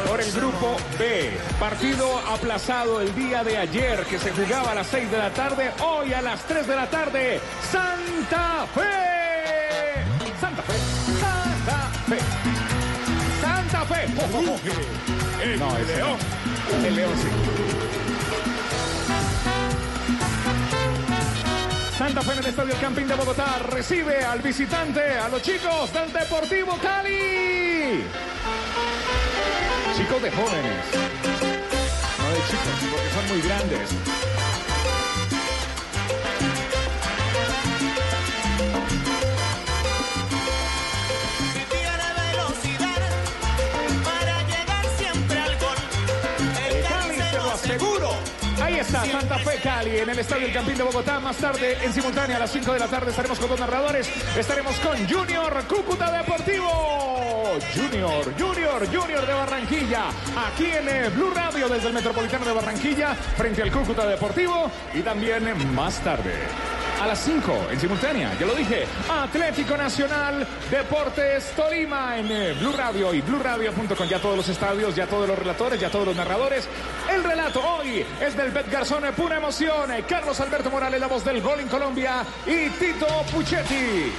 Por 0.08 0.22
el 0.22 0.32
grupo 0.32 0.76
B, 0.98 1.38
partido 1.60 2.18
aplazado 2.28 3.00
el 3.00 3.14
día 3.14 3.44
de 3.44 3.58
ayer 3.58 4.04
que 4.06 4.18
se 4.18 4.32
jugaba 4.32 4.72
a 4.72 4.76
las 4.76 4.88
6 4.88 5.12
de 5.12 5.18
la 5.20 5.30
tarde, 5.30 5.72
hoy 5.84 6.14
a 6.14 6.22
las 6.24 6.44
3 6.46 6.66
de 6.66 6.76
la 6.76 6.90
tarde, 6.90 7.40
Santa 7.72 8.66
Fe. 8.74 8.82
Santa 10.42 10.64
Fe, 10.64 10.74
Santa 11.22 11.92
Fe, 12.08 12.18
Santa 13.40 13.86
Fe. 13.86 14.08
Oh, 14.18 14.30
oh, 14.34 14.56
oh. 14.56 15.44
El 15.44 15.60
no, 15.60 15.78
el 15.78 15.88
León. 15.88 16.18
El 16.84 16.96
León 16.96 17.14
sí. 17.22 17.28
Santa 22.00 22.22
Fe 22.24 22.32
en 22.32 22.40
el 22.40 22.46
Estadio 22.48 22.76
Campín 22.82 23.08
de 23.08 23.14
Bogotá 23.14 23.60
recibe 23.70 24.24
al 24.24 24.42
visitante, 24.42 25.20
a 25.20 25.30
los 25.30 25.44
chicos 25.44 25.94
del 25.94 26.12
Deportivo 26.12 26.76
Cali. 26.82 28.06
Chicos 29.96 30.22
de 30.22 30.30
jóvenes. 30.30 30.86
No 32.20 32.30
de 32.30 32.42
chicos, 32.50 32.90
porque 32.92 33.10
son 33.14 33.28
muy 33.30 33.42
grandes. 33.42 34.35
Está 48.86 49.04
Santa 49.04 49.40
Fe 49.40 49.60
Cali 49.64 49.98
en 49.98 50.10
el 50.12 50.20
Estadio 50.20 50.46
El 50.46 50.54
Campín 50.54 50.78
de 50.78 50.84
Bogotá. 50.84 51.20
Más 51.20 51.36
tarde, 51.38 51.76
en 51.84 51.92
simultánea, 51.92 52.38
a 52.38 52.42
las 52.42 52.52
5 52.52 52.72
de 52.72 52.80
la 52.80 52.88
tarde, 52.88 53.10
estaremos 53.10 53.40
con 53.40 53.50
dos 53.50 53.60
narradores. 53.60 54.08
Estaremos 54.38 54.76
con 54.80 54.96
Junior 55.10 55.64
Cúcuta 55.68 56.12
Deportivo. 56.12 57.58
Junior, 57.74 58.24
Junior, 58.38 58.86
Junior 58.86 59.26
de 59.26 59.34
Barranquilla. 59.34 60.10
Aquí 60.48 60.66
en 60.66 60.88
eh, 60.88 61.10
Blue 61.10 61.32
Radio 61.34 61.68
desde 61.68 61.88
el 61.88 61.94
Metropolitano 61.94 62.46
de 62.46 62.54
Barranquilla, 62.54 63.16
frente 63.16 63.64
al 63.64 63.72
Cúcuta 63.72 64.06
Deportivo. 64.06 64.70
Y 64.94 65.02
también 65.02 65.74
más 65.74 66.00
tarde. 66.04 66.34
A 67.06 67.10
las 67.10 67.20
5 67.20 67.68
en 67.70 67.80
simultánea, 67.80 68.34
ya 68.40 68.48
lo 68.48 68.56
dije, 68.56 68.88
Atlético 69.08 69.78
Nacional 69.78 70.48
Deportes 70.72 71.52
Tolima 71.56 72.18
en 72.18 72.32
eh, 72.32 72.54
Blue 72.54 72.72
Radio 72.76 73.14
y 73.14 73.22
BlueRadio.com. 73.22 74.08
Ya 74.10 74.20
todos 74.20 74.36
los 74.36 74.50
estadios, 74.50 74.96
ya 74.96 75.06
todos 75.06 75.28
los 75.28 75.38
relatores, 75.38 75.80
ya 75.80 75.92
todos 75.92 76.08
los 76.08 76.16
narradores. 76.16 76.68
El 77.14 77.24
relato 77.24 77.62
hoy 77.62 78.04
es 78.20 78.36
del 78.36 78.50
Bet 78.50 78.72
Garzón, 78.72 79.06
eh, 79.06 79.12
pura 79.12 79.38
emoción. 79.38 79.92
eh, 79.92 80.04
Carlos 80.10 80.40
Alberto 80.40 80.72
Morales, 80.72 81.00
la 81.00 81.06
voz 81.06 81.24
del 81.24 81.44
gol 81.44 81.60
en 81.60 81.68
Colombia 81.68 82.26
y 82.48 82.70
Tito 82.70 83.06
Puchetti. 83.32 84.12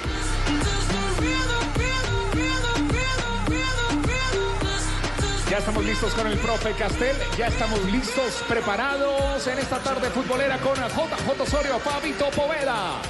Ya 5.57 5.61
estamos 5.61 5.87
listos 5.87 6.13
con 6.13 6.27
el 6.27 6.37
profe 6.37 6.75
Castel, 6.75 7.17
ya 7.39 7.47
estamos 7.47 7.83
listos, 7.87 8.45
preparados 8.47 9.47
en 9.47 9.59
esta 9.59 9.79
tarde 9.79 10.11
futbolera 10.11 10.59
con 10.59 10.75
JJ 10.75 11.41
Osorio, 11.41 11.79
Fabito 11.79 12.27
Poveda. 12.33 13.01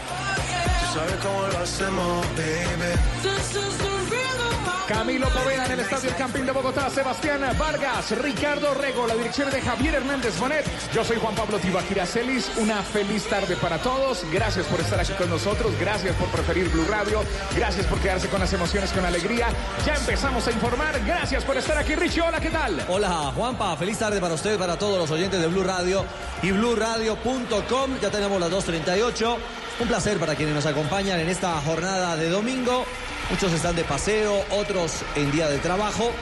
Tú 0.97 1.03
sabes 1.03 1.17
cómo 1.23 1.47
lo 1.47 1.59
hacemos, 1.59 2.27
baby. 2.37 3.17
Camilo 4.89 5.29
Poveda 5.29 5.67
en 5.67 5.73
el 5.73 5.81
Estadio 5.81 6.09
El 6.09 6.17
Campín 6.17 6.47
de 6.47 6.53
Bogotá, 6.53 6.89
Sebastián 6.89 7.43
Vargas, 7.59 8.13
Ricardo 8.23 8.73
Rego, 8.73 9.07
la 9.07 9.15
dirección 9.15 9.51
de 9.51 9.61
Javier 9.61 9.97
Hernández 9.97 10.39
Bonet. 10.39 10.65
Yo 10.95 11.05
soy 11.05 11.19
Juan 11.19 11.35
Pablo 11.35 11.59
Tibaquira 11.59 12.07
Celis. 12.07 12.51
Una 12.57 12.83
feliz 12.83 13.25
tarde 13.25 13.57
para 13.57 13.77
todos. 13.77 14.25
Gracias 14.33 14.65
por 14.67 14.81
estar 14.81 14.99
aquí 14.99 15.13
con 15.13 15.29
nosotros. 15.29 15.73
Gracias 15.79 16.17
por 16.17 16.29
preferir 16.29 16.71
Blue 16.71 16.87
Radio. 16.89 17.23
Gracias 17.55 17.85
por 17.85 17.99
quedarse 17.99 18.29
con 18.29 18.41
las 18.41 18.53
emociones, 18.55 18.91
con 18.93 19.05
alegría. 19.05 19.49
Ya 19.85 19.97
empezamos 19.97 20.47
a 20.47 20.53
informar. 20.53 20.99
Gracias 21.05 21.45
por 21.45 21.59
estar 21.59 21.77
aquí, 21.77 21.95
Richie. 21.95 22.23
Hola, 22.23 22.41
¿qué 22.41 22.51
tal? 22.51 22.83
Hola, 22.89 23.33
Juanpa. 23.35 23.77
Feliz 23.77 23.99
tarde 23.99 24.19
para 24.19 24.33
usted, 24.33 24.57
para 24.57 24.79
todos 24.79 24.99
los 24.99 25.11
oyentes 25.11 25.41
de 25.43 25.47
Blue 25.49 25.65
Radio 25.65 26.07
y 26.43 26.53
BlueRadio.com. 26.53 27.99
Ya 28.01 28.11
tenemos 28.11 28.41
las 28.41 28.51
2.38. 28.51 29.37
Un 29.79 29.89
placer 29.89 30.19
para 30.19 30.35
quienes 30.35 30.55
nos 30.55 30.65
acompañan 30.65 31.21
en 31.21 31.29
esta 31.29 31.61
jornada 31.61 32.17
de 32.17 32.31
domingo. 32.31 32.87
Muchos 33.29 33.53
están 33.53 33.77
de 33.77 33.85
paseo, 33.85 34.43
otros 34.51 35.03
en 35.15 35.31
día 35.31 35.49
de 35.49 35.59
trabajo 35.59 36.13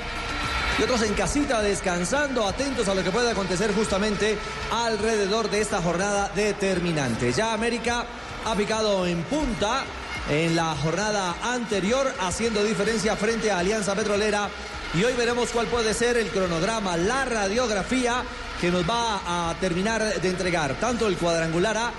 y 0.77 0.83
otros 0.83 1.03
en 1.03 1.15
casita 1.15 1.63
descansando, 1.63 2.49
atentos 2.49 2.89
a 2.89 2.97
lo 2.97 3.05
que 3.05 3.13
puede 3.13 3.31
acontecer 3.31 3.73
justamente 3.73 4.37
alrededor 4.73 5.49
de 5.51 5.61
esta 5.61 5.81
jornada 5.81 6.33
determinante. 6.35 7.33
Ya 7.33 7.53
América 7.53 8.05
ha 8.45 8.57
picado 8.57 9.07
en 9.07 9.23
punta 9.23 9.85
en 10.29 10.57
la 10.57 10.75
jornada 10.75 11.37
anterior, 11.45 12.13
haciendo 12.23 12.65
diferencia 12.65 13.15
frente 13.15 13.53
a 13.53 13.59
Alianza 13.59 13.95
Petrolera. 13.95 14.49
Y 14.95 15.05
hoy 15.05 15.13
veremos 15.15 15.51
cuál 15.51 15.69
puede 15.69 15.95
ser 15.95 16.17
el 16.17 16.29
cronograma, 16.31 16.97
la 16.97 17.25
radiografía 17.25 18.25
que 18.61 18.73
nos 18.73 18.83
va 18.89 19.51
a 19.51 19.55
terminar 19.61 20.03
de 20.21 20.29
entregar 20.29 20.75
tanto 20.81 21.07
el 21.07 21.17
cuadrangular 21.17 21.77
A 21.77 21.93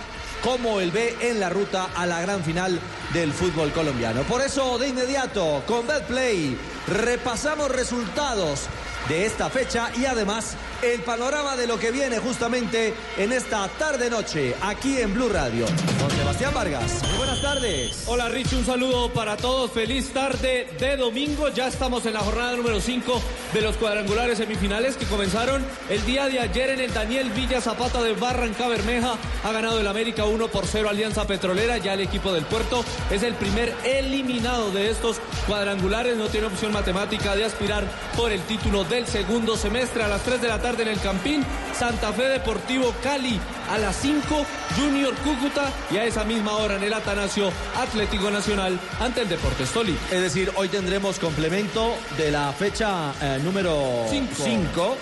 como 0.44 0.80
el 0.82 0.92
B 0.92 1.16
en 1.22 1.40
la 1.40 1.50
ruta 1.50 1.90
a 1.96 2.06
la 2.06 2.22
gran 2.22 2.44
final 2.44 2.80
del 3.14 3.34
fútbol 3.34 3.72
colombiano. 3.72 4.24
Por 4.24 4.42
eso, 4.42 4.78
de 4.78 4.90
inmediato, 4.90 5.64
con 5.66 5.88
Betplay, 5.88 6.58
repasamos 6.88 7.70
resultados 7.70 8.68
de 9.08 9.26
esta 9.26 9.50
fecha 9.50 9.90
y 9.96 10.06
además 10.06 10.56
el 10.82 11.02
panorama 11.02 11.56
de 11.56 11.68
lo 11.68 11.80
que 11.80 11.92
viene 11.92 12.20
justamente 12.20 12.94
en 13.18 13.32
esta 13.32 13.68
tarde-noche 13.68 14.56
aquí 14.62 14.98
en 14.98 15.14
Blue 15.14 15.30
Radio. 15.30 15.66
Con 16.00 16.12
Sebastián 16.12 16.54
Vargas. 16.54 17.02
Muy 17.04 17.18
buenas 17.18 17.42
tardes. 17.42 18.04
Hola 18.08 18.30
Rich, 18.30 18.54
un 18.54 18.66
saludo 18.66 19.12
para 19.12 19.38
todos. 19.38 19.72
Feliz 19.72 20.12
tarde 20.12 20.68
de 20.80 20.98
domingo. 20.98 21.50
Ya 21.50 21.68
estamos 21.68 22.06
en 22.06 22.14
la 22.14 22.20
jornada 22.20 22.56
número 22.56 22.80
5 22.80 23.22
de 23.54 23.62
los 23.62 23.78
cuadrangulares 23.78 24.38
semifinales 24.38 24.98
que 24.98 25.06
comenzaron 25.06 25.66
el 25.90 26.06
día 26.06 26.28
de 26.28 26.40
ayer 26.40 26.72
en 26.72 26.82
el 26.82 26.94
Daniel 26.94 27.30
Villa 27.32 27.62
Zapata 27.62 28.04
de 28.04 28.14
Barranca 28.14 28.68
Bermeja. 28.68 29.16
Ha 29.44 29.52
ganado 29.52 29.80
el 29.80 29.88
América 29.88 30.26
1 30.26 30.48
por 30.50 30.68
0 30.68 30.90
Alianza 30.90 31.26
Petrolera. 31.26 31.78
Ya 31.78 31.94
el 31.94 32.02
equipo 32.02 32.34
del 32.34 32.46
puerto 32.46 32.84
es 33.10 33.24
el 33.24 33.36
primer 33.36 33.74
eliminado 33.84 34.72
de 34.72 34.90
estos 34.90 35.18
cuadrangulares. 35.48 36.18
No 36.18 36.28
tiene 36.28 36.48
opción 36.48 36.72
matemática 36.72 37.36
de 37.36 37.46
aspirar 37.46 37.86
por 38.18 38.32
el 38.32 38.42
título 38.42 38.84
del 38.84 39.08
segundo 39.08 39.56
semestre 39.58 40.04
a 40.04 40.08
las 40.08 40.22
3 40.24 40.42
de 40.42 40.48
la 40.48 40.60
tarde 40.60 40.65
en 40.74 40.88
el 40.88 41.00
Campín. 41.00 41.46
Santa 41.78 42.12
Fe 42.12 42.24
Deportivo 42.24 42.92
Cali 43.04 43.40
a 43.70 43.78
las 43.78 43.96
5. 43.98 44.46
Junior 44.76 45.14
Cúcuta 45.18 45.72
y 45.92 45.98
a 45.98 46.06
esa 46.06 46.24
misma 46.24 46.54
hora 46.54 46.78
en 46.78 46.84
el 46.84 46.94
Atanasio 46.94 47.52
Atlético 47.78 48.32
Nacional 48.32 48.80
ante 49.00 49.22
el 49.22 49.30
Deportes 49.30 49.70
Tolima. 49.70 50.00
Es 50.12 50.22
decir, 50.22 50.52
hoy 50.56 50.68
tendremos 50.68 51.20
complemento 51.20 51.96
de 52.18 52.32
la 52.32 52.52
fecha 52.52 53.14
eh, 53.22 53.40
número 53.44 54.08
Cinco. 54.10 54.44
5 54.44 54.98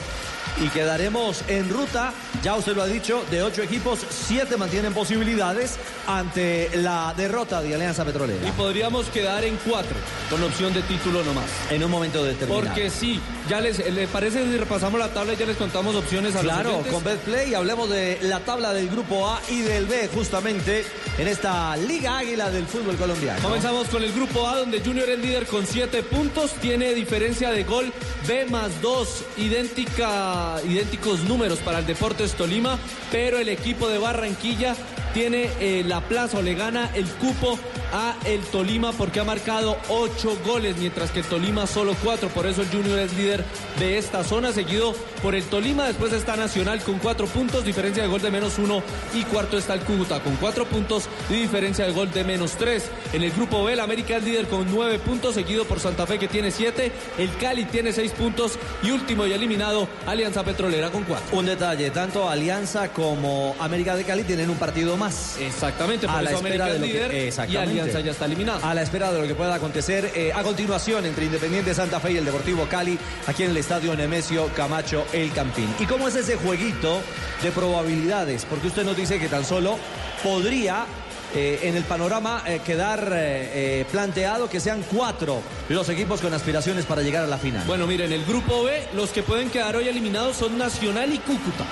y 0.62 0.70
quedaremos 0.70 1.44
en 1.48 1.70
ruta, 1.70 2.14
ya 2.44 2.56
usted 2.56 2.76
lo 2.76 2.84
ha 2.84 2.88
dicho, 2.88 3.24
de 3.32 3.42
ocho 3.42 3.64
equipos, 3.64 4.00
siete 4.10 4.58
mantienen 4.58 4.94
posibilidades 4.94 5.78
ante 6.08 6.70
la 6.76 7.14
derrota 7.16 7.62
de 7.62 7.74
Alianza 7.74 8.06
Petrolera. 8.06 8.48
Y 8.48 8.52
podríamos 8.52 9.08
quedar 9.08 9.44
en 9.44 9.58
cuatro, 9.58 9.96
con 10.30 10.44
opción 10.44 10.74
de 10.74 10.82
título 10.84 11.24
nomás. 11.24 11.46
En 11.70 11.84
un 11.84 11.92
momento 11.92 12.24
determinado. 12.24 12.66
Porque 12.66 12.90
sí, 12.90 13.20
ya 13.50 13.60
les, 13.62 13.80
¿le 13.94 14.08
parece 14.08 14.44
si 14.44 14.58
repasamos 14.58 15.00
la 15.00 15.10
tabla 15.10 15.34
y 15.34 15.38
ya 15.38 15.46
les 15.46 15.58
contamos 15.58 15.96
opciones 15.96 16.36
a 16.36 16.42
Claro, 16.42 16.82
los 16.84 16.88
con 16.88 17.04
Betplay 17.04 17.54
hablemos 17.54 17.90
de 17.90 18.20
la 18.24 18.40
tabla 18.40 18.74
del 18.74 18.90
grupo 18.90 19.30
A 19.30 19.42
y 19.50 19.62
del 19.62 19.86
B 19.86 20.10
justamente 20.14 20.86
en 21.18 21.28
esta 21.28 21.76
Liga 21.76 22.18
Águila 22.20 22.50
del 22.50 22.66
fútbol 22.66 22.96
colombiano. 22.96 23.42
Comenzamos 23.42 23.88
con 23.88 24.04
el 24.04 24.12
grupo 24.14 24.48
A, 24.48 24.58
donde 24.58 24.82
Junior 24.82 25.10
es 25.10 25.20
líder 25.20 25.46
con 25.46 25.66
7 25.66 26.04
puntos, 26.04 26.54
tiene 26.54 26.94
diferencia 26.94 27.52
de 27.52 27.64
gol 27.64 27.92
B 28.28 28.46
más 28.46 28.82
2, 28.82 29.24
idéntica, 29.38 30.56
idénticos 30.68 31.24
números 31.24 31.60
para 31.60 31.80
el 31.80 31.86
Deportes 31.86 32.34
Tolima, 32.34 32.80
pero 33.12 33.40
el 33.40 33.50
equipo 33.50 33.90
de 33.90 33.98
Barranquilla 33.98 34.76
tiene 35.14 35.50
eh, 35.60 35.84
la 35.86 36.02
plaza 36.02 36.40
o 36.40 36.42
le 36.42 36.56
gana 36.56 36.90
el 36.96 37.06
cupo 37.06 37.60
a 37.94 38.16
el 38.26 38.42
Tolima 38.42 38.92
porque 38.92 39.20
ha 39.20 39.24
marcado 39.24 39.78
8 39.90 40.40
goles, 40.46 40.78
mientras 40.78 41.12
que 41.12 41.20
el 41.20 41.26
Tolima 41.26 41.68
solo 41.68 41.96
4, 42.04 42.30
por 42.30 42.48
eso 42.48 42.64
el 42.64 42.68
Junior 42.70 42.98
es 43.00 43.14
líder 43.16 43.46
de 43.80 43.98
esta 44.00 44.24
zona, 44.24 44.52
seguido 44.52 44.96
por 45.22 45.36
el 45.36 45.44
Tolima, 45.44 45.86
después 45.86 46.12
está 46.12 46.36
Nacional 46.36 46.82
con 46.82 46.98
4 46.98 47.28
puntos, 47.28 47.64
diferencia 47.64 48.02
de 48.02 48.10
gol 48.10 48.22
de 48.22 48.32
menos 48.32 48.58
1 48.58 48.82
y 49.14 49.24
cuarto 49.24 49.58
está 49.58 49.76
el 49.76 49.82
Cúcuta 49.82 50.22
con 50.22 50.36
4 50.38 50.66
puntos 50.66 51.08
y 51.30 51.34
diferencia 51.34 51.86
de 51.86 51.92
gol 51.92 52.12
de 52.12 52.24
menos 52.24 52.54
3. 52.54 52.84
En 53.14 53.22
el 53.22 53.32
grupo 53.32 53.64
B, 53.64 53.74
el 53.74 53.80
América 53.80 54.18
es 54.18 54.24
líder 54.24 54.48
con 54.48 54.66
9 54.74 54.98
puntos, 55.00 55.36
seguido 55.36 55.66
por 55.66 55.80
Santa 55.80 56.08
Fe 56.08 56.18
que 56.18 56.28
tiene 56.28 56.50
7, 56.50 56.92
el 57.20 57.36
Cali 57.38 57.66
tiene 57.66 57.94
6 57.94 58.12
puntos 58.14 58.58
y 58.82 58.90
último 58.90 59.28
y 59.28 59.34
eliminado 59.34 59.88
Alianza 60.08 60.44
Petrolera 60.44 60.90
con 60.90 61.04
4. 61.04 61.38
Un 61.38 61.46
detalle, 61.46 61.92
tanto 61.92 62.28
Alianza 62.28 62.90
como 62.90 63.56
América 63.60 63.96
de 63.96 64.04
Cali 64.04 64.24
tienen 64.24 64.50
un 64.50 64.58
partido 64.58 64.98
más. 64.98 65.03
Exactamente, 65.40 66.08
por 66.08 66.16
a 66.16 66.22
la 66.22 66.30
eso 66.30 66.40
espera 66.40 66.66
América 66.66 66.86
de 66.86 66.94
es 66.94 67.04
lo 67.04 67.10
que 67.10 67.16
y 67.24 67.28
exactamente. 67.28 67.72
Alianza 67.72 68.00
ya 68.00 68.12
está 68.12 68.26
eliminado. 68.26 68.66
A 68.66 68.74
la 68.74 68.82
espera 68.82 69.12
de 69.12 69.22
lo 69.22 69.28
que 69.28 69.36
pueda 69.36 69.56
acontecer 69.56 70.12
eh, 70.16 70.32
a 70.34 70.44
continuación 70.44 71.06
entre 71.06 71.26
Independiente 71.26 71.74
Santa 71.74 72.00
Fe 72.00 72.14
y 72.14 72.18
el 72.18 72.26
Deportivo 72.26 72.68
Cali 72.68 72.98
aquí 73.28 73.44
en 73.44 73.52
el 73.52 73.58
Estadio 73.58 73.96
Nemesio 73.96 74.48
Camacho 74.56 75.06
El 75.14 75.32
Campín. 75.34 75.74
¿Y 75.80 75.86
cómo 75.86 76.08
es 76.08 76.16
ese 76.16 76.36
jueguito 76.36 77.02
de 77.42 77.52
probabilidades? 77.52 78.46
Porque 78.46 78.68
usted 78.68 78.84
nos 78.84 78.96
dice 78.96 79.20
que 79.20 79.28
tan 79.28 79.46
solo 79.46 79.78
podría 80.24 80.86
eh, 81.36 81.62
en 81.64 81.76
el 81.76 81.84
panorama 81.84 82.44
eh, 82.46 82.62
quedar 82.64 83.10
eh, 83.12 83.86
planteado 83.92 84.48
que 84.48 84.60
sean 84.60 84.84
cuatro 84.84 85.42
los 85.68 85.90
equipos 85.90 86.22
con 86.22 86.32
aspiraciones 86.32 86.86
para 86.86 87.02
llegar 87.02 87.24
a 87.24 87.28
la 87.28 87.40
final. 87.40 87.64
Bueno, 87.66 87.88
miren, 87.88 88.12
en 88.12 88.20
el 88.20 88.26
grupo 88.26 88.64
B, 88.64 88.88
los 88.94 89.10
que 89.10 89.24
pueden 89.24 89.50
quedar 89.50 89.76
hoy 89.76 89.88
eliminados 89.88 90.38
son 90.38 90.60
Nacional 90.60 91.12
y 91.12 91.18
Cúcuta. 91.18 91.66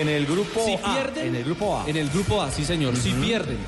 En 0.00 0.08
el 0.08 0.26
grupo 0.26 0.64
si 0.64 0.74
A, 0.74 0.94
pierden, 0.94 1.26
en 1.28 1.36
el 1.36 1.44
grupo 1.44 1.78
A. 1.78 1.88
En 1.88 1.96
el 1.96 2.10
grupo 2.10 2.42
A, 2.42 2.50
sí 2.50 2.64
señor. 2.64 2.96
Si 2.96 3.12
pierden. 3.12 3.58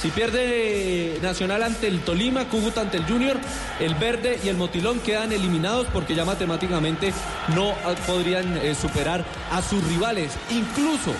Si 0.00 0.10
pierde 0.10 1.18
Nacional 1.22 1.62
ante 1.62 1.88
el 1.88 2.00
Tolima, 2.00 2.46
Cúcuta 2.48 2.82
ante 2.82 2.98
el 2.98 3.04
Junior, 3.04 3.38
el 3.80 3.94
Verde 3.94 4.38
y 4.44 4.48
el 4.48 4.56
Motilón 4.56 5.00
quedan 5.00 5.32
eliminados 5.32 5.86
porque 5.92 6.14
ya 6.14 6.24
matemáticamente 6.24 7.12
no 7.54 7.70
ah, 7.70 7.94
podrían 8.06 8.56
eh, 8.58 8.74
superar 8.74 9.24
a 9.50 9.62
sus 9.62 9.82
rivales. 9.88 10.32
Incluso 10.50 11.12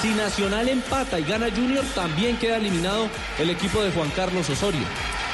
si 0.00 0.10
Nacional 0.10 0.68
empata 0.68 1.18
y 1.18 1.24
gana 1.24 1.48
Junior, 1.50 1.84
también 1.94 2.36
queda 2.36 2.58
eliminado 2.58 3.08
el 3.40 3.50
equipo 3.50 3.82
de 3.82 3.90
Juan 3.90 4.10
Carlos 4.14 4.48
Osorio. 4.48 4.86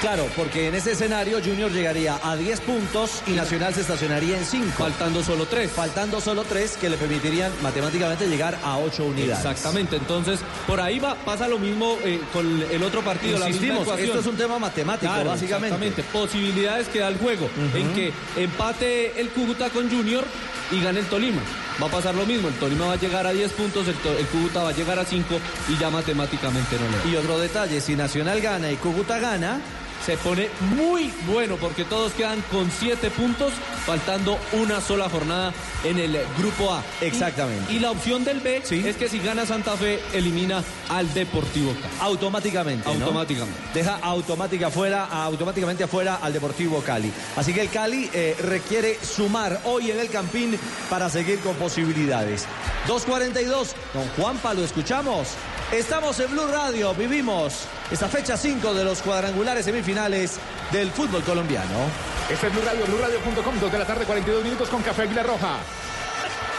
Claro, 0.04 0.28
porque 0.36 0.68
en 0.68 0.74
ese 0.74 0.92
escenario 0.92 1.40
Junior 1.42 1.72
llegaría 1.72 2.20
a 2.22 2.36
10 2.36 2.60
puntos 2.60 3.22
y 3.26 3.30
Nacional 3.30 3.72
se 3.72 3.80
estacionaría 3.80 4.36
en 4.36 4.44
5. 4.44 4.66
Faltando 4.76 5.24
solo 5.24 5.46
3. 5.46 5.70
Faltando 5.70 6.20
solo 6.20 6.44
3 6.46 6.76
que 6.76 6.90
le 6.90 6.98
permitirían 6.98 7.50
matemáticamente 7.62 8.28
llegar 8.28 8.58
a 8.62 8.76
8 8.76 9.02
unidades. 9.02 9.38
Exactamente, 9.46 9.96
entonces 9.96 10.40
por 10.66 10.78
ahí 10.82 10.98
va, 10.98 11.14
pasa 11.14 11.48
lo 11.48 11.58
mismo 11.58 11.96
eh, 12.04 12.20
con 12.34 12.44
el 12.70 12.82
otro 12.82 13.00
partido. 13.02 13.38
la 13.38 13.46
Insistimos, 13.48 13.84
ecuación. 13.84 14.08
esto 14.08 14.20
es 14.20 14.26
un 14.26 14.36
tema 14.36 14.58
matemático, 14.58 15.10
Claro, 15.10 15.30
básicamente. 15.30 15.74
Exactamente, 15.74 16.02
posibilidades 16.12 16.88
que 16.88 16.98
da 16.98 17.08
el 17.08 17.16
juego, 17.16 17.48
en 17.74 17.94
que 17.94 18.12
empate 18.36 19.18
el 19.18 19.30
Cúcuta 19.30 19.70
con 19.70 19.90
Junior 19.90 20.22
y 20.70 20.82
gane 20.82 21.00
el 21.00 21.06
Tolima. 21.06 21.40
Va 21.82 21.86
a 21.86 21.90
pasar 21.90 22.14
lo 22.14 22.26
mismo, 22.26 22.48
el 22.48 22.54
Tolima 22.56 22.86
va 22.88 22.92
a 22.92 22.96
llegar 22.96 23.26
a 23.26 23.32
10 23.32 23.52
puntos, 23.52 23.88
el, 23.88 23.94
el 24.18 24.26
Cúcuta 24.26 24.64
va 24.64 24.68
a 24.68 24.72
llegar 24.72 24.98
a 24.98 25.04
5 25.06 25.34
y 25.70 25.78
ya 25.78 25.88
matemáticamente 25.88 26.76
no 26.78 26.90
le 26.90 26.98
da. 26.98 27.08
Y 27.10 27.16
otro 27.16 27.38
detalle, 27.38 27.80
si 27.80 27.96
Nacional 27.96 28.42
gana 28.42 28.70
y 28.70 28.76
Cúcuta 28.76 29.18
gana, 29.18 29.60
se 30.04 30.16
pone 30.18 30.50
muy 30.76 31.12
bueno 31.26 31.56
porque 31.56 31.84
todos 31.84 32.12
quedan 32.12 32.42
con 32.50 32.70
7 32.70 33.10
puntos, 33.10 33.54
faltando 33.86 34.38
una 34.52 34.80
sola 34.80 35.08
jornada 35.08 35.52
en 35.82 35.98
el 35.98 36.18
grupo 36.38 36.72
A. 36.72 36.82
Exactamente. 37.00 37.72
Y, 37.72 37.76
y 37.76 37.78
la 37.78 37.90
opción 37.90 38.24
del 38.24 38.40
B 38.40 38.62
es 38.68 38.96
que 38.96 39.08
si 39.08 39.18
gana 39.20 39.46
Santa 39.46 39.76
Fe, 39.76 40.00
elimina 40.12 40.62
al 40.90 41.12
Deportivo 41.14 41.72
Cali. 41.72 41.94
Automáticamente. 42.00 42.84
¿no? 42.84 43.06
Automáticamente. 43.06 43.58
Deja 43.72 43.96
automática 44.02 44.70
fuera, 44.70 45.04
automáticamente 45.06 45.84
afuera 45.84 46.18
al 46.20 46.32
Deportivo 46.32 46.80
Cali. 46.82 47.10
Así 47.36 47.54
que 47.54 47.62
el 47.62 47.70
Cali 47.70 48.10
eh, 48.12 48.36
requiere 48.42 48.98
sumar 49.02 49.60
hoy 49.64 49.90
en 49.90 50.00
el 50.00 50.10
Campín 50.10 50.58
para 50.90 51.08
seguir 51.08 51.38
con 51.40 51.54
posibilidades. 51.56 52.46
2.42, 52.88 53.68
don 53.94 54.08
Juanpa, 54.16 54.52
lo 54.52 54.64
escuchamos. 54.64 55.28
Estamos 55.72 56.20
en 56.20 56.30
Blue 56.30 56.46
Radio, 56.46 56.94
vivimos 56.94 57.66
esta 57.90 58.08
fecha 58.08 58.36
5 58.36 58.74
de 58.74 58.84
los 58.84 59.02
cuadrangulares 59.02 59.64
semifinales 59.64 60.38
del 60.72 60.90
fútbol 60.90 61.22
colombiano. 61.22 61.90
Este 62.28 62.46
es 62.46 62.52
Blue 62.52 62.62
Radio, 62.64 62.86
BlueRadio.com, 62.86 63.60
2 63.60 63.72
de 63.72 63.78
la 63.78 63.84
tarde, 63.84 64.04
42 64.04 64.44
minutos 64.44 64.68
con 64.68 64.82
Café 64.82 65.02
Águila 65.02 65.22
Roja. 65.22 65.58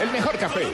El 0.00 0.10
mejor 0.10 0.38
café. 0.38 0.66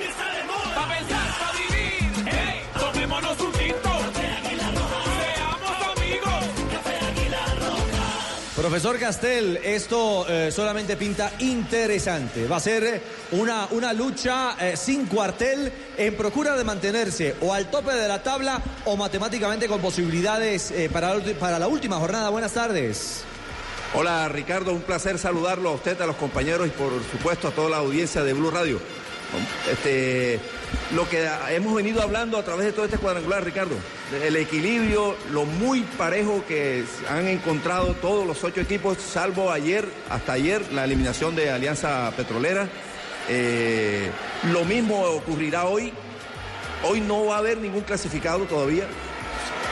Profesor 8.57 8.99
Castel, 8.99 9.57
esto 9.65 10.27
eh, 10.29 10.53
solamente 10.53 10.99
pinta 10.99 11.33
interesante. 11.39 12.47
Va 12.47 12.57
a 12.57 12.61
ser 12.61 13.03
una, 13.31 13.67
una 13.71 13.95
lucha 13.95 14.57
eh, 14.61 14.77
sin 14.77 15.07
cuartel 15.07 15.73
en 15.97 16.15
procura 16.19 16.55
de 16.55 16.63
mantenerse 16.63 17.35
o 17.41 17.55
al 17.55 17.71
tope 17.71 17.95
de 17.95 18.07
la 18.07 18.23
tabla 18.23 18.61
o 18.85 18.95
matemáticamente 18.95 19.69
con 19.69 19.81
posibilidades 19.81 20.71
eh, 20.71 20.91
para, 20.93 21.19
para 21.41 21.59
la 21.59 21.67
última 21.67 21.97
jornada. 21.97 22.29
Buenas 22.29 22.53
tardes. 22.53 23.25
Hola 23.95 24.29
Ricardo, 24.29 24.73
un 24.73 24.83
placer 24.83 25.19
saludarlo 25.19 25.71
a 25.71 25.73
usted, 25.73 25.99
a 26.03 26.07
los 26.07 26.17
compañeros 26.17 26.67
y 26.67 26.71
por 26.71 26.93
supuesto 27.11 27.49
a 27.49 27.53
toda 27.53 27.71
la 27.71 27.77
audiencia 27.79 28.23
de 28.23 28.35
Blue 28.35 28.51
Radio. 28.51 28.79
Este, 29.71 30.39
lo 30.95 31.09
que 31.09 31.29
hemos 31.51 31.75
venido 31.75 32.03
hablando 32.03 32.39
a 32.39 32.45
través 32.45 32.67
de 32.67 32.73
todo 32.73 32.85
este 32.85 32.99
cuadrangular, 32.99 33.45
Ricardo, 33.45 33.75
el 34.23 34.37
equilibrio, 34.37 35.17
lo 35.31 35.45
muy 35.45 35.83
parejo 35.83 36.45
que 36.47 36.85
han 37.09 37.29
encontrado 37.29 37.95
todos 37.95 38.27
los 38.27 38.43
ocho 38.45 38.61
equipos, 38.61 38.99
salvo 38.99 39.51
ayer, 39.51 39.87
hasta 40.11 40.35
ayer, 40.35 40.63
la 40.73 40.85
eliminación 40.85 41.35
de 41.35 41.51
Alianza 41.51 42.13
Petrolera. 42.17 42.69
Eh, 43.29 44.11
lo 44.53 44.65
mismo 44.65 45.01
ocurrirá 45.03 45.65
hoy. 45.65 45.93
Hoy 46.85 47.01
no 47.01 47.27
va 47.27 47.37
a 47.37 47.39
haber 47.39 47.59
ningún 47.59 47.83
clasificado 47.83 48.45
todavía. 48.45 48.85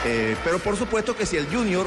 Eh, 0.05 0.35
pero 0.43 0.57
por 0.59 0.77
supuesto 0.77 1.15
que 1.15 1.25
si 1.25 1.37
el 1.37 1.45
Junior 1.47 1.85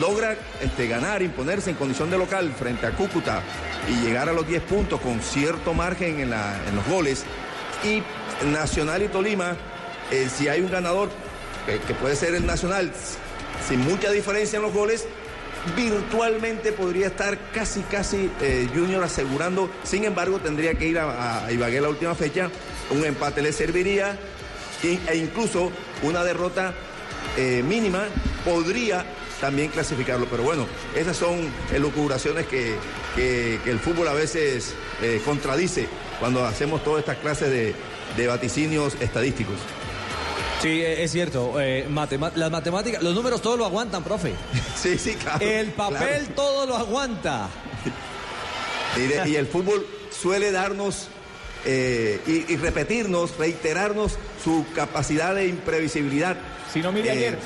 logra 0.00 0.36
este, 0.60 0.88
ganar, 0.88 1.22
imponerse 1.22 1.70
en 1.70 1.76
condición 1.76 2.10
de 2.10 2.18
local 2.18 2.52
frente 2.58 2.86
a 2.86 2.92
Cúcuta 2.92 3.42
y 3.88 4.04
llegar 4.04 4.28
a 4.28 4.32
los 4.32 4.46
10 4.46 4.62
puntos 4.62 5.00
con 5.00 5.20
cierto 5.20 5.74
margen 5.74 6.20
en, 6.20 6.30
los 6.30 6.86
goles, 6.88 7.24
y 7.84 8.02
Nacional 8.50 9.02
y 9.02 9.08
Tolima, 9.08 9.56
eh, 10.10 10.28
si 10.34 10.48
hay 10.48 10.60
un 10.60 10.70
ganador, 10.70 11.10
que 11.66 11.94
puede 11.94 12.16
ser 12.16 12.34
el 12.34 12.46
Nacional, 12.46 12.90
sin 13.68 13.80
mucha 13.80 14.10
diferencia 14.10 14.56
en 14.56 14.62
los 14.62 14.72
goles, 14.72 15.06
virtualmente 15.76 16.72
podría 16.72 17.08
estar 17.08 17.38
casi, 17.52 17.80
casi 17.82 18.30
eh, 18.40 18.68
Junior 18.74 19.02
asegurando. 19.02 19.70
Sin 19.84 20.04
embargo, 20.04 20.38
tendría 20.38 20.74
que 20.74 20.86
ir 20.86 20.98
a, 20.98 21.44
a 21.44 21.52
Ibagué 21.52 21.80
la 21.80 21.88
última 21.88 22.14
fecha. 22.14 22.50
Un 22.90 23.04
empate 23.04 23.42
le 23.42 23.52
serviría 23.52 24.18
e 24.82 25.16
incluso 25.16 25.72
una 26.02 26.22
derrota 26.22 26.72
eh, 27.36 27.62
mínima 27.66 28.04
podría 28.44 29.04
también 29.40 29.70
clasificarlo. 29.70 30.26
Pero 30.30 30.42
bueno, 30.42 30.66
esas 30.96 31.16
son 31.16 31.50
elucubraciones 31.72 32.46
que, 32.46 32.74
que- 33.14 33.58
que 33.64 33.70
el 33.70 33.78
fútbol 33.78 34.08
a 34.08 34.12
veces 34.14 34.74
eh, 35.02 35.20
contradice 35.24 35.88
cuando 36.20 36.44
hacemos 36.44 36.82
todas 36.84 37.00
estas 37.00 37.18
clases 37.18 37.50
de, 37.50 37.74
de 38.16 38.26
vaticinios 38.26 38.94
estadísticos. 39.00 39.56
Sí, 40.62 40.80
eh, 40.82 41.04
es 41.04 41.12
cierto. 41.12 41.60
eh, 41.60 41.86
las 42.34 42.50
matemáticas, 42.50 43.02
los 43.02 43.14
números 43.14 43.40
todos 43.40 43.56
lo 43.58 43.64
aguantan, 43.64 44.02
profe. 44.02 44.32
Sí, 44.76 44.98
sí, 44.98 45.14
claro. 45.14 45.44
El 45.44 45.68
papel 45.72 45.98
claro. 46.26 46.34
todo 46.34 46.66
lo 46.66 46.76
aguanta. 46.76 47.48
Y, 48.96 49.00
de- 49.02 49.28
y 49.28 49.36
el 49.36 49.46
fútbol 49.46 49.86
suele 50.10 50.50
darnos 50.50 51.08
eh, 51.64 52.20
y, 52.26 52.52
y 52.52 52.56
repetirnos, 52.56 53.36
reiterarnos 53.36 54.16
su 54.42 54.64
capacidad 54.74 55.34
de 55.34 55.46
imprevisibilidad. 55.46 56.36
Si 56.72 56.80
no, 56.80 56.90
mire 56.90 57.10
ayer. 57.10 57.38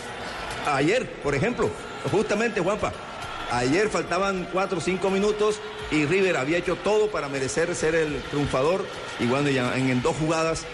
Ayer, 0.66 1.08
por 1.22 1.34
ejemplo, 1.34 1.70
justamente, 2.10 2.60
Juanpa, 2.60 2.92
ayer 3.50 3.88
faltaban 3.88 4.48
cuatro 4.52 4.78
o 4.78 4.80
cinco 4.80 5.10
minutos 5.10 5.60
y 5.90 6.06
River 6.06 6.36
había 6.36 6.58
hecho 6.58 6.76
todo 6.76 7.10
para 7.10 7.28
merecer 7.28 7.74
ser 7.74 7.94
el 7.94 8.22
triunfador 8.30 8.84
y 9.18 9.26
bueno, 9.26 9.50
ya 9.50 9.76
en, 9.76 10.02
dos 10.02 10.16
jugadas, 10.16 10.64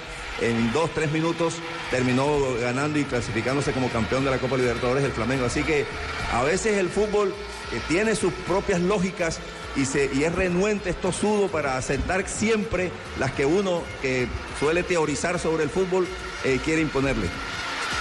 en 0.41 0.73
dos, 0.73 0.91
tres 0.95 1.11
minutos, 1.11 1.55
terminó 1.91 2.27
ganando 2.61 2.99
y 2.99 3.05
clasificándose 3.05 3.73
como 3.73 3.89
campeón 3.89 4.25
de 4.25 4.31
la 4.31 4.39
Copa 4.39 4.57
Libertadores 4.57 5.03
del 5.03 5.13
Flamengo. 5.13 5.47
Así 5.47 5.63
que 5.63 5.87
a 6.33 6.43
veces 6.45 6.77
el 6.77 6.91
fútbol 6.91 7.35
eh, 7.73 7.81
tiene 7.89 8.15
sus 8.15 8.33
propias 8.47 8.81
lógicas 8.81 9.41
y, 9.75 9.83
es 10.23 10.35
renuente, 10.35 10.91
es 10.91 11.01
tosudo 11.01 11.49
para 11.49 11.77
aceptar 11.77 12.29
siempre 12.29 12.91
las 13.19 13.33
que 13.33 13.47
uno 13.47 13.83
que 14.03 14.29
suele 14.59 14.83
teorizar 14.83 15.39
sobre 15.39 15.63
el 15.65 15.71
fútbol 15.71 16.07
eh, 16.45 16.61
quiere 16.65 16.83
imponerle. 16.83 17.29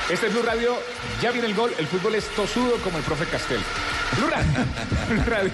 Este 0.10 0.28
es 0.28 0.34
Blue 0.34 0.42
Radio, 0.42 0.78
ya 1.22 1.32
viene 1.32 1.48
el 1.48 1.54
gol, 1.54 1.74
el 1.78 1.86
fútbol 1.86 2.16
es 2.16 2.26
tosudo 2.30 2.78
como 2.78 2.98
el 2.98 3.04
profe 3.04 3.26
Castel. 3.26 3.60
Blue 4.18 4.30
Radio, 4.30 4.48
Blue 5.10 5.24
Radio, 5.26 5.52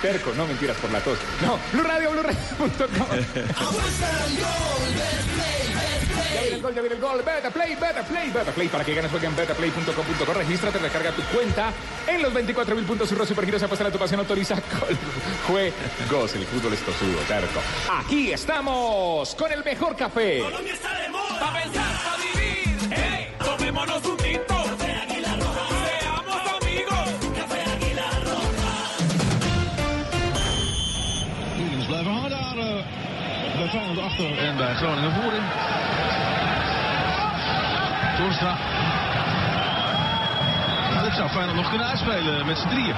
terco, 0.00 0.32
no 0.36 0.46
mentiras 0.46 0.76
por 0.76 0.92
la 0.92 1.00
tos. 1.00 1.18
No, 1.44 1.58
Blue 1.72 1.82
Radio, 1.82 2.12
Blue 2.12 2.22
Radio.com. 2.22 3.06
Ya 6.36 6.40
viene 6.42 6.54
el 6.56 6.62
gol, 6.62 6.74
ya 6.74 6.80
el 6.80 7.00
gol. 7.00 7.22
Beta 7.24 7.50
Play, 7.50 7.74
Beta 7.74 8.02
Play, 8.04 8.30
Beta 8.30 8.52
Play. 8.52 8.68
Para 8.68 8.84
que 8.84 8.94
ganes, 8.94 9.10
juega 9.10 9.26
en 9.28 9.34
betaplay.com.co. 9.36 10.32
Regístrate, 10.34 10.78
recarga 10.78 11.10
tu 11.10 11.22
cuenta 11.22 11.72
en 12.06 12.22
los 12.22 12.32
24 12.32 12.76
mil 12.76 12.84
puntos. 12.84 13.08
Surro 13.08 13.26
Supergiros, 13.26 13.62
apuesta 13.64 13.86
a 13.86 13.90
tu 13.90 13.98
pasión, 13.98 14.20
autoriza 14.20 14.56
juegos. 15.48 16.34
El 16.34 16.46
fútbol 16.46 16.72
es 16.72 16.80
tosudo, 16.80 17.18
terco. 17.26 17.60
Aquí 17.90 18.30
estamos 18.32 19.34
con 19.34 19.50
el 19.50 19.64
mejor 19.64 19.96
café. 19.96 20.38
Colombia 20.40 20.74
está 20.74 21.00
de 21.00 21.08
moda. 21.08 21.40
Pa' 21.40 21.52
pensar, 21.52 22.02
pa' 22.04 22.16
vivir. 22.16 22.45
En 34.18 34.56
bij 34.56 34.74
Groningen 34.74 35.12
voorin. 35.12 35.42
Torstra. 38.16 38.56
Dit 41.02 41.14
zou 41.14 41.28
Feyenoord 41.28 41.56
nog 41.56 41.68
kunnen 41.68 41.86
uitspelen 41.86 42.46
met 42.46 42.58
z'n 42.58 42.68
drieën. 42.68 42.94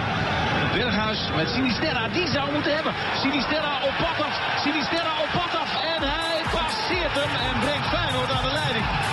Berghuis 0.73 1.19
met 1.37 1.49
Sinisterra, 1.49 2.09
die 2.09 2.29
zou 2.29 2.53
moeten 2.53 2.75
hebben. 2.75 2.93
Sinisterra 3.21 3.75
op 3.83 3.95
pad 3.99 4.27
af, 4.27 4.41
Sinisterra 4.63 5.13
op 5.23 5.31
pad 5.33 5.61
af. 5.61 5.71
En 5.95 6.03
hij 6.03 6.41
passeert 6.53 7.15
hem 7.21 7.33
en 7.49 7.61
brengt 7.61 7.87
Feyenoord 7.87 8.31
aan 8.31 8.45
de 8.45 8.53
leiding. 8.53 9.08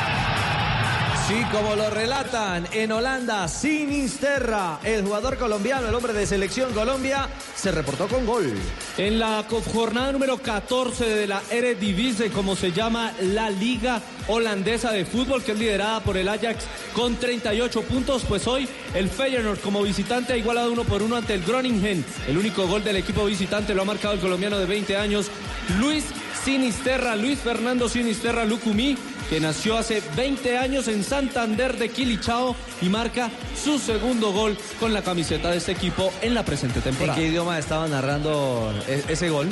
Sí, 1.27 1.41
como 1.51 1.75
lo 1.75 1.89
relatan 1.89 2.67
en 2.71 2.91
Holanda, 2.91 3.47
Sinisterra, 3.47 4.79
el 4.83 5.01
jugador 5.01 5.37
colombiano, 5.37 5.87
el 5.87 5.95
hombre 5.95 6.13
de 6.13 6.27
selección 6.27 6.71
Colombia, 6.71 7.27
se 7.55 7.71
reportó 7.71 8.07
con 8.07 8.27
gol. 8.27 8.53
En 8.95 9.17
la 9.17 9.43
jornada 9.73 10.11
número 10.11 10.37
14 10.37 11.03
de 11.03 11.25
la 11.25 11.41
Eredivisie, 11.49 12.29
como 12.29 12.55
se 12.55 12.71
llama 12.71 13.11
la 13.21 13.49
Liga 13.49 14.03
Holandesa 14.27 14.91
de 14.91 15.03
Fútbol, 15.03 15.41
que 15.41 15.53
es 15.53 15.57
liderada 15.57 16.03
por 16.03 16.15
el 16.15 16.29
Ajax 16.29 16.65
con 16.93 17.15
38 17.15 17.81
puntos, 17.81 18.23
pues 18.27 18.45
hoy 18.45 18.69
el 18.93 19.09
Feyenoord 19.09 19.61
como 19.61 19.81
visitante 19.81 20.33
ha 20.33 20.37
igualado 20.37 20.71
uno 20.71 20.83
por 20.83 21.01
uno 21.01 21.15
ante 21.15 21.33
el 21.33 21.43
Groningen. 21.43 22.05
El 22.27 22.37
único 22.37 22.67
gol 22.67 22.83
del 22.83 22.97
equipo 22.97 23.25
visitante 23.25 23.73
lo 23.73 23.81
ha 23.81 23.85
marcado 23.85 24.13
el 24.13 24.19
colombiano 24.19 24.59
de 24.59 24.67
20 24.67 24.95
años, 24.95 25.31
Luis 25.79 26.05
Sinisterra, 26.43 27.15
Luis 27.15 27.39
Fernando 27.39 27.89
Sinisterra 27.89 28.45
Lucumí, 28.45 28.95
que 29.29 29.39
nació 29.39 29.77
hace 29.77 30.01
20 30.15 30.57
años 30.57 30.87
en 30.87 31.03
Santander 31.03 31.77
de 31.77 31.89
Quilichao 31.89 32.55
y 32.81 32.89
marca 32.89 33.29
su 33.61 33.79
segundo 33.79 34.31
gol 34.31 34.57
con 34.79 34.93
la 34.93 35.01
camiseta 35.01 35.49
de 35.51 35.57
este 35.57 35.71
equipo 35.71 36.13
en 36.21 36.33
la 36.35 36.43
presente 36.43 36.79
¿En 36.79 36.83
temporada. 36.83 37.17
qué 37.17 37.27
idioma 37.27 37.57
estaba 37.57 37.87
narrando 37.87 38.73
e- 38.87 39.03
ese 39.09 39.29
gol? 39.29 39.47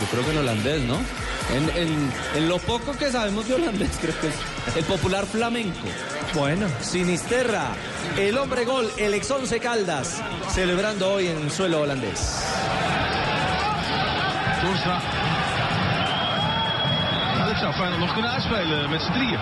Yo 0.00 0.06
creo 0.10 0.24
que 0.24 0.30
en 0.30 0.38
holandés, 0.38 0.82
¿no? 0.84 0.96
En, 1.54 1.68
en- 1.82 2.12
en 2.36 2.48
lo 2.48 2.58
poco 2.58 2.92
que 2.96 3.10
sabemos 3.12 3.46
de 3.46 3.54
holandés, 3.54 3.90
creo 4.00 4.14
que 4.20 4.28
es 4.28 4.76
el 4.76 4.84
popular 4.84 5.26
flamenco. 5.26 5.78
Bueno, 6.34 6.66
Sinisterra, 6.80 7.72
el 8.18 8.38
hombre 8.38 8.64
gol, 8.64 8.90
el 8.96 9.12
ex 9.14 9.30
once 9.30 9.60
Caldas, 9.60 10.20
celebrando 10.54 11.12
hoy 11.12 11.26
en 11.28 11.50
suelo 11.50 11.82
holandés. 11.82 12.40
Torstra. 14.62 15.02
Zou 17.64 17.76
Feyenoord 17.76 18.00
nog 18.00 18.12
kunnen 18.12 18.30
uitspelen 18.30 18.90
met 18.90 19.02
z'n 19.02 19.12
drieën. 19.12 19.38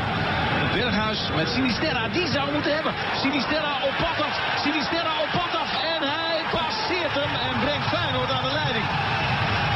Berghuis 0.74 1.30
met 1.36 1.48
Sinisterra, 1.48 2.08
die 2.08 2.26
zou 2.26 2.52
moeten 2.52 2.74
hebben. 2.74 2.94
Sinisterra 3.22 3.74
op 3.88 3.94
pad 4.04 4.26
af, 4.26 4.34
Sinisterra 4.64 5.12
op 5.22 5.30
pad 5.38 5.60
af. 5.60 5.70
En 5.94 6.02
hij 6.02 6.40
passeert 6.52 7.14
hem 7.14 7.34
en 7.48 7.60
brengt 7.60 7.88
Feyenoord 7.88 8.30
aan 8.30 8.42
de 8.42 8.52
leiding. 8.52 8.84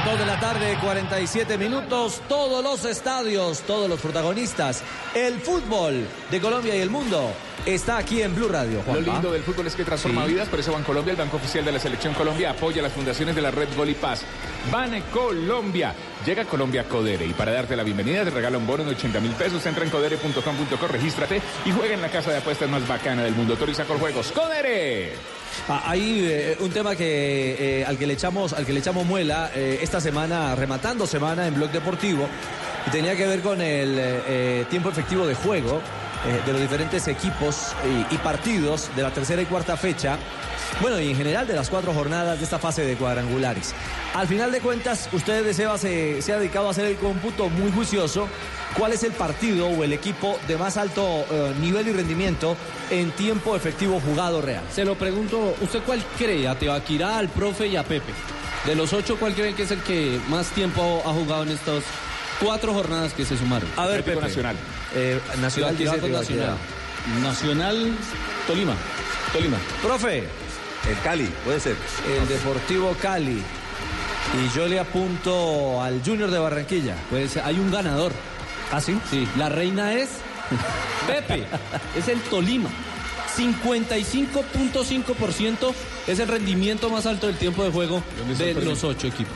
2 0.05 0.17
de 0.17 0.25
la 0.25 0.39
tarde, 0.39 0.77
47 0.81 1.59
minutos, 1.59 2.21
todos 2.27 2.63
los 2.63 2.85
estadios, 2.85 3.61
todos 3.65 3.89
los 3.89 4.01
protagonistas, 4.01 4.83
el 5.15 5.41
fútbol 5.41 6.07
de 6.31 6.41
Colombia 6.41 6.75
y 6.75 6.81
el 6.81 6.91
mundo 6.91 7.33
está 7.67 7.99
aquí 7.99 8.23
en 8.23 8.35
Blue 8.35 8.49
Radio. 8.49 8.79
Lo 8.79 8.83
Juanpa. 8.85 9.13
lindo 9.13 9.33
del 9.33 9.43
fútbol 9.43 9.67
es 9.67 9.75
que 9.75 9.85
transforma 9.85 10.25
Sí. 10.25 10.33
vidas, 10.33 10.49
por 10.49 10.61
eso 10.61 10.73
Bancolombia, 10.73 11.11
el 11.13 11.17
banco 11.17 11.37
oficial 11.37 11.65
de 11.65 11.73
la 11.73 11.79
selección 11.81 12.15
Colombia, 12.15 12.51
apoya 12.51 12.81
las 12.83 12.93
fundaciones 12.93 13.35
de 13.35 13.43
la 13.43 13.51
red 13.51 13.69
Gol 13.77 13.91
y 13.91 13.95
Paz. 13.95 14.23
Ban 14.71 15.01
Colombia. 15.13 15.95
Llega 16.25 16.45
Colombia 16.45 16.85
Codere 16.89 17.27
y 17.27 17.33
para 17.33 17.53
darte 17.53 17.77
la 17.77 17.83
bienvenida 17.83 18.25
te 18.25 18.31
regala 18.31 18.59
un 18.59 18.67
bono 18.67 18.85
de 18.85 18.91
80 18.93 19.21
mil 19.21 19.33
pesos. 19.33 19.65
Entra 19.67 19.85
en 19.85 19.91
codere.com.co, 19.91 20.89
regístrate 20.89 21.41
y 21.65 21.71
juega 21.73 21.95
en 21.95 22.03
la 22.03 22.09
casa 22.09 22.31
de 22.31 22.39
apuestas 22.39 22.69
más 22.69 22.87
bacana 22.89 23.23
del 23.23 23.35
mundo. 23.35 23.53
Autoriza 23.55 23.85
con 23.85 23.99
juegos. 23.99 24.33
¡Codere! 24.33 25.13
Ah, 25.69 25.83
Hay 25.87 26.27
eh, 26.29 26.57
un 26.61 26.71
tema 26.71 26.95
que 26.97 27.81
eh, 27.81 27.85
al 27.87 27.97
que 27.97 28.07
le 28.07 28.13
echamos 28.15 28.53
al 28.53 28.67
que 28.67 28.73
le 28.73 28.81
echamos 28.81 29.07
muela 29.07 29.51
eh, 29.55 29.79
esta 29.81 30.01
semana 30.01 30.55
rematando 30.55 31.07
semana 31.07 31.47
en 31.47 31.55
Blog 31.55 31.71
Deportivo 31.71 32.29
y 32.87 32.91
tenía 32.91 33.17
que 33.17 33.27
ver 33.27 33.41
con 33.41 33.61
el 33.63 34.67
tiempo 34.69 34.91
efectivo 34.91 35.27
de 35.27 35.35
juego 35.35 35.81
eh, 36.27 36.43
de 36.45 36.53
los 36.53 36.61
diferentes 36.61 37.07
equipos 37.09 37.75
y, 38.11 38.17
partidos 38.19 38.91
de 38.97 39.03
la 39.03 39.11
tercera 39.11 39.43
y 39.43 39.47
cuarta 39.47 39.77
fecha 39.77 40.19
Bueno, 40.81 41.01
y 41.01 41.11
en 41.11 41.17
general 41.17 41.47
de 41.47 41.55
las 41.55 41.71
cuatro 41.71 41.93
jornadas 41.93 42.39
de 42.39 42.45
esta 42.45 42.59
fase 42.59 42.85
de 42.85 42.97
cuadrangulares. 42.97 43.75
Al 44.15 44.27
final 44.27 44.51
de 44.51 44.61
cuentas, 44.61 45.09
usted 45.13 45.45
de 45.45 45.55
Seba 45.55 45.79
se, 45.79 46.21
se 46.23 46.33
ha 46.33 46.39
dedicado 46.39 46.69
a 46.69 46.71
hacer 46.73 46.87
el 46.87 46.97
cómputo 46.97 47.49
muy 47.49 47.71
juicioso. 47.71 48.29
¿Cuál 48.77 48.93
es 48.93 49.03
el 49.05 49.13
partido 49.13 49.69
o 49.69 49.85
el 49.85 49.93
equipo 49.93 50.39
de 50.47 50.57
más 50.57 50.77
alto 50.77 51.25
eh, 51.31 51.55
nivel 51.61 51.89
y 51.89 51.93
rendimiento 51.93 52.57
en 52.91 53.11
tiempo 53.13 53.57
efectivo 53.57 54.01
jugado 54.01 54.43
real? 54.43 54.65
Se 54.71 54.85
lo 54.85 54.97
pregunto, 54.97 55.55
¿usted 55.63 55.81
cuál 55.87 56.05
cree? 56.19 56.47
¿A 56.49 56.59
Tebaquirá, 56.59 57.17
al 57.17 57.29
profe 57.29 57.69
y 57.69 57.77
a 57.77 57.85
Pepe? 57.85 58.13
De 58.67 58.75
los 58.75 58.93
ocho, 58.93 59.17
¿cuál 59.17 59.35
cree 59.35 59.55
que 59.55 59.63
es 59.63 59.71
el 59.71 59.81
que 59.83 60.21
más 60.29 60.49
tiempo 60.49 61.03
ha 61.07 61.13
jugado 61.13 61.45
en 61.45 61.51
estas 61.51 61.85
cuatro 62.41 62.73
jornadas 62.73 63.13
que 63.15 63.25
se 63.25 63.37
sumaron? 63.37 63.69
A 63.77 63.87
ver, 63.87 64.05
Pepe. 64.05 64.21
Nacional. 64.21 64.57
Eh, 64.95 65.21
Nacional 65.41 65.77
dice. 65.77 66.09
Nacional. 66.09 66.57
Nacional, 67.23 67.93
Tolima. 68.47 68.75
Tolima. 69.33 69.57
Profe, 69.83 70.19
El 70.89 70.99
Cali, 71.03 71.29
puede 71.45 71.61
ser. 71.61 71.77
el 72.21 72.29
Deportivo 72.29 72.95
Cali. 73.01 73.43
Y 74.35 74.57
yo 74.57 74.67
le 74.67 74.81
apunto 74.81 75.81
al 75.83 76.03
Junior 76.05 76.31
de 76.31 76.39
Barranquilla. 76.39 76.97
Pues 77.11 77.37
hay 77.37 77.59
un 77.59 77.71
ganador. 77.71 78.13
¿Ah, 78.73 78.81
sí? 78.81 78.99
Sí, 79.11 79.27
la 79.39 79.49
reina 79.49 79.95
es 79.95 80.09
Pepe, 81.07 81.45
es 81.97 82.09
el 82.09 82.21
Tolima. 82.23 82.69
55.5% 83.37 85.73
es 86.07 86.19
el 86.19 86.29
rendimiento 86.29 86.89
más 86.91 87.07
alto 87.07 87.27
del 87.27 87.37
tiempo 87.37 87.65
de 87.65 87.71
juego 87.71 88.03
de 88.39 88.55
los 88.55 88.83
ocho 88.85 89.07
equipos. 89.09 89.35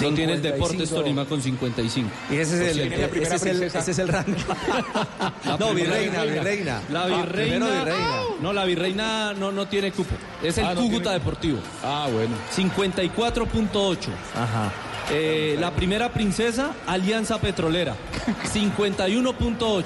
Lo 0.00 0.14
tiene 0.14 0.32
el 0.34 0.38
55. 0.42 0.52
Deportes 0.54 0.90
Tolima 0.90 1.24
con 1.26 1.42
55. 1.42 2.10
Y 2.30 2.36
ese 2.36 2.54
es 2.70 2.76
el, 2.76 2.80
¿Quién 2.82 2.92
es 2.94 3.00
la 3.00 3.08
primera 3.08 3.34
ese 3.36 3.50
es 3.50 3.56
el, 3.56 3.62
ese 3.64 3.90
es 3.90 3.98
el 3.98 4.08
rango. 4.08 4.36
No, 5.58 5.74
virreina, 5.74 6.22
virreina. 6.24 6.82
La 6.90 7.02
Ah, 7.02 7.06
virreina. 7.06 7.56
primero 7.66 7.66
virreina. 7.84 8.08
No, 8.40 8.52
la 8.52 8.64
virreina 8.64 9.34
no, 9.34 9.52
no 9.52 9.66
tiene 9.68 9.92
cupo. 9.92 10.14
Es 10.42 10.58
el 10.58 10.64
Ah, 10.64 10.74
no 10.74 10.80
Cúcuta 10.80 11.02
tiene- 11.10 11.18
Deportivo. 11.18 11.58
Ah, 11.84 12.08
bueno. 12.12 12.34
54.8. 12.54 14.08
Ajá. 14.34 14.72
Eh, 15.10 15.56
la 15.58 15.72
primera 15.72 16.10
princesa, 16.10 16.72
Alianza 16.86 17.40
Petrolera, 17.40 17.94
51.8. 18.54 19.84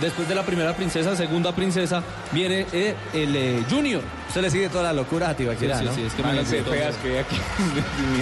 Después 0.00 0.28
de 0.28 0.34
la 0.34 0.44
primera 0.44 0.74
princesa, 0.74 1.14
segunda 1.16 1.54
princesa, 1.54 2.02
viene 2.32 2.66
eh, 2.72 2.94
el 3.12 3.36
eh, 3.36 3.62
Junior. 3.68 4.02
Usted 4.28 4.42
le 4.42 4.50
sigue 4.50 4.68
toda 4.68 4.84
la 4.84 4.92
locura 4.92 5.30
a 5.30 5.32
Sí, 5.32 5.38
Tibaquirá, 5.38 5.78
sí, 5.78 5.84
¿no? 5.86 5.94
sí, 5.94 6.02
es 6.02 6.12
que 6.12 6.22
me 6.22 6.28
hay 6.30 6.38
aquí. 6.38 7.36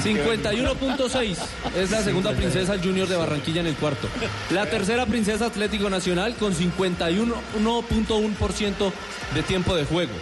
51.6 0.03 1.37
es 1.77 1.91
la 1.91 2.03
segunda 2.03 2.33
princesa 2.33 2.73
el 2.75 2.81
Junior 2.81 3.09
de 3.09 3.17
Barranquilla 3.17 3.61
en 3.61 3.67
el 3.67 3.75
cuarto. 3.75 4.09
La 4.51 4.67
tercera 4.67 5.05
princesa 5.07 5.47
Atlético 5.47 5.91
Nacional 5.91 6.37
con 6.37 6.55
51.1% 6.55 8.93
de 9.35 9.43
tiempo 9.43 9.75
de 9.75 9.85
juego. 9.85 10.13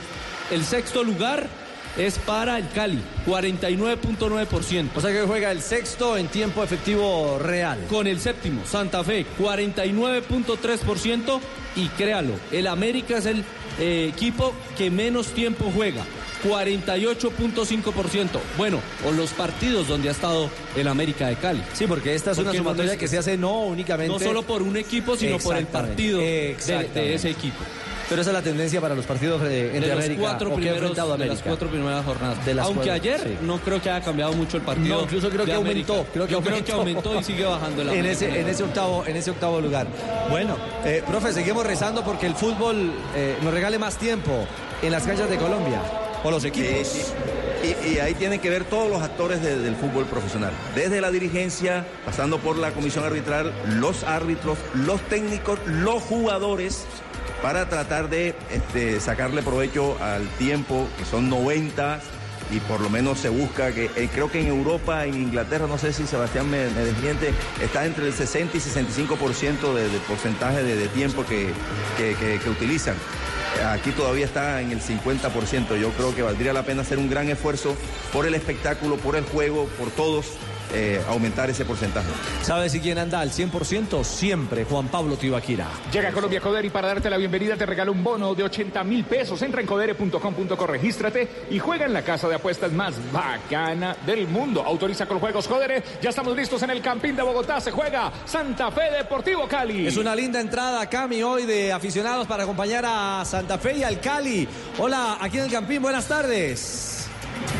El 0.50 0.64
sexto 0.64 1.04
lugar 1.04 1.46
es 1.96 2.18
para 2.18 2.58
el 2.58 2.68
Cali, 2.70 3.00
49.9%. 3.26 4.88
O 4.96 5.00
sea 5.00 5.12
que 5.12 5.22
juega 5.22 5.52
el 5.52 5.62
sexto 5.62 6.16
en 6.16 6.26
tiempo 6.28 6.62
efectivo 6.62 7.38
real. 7.40 7.78
Con 7.88 8.06
el 8.06 8.20
séptimo, 8.20 8.62
Santa 8.66 9.02
Fe, 9.04 9.24
49.3% 9.38 11.40
y 11.76 11.88
créalo, 11.88 12.34
el 12.52 12.66
América 12.66 13.18
es 13.18 13.26
el 13.26 13.44
eh, 13.78 14.10
equipo 14.12 14.52
que 14.76 14.90
menos 14.90 15.28
tiempo 15.28 15.70
juega. 15.74 16.04
48.5%. 16.44 18.28
Bueno, 18.58 18.80
o 19.06 19.12
los 19.12 19.30
partidos 19.30 19.88
donde 19.88 20.10
ha 20.10 20.12
estado 20.12 20.50
el 20.76 20.86
América 20.88 21.28
de 21.28 21.36
Cali. 21.36 21.62
Sí, 21.72 21.86
porque 21.86 22.14
esta 22.14 22.32
es 22.32 22.38
una 22.38 22.52
no 22.52 22.58
sumatoria 22.58 22.92
es- 22.92 22.98
que 22.98 23.08
se 23.08 23.16
hace 23.16 23.38
no 23.38 23.60
únicamente. 23.62 24.12
No 24.12 24.18
solo 24.18 24.42
por 24.42 24.60
un 24.62 24.76
equipo, 24.76 25.16
sino 25.16 25.38
por 25.38 25.56
el 25.56 25.66
partido 25.66 26.18
de, 26.18 26.54
de 26.94 27.14
ese 27.14 27.30
equipo. 27.30 27.56
Pero 28.08 28.20
esa 28.20 28.30
es 28.30 28.34
la 28.34 28.42
tendencia 28.42 28.80
para 28.80 28.94
los 28.94 29.06
partidos 29.06 29.40
de, 29.42 29.66
entre 29.74 29.80
De 29.80 29.86
los 29.94 30.04
América. 30.04 30.20
cuatro 30.20 30.46
o 30.48 30.50
que 30.50 30.54
ha 30.54 30.56
primeros, 30.56 30.80
enfrentado 30.82 31.12
de 31.12 31.18
las 31.18 31.26
América. 31.28 31.48
cuatro 31.48 31.68
primeras 31.68 32.04
jornadas. 32.04 32.44
De 32.46 32.54
las 32.54 32.66
Aunque 32.66 32.76
cuatro, 32.88 32.92
ayer 32.94 33.20
sí. 33.20 33.38
no 33.42 33.58
creo 33.58 33.80
que 33.82 33.90
haya 33.90 34.04
cambiado 34.04 34.32
mucho 34.34 34.56
el 34.58 34.62
partido. 34.62 34.96
No, 34.96 35.02
incluso 35.04 35.28
creo 35.30 35.40
de 35.46 35.52
que 35.52 35.56
América. 35.56 35.92
aumentó. 35.92 36.12
Creo 36.12 36.26
que 36.26 36.30
Yo 36.32 36.36
aumentó. 36.38 36.54
creo 36.62 36.64
que 36.64 36.72
aumentó 36.72 37.20
y 37.20 37.24
sigue 37.24 37.44
bajando 37.44 37.82
el 37.82 37.88
en 37.88 37.94
América. 38.00 38.12
ese, 38.12 38.40
en 38.40 38.48
ese 38.48 38.62
octavo, 38.62 39.04
en 39.06 39.16
ese 39.16 39.30
octavo 39.30 39.60
lugar. 39.60 39.86
Bueno, 40.30 40.56
eh, 40.84 41.02
profe, 41.06 41.32
seguimos 41.32 41.66
rezando 41.66 42.04
porque 42.04 42.26
el 42.26 42.34
fútbol 42.34 42.92
eh, 43.16 43.36
nos 43.42 43.52
regale 43.54 43.78
más 43.78 43.96
tiempo 43.96 44.46
en 44.82 44.92
las 44.92 45.04
canchas 45.04 45.30
de 45.30 45.36
Colombia. 45.38 45.80
O 46.22 46.30
los 46.30 46.44
equipos. 46.44 46.86
Sí, 46.88 47.00
sí. 47.02 47.12
Y, 47.90 47.94
y 47.94 47.98
ahí 47.98 48.14
tienen 48.14 48.40
que 48.40 48.48
ver 48.50 48.64
todos 48.64 48.90
los 48.90 49.02
actores 49.02 49.42
de- 49.42 49.58
del 49.58 49.74
fútbol 49.76 50.04
profesional, 50.04 50.52
desde 50.74 51.00
la 51.00 51.10
dirigencia, 51.10 51.86
pasando 52.04 52.38
por 52.38 52.56
la 52.58 52.70
comisión 52.72 53.04
arbitral, 53.04 53.52
los 53.78 54.04
árbitros, 54.04 54.58
los 54.74 55.00
técnicos, 55.08 55.58
los 55.66 56.02
jugadores, 56.02 56.84
para 57.44 57.68
tratar 57.68 58.08
de 58.08 58.34
este, 58.50 58.98
sacarle 59.00 59.42
provecho 59.42 59.98
al 60.02 60.26
tiempo, 60.38 60.88
que 60.96 61.04
son 61.04 61.28
90, 61.28 62.00
y 62.50 62.58
por 62.60 62.80
lo 62.80 62.88
menos 62.88 63.18
se 63.18 63.28
busca 63.28 63.70
que, 63.72 63.90
eh, 63.96 64.08
creo 64.10 64.30
que 64.30 64.40
en 64.40 64.46
Europa, 64.46 65.04
en 65.04 65.12
Inglaterra, 65.12 65.66
no 65.66 65.76
sé 65.76 65.92
si 65.92 66.06
Sebastián 66.06 66.48
me, 66.50 66.70
me 66.70 66.86
desmiente, 66.86 67.34
está 67.62 67.84
entre 67.84 68.06
el 68.06 68.14
60 68.14 68.56
y 68.56 68.60
65% 68.60 69.74
de, 69.74 69.90
de 69.90 69.98
porcentaje 70.08 70.62
de, 70.62 70.88
tiempo 70.88 71.26
que, 71.26 71.50
que- 71.98 72.14
que- 72.14 72.38
que 72.42 72.48
utilizan. 72.48 72.94
Aquí 73.68 73.90
todavía 73.90 74.24
está 74.24 74.62
en 74.62 74.72
el 74.72 74.80
50%. 74.80 75.76
Yo 75.78 75.90
creo 75.90 76.14
que 76.14 76.22
valdría 76.22 76.54
la 76.54 76.62
pena 76.62 76.80
hacer 76.80 76.96
un 76.98 77.10
gran 77.10 77.28
esfuerzo 77.28 77.76
por 78.10 78.26
el 78.26 78.34
espectáculo, 78.34 78.96
por 78.96 79.16
el 79.16 79.24
juego, 79.24 79.66
por 79.78 79.90
todos, 79.90 80.26
eh, 80.74 81.00
aumentar 81.08 81.48
ese 81.50 81.64
porcentaje. 81.64 82.08
¿Sabe 82.42 82.68
si 82.68 82.80
quién 82.80 82.98
anda 82.98 83.20
al 83.20 83.30
100%? 83.30 84.04
Siempre 84.04 84.64
Juan 84.64 84.88
Pablo 84.88 85.16
Tibaquira. 85.16 85.68
Llega 85.92 86.08
a 86.08 86.12
Colombia 86.12 86.40
Coder 86.40 86.64
y 86.64 86.70
para 86.70 86.88
darte 86.88 87.08
la 87.08 87.16
bienvenida 87.16 87.56
te 87.56 87.66
regalo 87.66 87.92
un 87.92 88.02
bono 88.02 88.34
de 88.34 88.42
80 88.42 88.82
mil 88.84 89.04
pesos. 89.04 89.40
Entra 89.42 89.60
en 89.60 89.66
codere.com.co, 89.66 90.66
regístrate 90.66 91.46
y 91.50 91.58
juega 91.58 91.86
en 91.86 91.92
la 91.92 92.02
casa 92.02 92.28
de 92.28 92.34
apuestas 92.34 92.72
más 92.72 92.94
bacana 93.12 93.96
del 94.04 94.26
mundo. 94.28 94.62
Autoriza 94.64 95.06
con 95.06 95.20
juegos 95.20 95.46
Codere. 95.46 95.82
Ya 96.02 96.10
estamos 96.10 96.36
listos 96.36 96.62
en 96.62 96.70
el 96.70 96.80
Campín 96.80 97.16
de 97.16 97.22
Bogotá. 97.22 97.60
Se 97.60 97.70
juega 97.70 98.12
Santa 98.24 98.70
Fe 98.70 98.90
Deportivo 98.96 99.46
Cali. 99.48 99.86
Es 99.86 99.96
una 99.96 100.14
linda 100.14 100.40
entrada, 100.40 100.88
Cami, 100.88 101.22
hoy 101.22 101.46
de 101.46 101.72
aficionados 101.72 102.26
para 102.26 102.44
acompañar 102.44 102.84
a 102.86 103.24
Santa 103.24 103.58
Fe 103.58 103.78
y 103.78 103.84
al 103.84 104.00
Cali. 104.00 104.48
Hola, 104.78 105.18
aquí 105.20 105.38
en 105.38 105.44
el 105.44 105.50
Campín, 105.50 105.82
buenas 105.82 106.06
tardes. 106.06 107.03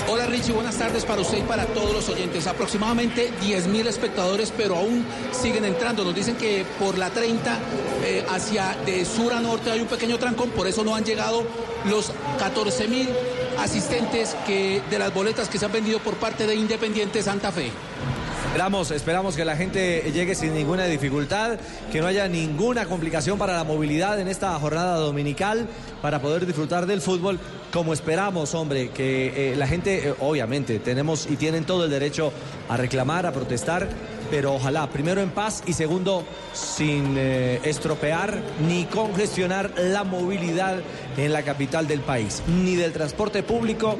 Hola 0.09 0.27
Richie, 0.27 0.53
buenas 0.53 0.77
tardes 0.77 1.05
para 1.05 1.23
usted 1.23 1.39
y 1.39 1.43
para 1.43 1.67
todos 1.67 1.93
los 1.93 2.09
oyentes. 2.09 2.47
Aproximadamente 2.47 3.33
10 3.41 3.69
mil 3.69 3.87
espectadores, 3.87 4.53
pero 4.57 4.77
aún 4.77 5.05
siguen 5.33 5.65
entrando. 5.65 6.05
Nos 6.05 6.15
dicen 6.15 6.37
que 6.37 6.67
por 6.79 6.99
la 6.99 7.11
30 7.11 7.59
eh, 8.05 8.25
hacia 8.29 8.77
de 8.85 9.05
sur 9.05 9.33
a 9.33 9.41
norte 9.41 9.71
hay 9.71 9.81
un 9.81 9.89
pequeño 9.89 10.19
trancón, 10.19 10.51
por 10.51 10.67
eso 10.67 10.85
no 10.85 10.95
han 10.95 11.05
llegado 11.05 11.45
los 11.87 12.13
14 12.39 12.89
mil 12.89 13.09
asistentes 13.59 14.37
que, 14.47 14.83
de 14.91 14.99
las 14.99 15.13
boletas 15.13 15.49
que 15.49 15.59
se 15.59 15.65
han 15.65 15.73
vendido 15.73 15.99
por 16.01 16.15
parte 16.15 16.47
de 16.47 16.55
Independiente 16.55 17.23
Santa 17.23 17.51
Fe. 17.53 17.71
Esperamos, 18.55 18.93
esperamos 18.93 19.35
que 19.35 19.45
la 19.45 19.57
gente 19.57 20.13
llegue 20.13 20.37
sin 20.37 20.55
ninguna 20.55 20.85
dificultad, 20.85 21.59
que 21.91 22.01
no 22.01 22.07
haya 22.07 22.29
ninguna 22.29 22.87
complicación 22.87 23.37
para 23.37 23.55
la 23.55 23.65
movilidad 23.65 24.21
en 24.21 24.29
esta 24.29 24.57
jornada 24.61 24.95
dominical, 24.95 25.67
para 26.01 26.23
poder 26.23 26.47
disfrutar 26.47 26.87
del 26.87 27.01
fútbol 27.01 27.41
como 27.73 27.93
esperamos, 27.93 28.55
hombre, 28.55 28.91
que 28.91 29.51
eh, 29.51 29.57
la 29.57 29.67
gente, 29.67 30.09
eh, 30.09 30.15
obviamente, 30.21 30.79
tenemos 30.79 31.27
y 31.29 31.35
tienen 31.35 31.65
todo 31.65 31.87
el 31.87 31.91
derecho 31.91 32.33
a 32.69 32.77
reclamar, 32.77 33.27
a 33.27 33.33
protestar, 33.33 33.89
pero 34.31 34.55
ojalá, 34.55 34.89
primero 34.89 35.21
en 35.21 35.31
paz 35.31 35.63
y 35.67 35.73
segundo, 35.73 36.25
sin 36.53 37.15
eh, 37.17 37.61
estropear 37.65 38.41
ni 38.67 38.85
congestionar 38.85 39.73
la 39.77 40.05
movilidad 40.05 40.79
en 41.17 41.33
la 41.33 41.43
capital 41.43 41.87
del 41.87 42.01
país, 42.01 42.43
ni 42.47 42.75
del 42.77 42.93
transporte 42.93 43.43
público, 43.43 43.97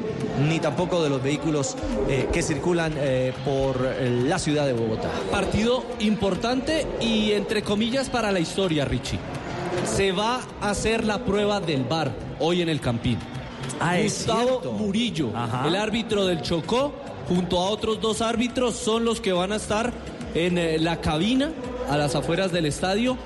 ni 0.47 0.59
tampoco 0.59 1.03
de 1.03 1.09
los 1.09 1.21
vehículos 1.23 1.75
eh, 2.09 2.27
que 2.31 2.41
circulan 2.41 2.93
eh, 2.97 3.33
por 3.45 3.79
la 3.99 4.39
ciudad 4.39 4.65
de 4.65 4.73
Bogotá. 4.73 5.09
Partido 5.31 5.83
importante 5.99 6.85
y 6.99 7.31
entre 7.31 7.63
comillas 7.63 8.09
para 8.09 8.31
la 8.31 8.39
historia, 8.39 8.85
Richie. 8.85 9.19
Se 9.85 10.11
va 10.11 10.41
a 10.61 10.69
hacer 10.69 11.05
la 11.05 11.23
prueba 11.23 11.59
del 11.59 11.83
VAR 11.83 12.11
hoy 12.39 12.61
en 12.61 12.69
el 12.69 12.79
Campín. 12.79 13.17
Ah, 13.79 13.97
Gustavo. 14.01 14.61
Murillo, 14.77 15.31
Ajá. 15.35 15.67
el 15.67 15.75
árbitro 15.75 16.25
del 16.25 16.41
Chocó, 16.41 16.93
junto 17.27 17.59
a 17.59 17.69
otros 17.69 17.99
dos 17.99 18.21
árbitros, 18.21 18.75
son 18.75 19.05
los 19.05 19.19
que 19.21 19.33
van 19.33 19.51
a 19.51 19.57
estar 19.57 19.91
en 20.35 20.57
eh, 20.57 20.77
la 20.77 21.01
cabina 21.01 21.51
a 21.89 21.97
las 21.97 22.13
afueras 22.15 22.51
del 22.51 22.65
estadio. 22.67 23.17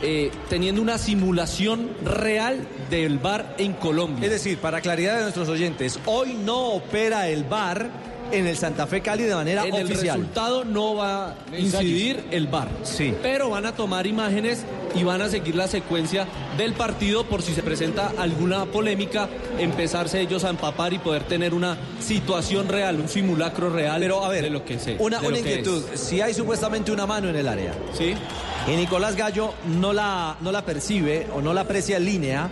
eh, 0.00 0.30
teniendo 0.48 0.80
una 0.80 0.96
simulación 0.96 1.90
real 2.04 2.68
del 2.88 3.18
VAR 3.18 3.56
en 3.58 3.72
Colombia. 3.72 4.26
Es 4.26 4.30
decir, 4.30 4.58
para 4.58 4.80
claridad 4.80 5.16
de 5.16 5.22
nuestros 5.22 5.48
oyentes, 5.48 5.98
hoy 6.06 6.34
no 6.34 6.68
opera 6.68 7.28
el 7.28 7.42
VAR 7.42 7.90
en 8.32 8.46
el 8.46 8.56
Santa 8.56 8.86
Fe 8.86 9.00
Cali 9.00 9.24
de 9.24 9.34
manera 9.34 9.64
en 9.64 9.74
el 9.74 9.86
oficial. 9.86 10.18
resultado 10.18 10.64
no 10.64 10.94
va 10.94 11.30
a 11.30 11.34
incidir 11.56 12.24
el 12.30 12.46
VAR. 12.46 12.68
Sí. 12.82 13.14
Pero 13.22 13.50
van 13.50 13.66
a 13.66 13.72
tomar 13.72 14.06
imágenes 14.06 14.64
y 14.94 15.04
van 15.04 15.22
a 15.22 15.28
seguir 15.28 15.54
la 15.54 15.68
secuencia 15.68 16.26
del 16.56 16.72
partido 16.72 17.24
por 17.24 17.42
si 17.42 17.54
se 17.54 17.62
presenta 17.62 18.12
alguna 18.18 18.64
polémica, 18.66 19.28
empezarse 19.58 20.20
ellos 20.20 20.44
a 20.44 20.50
empapar 20.50 20.92
y 20.92 20.98
poder 20.98 21.24
tener 21.24 21.54
una 21.54 21.76
situación 22.00 22.68
real, 22.68 22.98
un 23.00 23.08
simulacro 23.08 23.70
real 23.70 24.00
Pero 24.00 24.24
a 24.24 24.28
ver, 24.28 24.44
de 24.44 24.50
lo 24.50 24.64
que 24.64 24.78
sé. 24.78 24.96
Una, 24.98 25.20
inquietud. 25.22 25.82
Si 25.94 26.20
hay 26.20 26.34
supuestamente 26.34 26.90
una 26.90 27.06
mano 27.06 27.28
en 27.28 27.36
el 27.36 27.48
área 27.48 27.72
Sí. 27.92 28.14
y 28.66 28.76
Nicolás 28.76 29.16
Gallo 29.16 29.52
no 29.80 29.92
la, 29.92 30.36
no 30.40 30.52
la 30.52 30.62
percibe 30.64 31.26
o 31.34 31.40
no 31.40 31.52
la 31.52 31.62
aprecia 31.62 31.96
en 31.98 32.04
línea, 32.04 32.50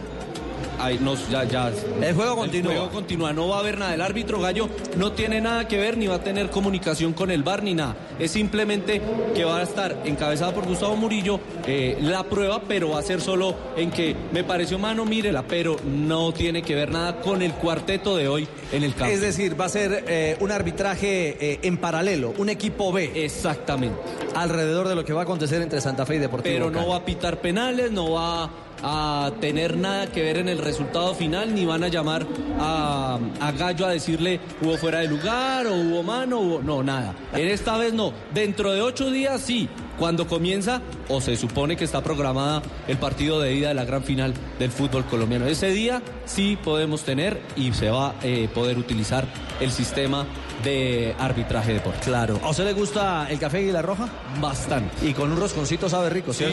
ahí 0.87 0.99
nos, 1.01 1.29
ya, 1.29 1.45
ya. 1.45 1.71
El 2.01 2.15
juego 2.15 2.37
continúa. 2.37 2.73
El 2.73 2.79
juego 2.79 2.93
continúa. 2.93 3.33
No 3.33 3.49
va 3.49 3.57
a 3.57 3.61
haber 3.61 3.79
nada. 3.79 3.95
El 3.95 4.01
árbitro 4.01 4.41
Gallo 4.41 4.69
no 4.97 5.13
tiene 5.13 5.41
nada 5.41 5.69
que 5.69 5.77
ver 5.77 5.97
ni 5.97 6.07
va 6.07 6.17
a 6.17 6.23
tener 6.23 6.51
comunicación 6.51 7.13
con 7.13 7.31
el 7.31 7.43
VAR 7.43 7.63
ni 7.63 7.75
nada. 7.75 7.97
Es 8.19 8.31
simplemente 8.31 9.01
que 9.35 9.45
va 9.45 9.59
a 9.59 9.63
estar 9.63 9.97
encabezada 10.05 10.55
por 10.55 10.67
Gustavo 10.67 10.97
Murillo 10.97 11.41
eh, 11.67 11.99
la 12.01 12.25
prueba, 12.25 12.63
pero 12.67 12.91
va 12.91 13.01
a 13.01 13.03
ser 13.03 13.21
solo 13.21 13.55
en 13.77 13.91
que 13.91 14.17
me 14.33 14.45
pareció 14.45 14.79
mano, 14.79 15.05
mírela, 15.05 15.43
pero 15.43 15.77
no 15.85 16.33
tiene 16.33 16.63
que 16.63 16.75
ver 16.75 16.91
nada 16.91 17.21
con 17.21 17.43
el 17.43 17.53
cuarteto 17.53 18.17
de 18.17 18.29
hoy 18.29 18.49
en 18.73 18.85
el 18.85 18.95
campo. 18.95 19.13
Es 19.13 19.21
decir, 19.21 19.61
va 19.61 19.67
a 19.67 19.69
ser 19.69 20.05
eh, 20.09 20.37
un 20.41 20.53
arbitraje 20.53 21.37
eh, 21.41 21.59
en 21.63 21.77
paralelo, 21.77 22.33
un 22.39 22.49
equipo 22.49 22.93
B. 22.93 23.25
Exactamente. 23.25 23.97
Alrededor 24.35 24.89
de 24.89 24.95
lo 24.95 25.05
que 25.05 25.13
va 25.13 25.21
a 25.21 25.25
acontecer 25.25 25.63
entre 25.63 25.81
Santa 25.81 26.07
Fe 26.07 26.17
y 26.17 26.19
Deportivo 26.19 26.55
Pero 26.55 26.71
no 26.71 26.79
Cali. 26.79 26.91
va 26.91 26.97
a 26.97 27.05
pitar 27.05 27.41
penales, 27.41 27.91
no 27.91 28.13
va 28.13 28.51
a 28.83 29.31
tener 29.41 29.77
nada 29.77 30.07
que 30.07 30.23
ver 30.23 30.39
en 30.39 30.49
el 30.49 30.59
resultado 30.59 31.15
final, 31.15 31.55
ni 31.55 31.65
van 31.65 31.85
a 31.85 31.89
llamar 31.89 32.27
a, 32.61 33.19
a 33.41 33.53
Gallo 33.53 33.87
a 33.87 33.91
decirle 33.91 34.41
hubo 34.61 34.77
fuera 34.77 35.01
de 35.01 35.09
lugar 35.09 35.67
o 35.67 35.75
hubo 35.75 36.03
mano, 36.03 36.41
hubo... 36.41 36.63
no, 36.63 36.83
nada. 36.83 37.15
En 37.33 37.49
esta 37.49 37.77
vez 37.79 37.93
no. 37.93 38.13
Dentro 38.35 38.73
de 38.73 38.83
ocho 38.83 39.11
días 39.11 39.41
sí. 39.41 39.69
Cuando 39.99 40.27
comienza, 40.27 40.83
o 41.09 41.23
se 41.23 41.37
supone 41.39 41.75
que 41.75 41.85
está 41.85 42.03
programada 42.03 42.61
el 42.87 42.99
partido 42.99 43.41
de 43.41 43.55
ida 43.55 43.69
de 43.69 43.75
la 43.75 43.87
gran 43.87 44.03
final 44.05 44.35
del 44.59 44.71
fútbol 44.71 45.07
colombiano. 45.07 45.47
Ese 45.47 45.71
día 45.71 46.03
sí 46.27 46.59
podemos 46.63 47.03
tener 47.03 47.41
y 47.57 47.73
se 47.73 47.89
va 47.89 48.11
a 48.11 48.15
eh, 48.23 48.47
poder 48.53 48.77
utilizar 48.77 49.25
el 49.59 49.71
sistema 49.71 50.27
de 50.63 51.15
arbitraje 51.19 51.73
deportivo. 51.73 52.05
Claro. 52.05 52.39
¿A 52.43 52.51
usted 52.51 52.65
le 52.65 52.75
gusta 52.75 53.27
el 53.31 53.39
café 53.39 53.59
Águila 53.59 53.81
Roja? 53.81 54.07
Bastante. 54.39 55.09
Y 55.09 55.15
con 55.15 55.33
un 55.33 55.39
rosconcito 55.39 55.89
sabe 55.89 56.11
rico, 56.11 56.35
Sí. 56.35 56.45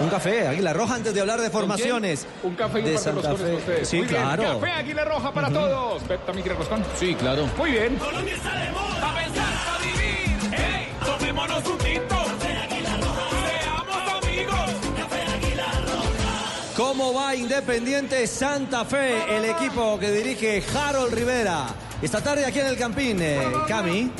Un 0.00 0.08
café 0.08 0.48
Águila 0.48 0.72
Roja 0.72 0.94
antes 0.94 1.12
de 1.12 1.20
hablar 1.20 1.40
de 1.40 1.50
¿Con 1.50 1.60
formaciones. 1.60 2.26
Un 2.42 2.54
café 2.54 2.78
y 2.80 2.82
un 2.82 2.88
de 2.88 2.94
par 2.94 3.04
de 3.04 3.04
Santa 3.12 3.28
roscones 3.28 3.58
ustedes. 3.58 3.88
Sí, 3.88 3.96
Muy 3.98 4.06
bien, 4.06 4.20
claro. 4.22 4.60
Café 4.60 4.72
Águila 4.72 5.04
Roja 5.04 5.32
para 5.32 5.50
todos. 5.50 6.02
Pep 6.04 6.24
también 6.26 6.42
quiere 6.42 6.58
roscón. 6.58 6.84
Sí, 6.98 7.14
claro. 7.14 7.46
Muy 7.58 7.70
bien. 7.72 7.96
Colombia 7.96 8.34
está 8.34 8.54
de 8.58 8.70
moda. 8.70 9.00
Pa' 9.00 9.14
pensar, 9.14 9.54
pa' 9.66 9.78
vivir. 9.84 10.54
¡Ey! 10.58 10.88
Tomémonos 11.04 11.66
un 11.66 11.78
tinto. 11.78 12.16
Seamos 12.40 14.24
amigos. 14.24 14.70
Café 14.96 15.22
Águila 15.22 15.72
Roja. 15.84 16.74
¿Cómo 16.76 17.12
va 17.14 17.34
Independiente 17.34 18.26
Santa 18.26 18.84
Fe, 18.86 19.36
el 19.36 19.44
equipo 19.44 19.98
que 19.98 20.10
dirige 20.10 20.62
Harold 20.74 21.12
Rivera? 21.12 21.66
Esta 22.00 22.22
tarde 22.22 22.46
aquí 22.46 22.58
en 22.60 22.66
el 22.68 22.78
Campín, 22.78 23.18
eh, 23.20 23.38
Cami. 23.68 24.10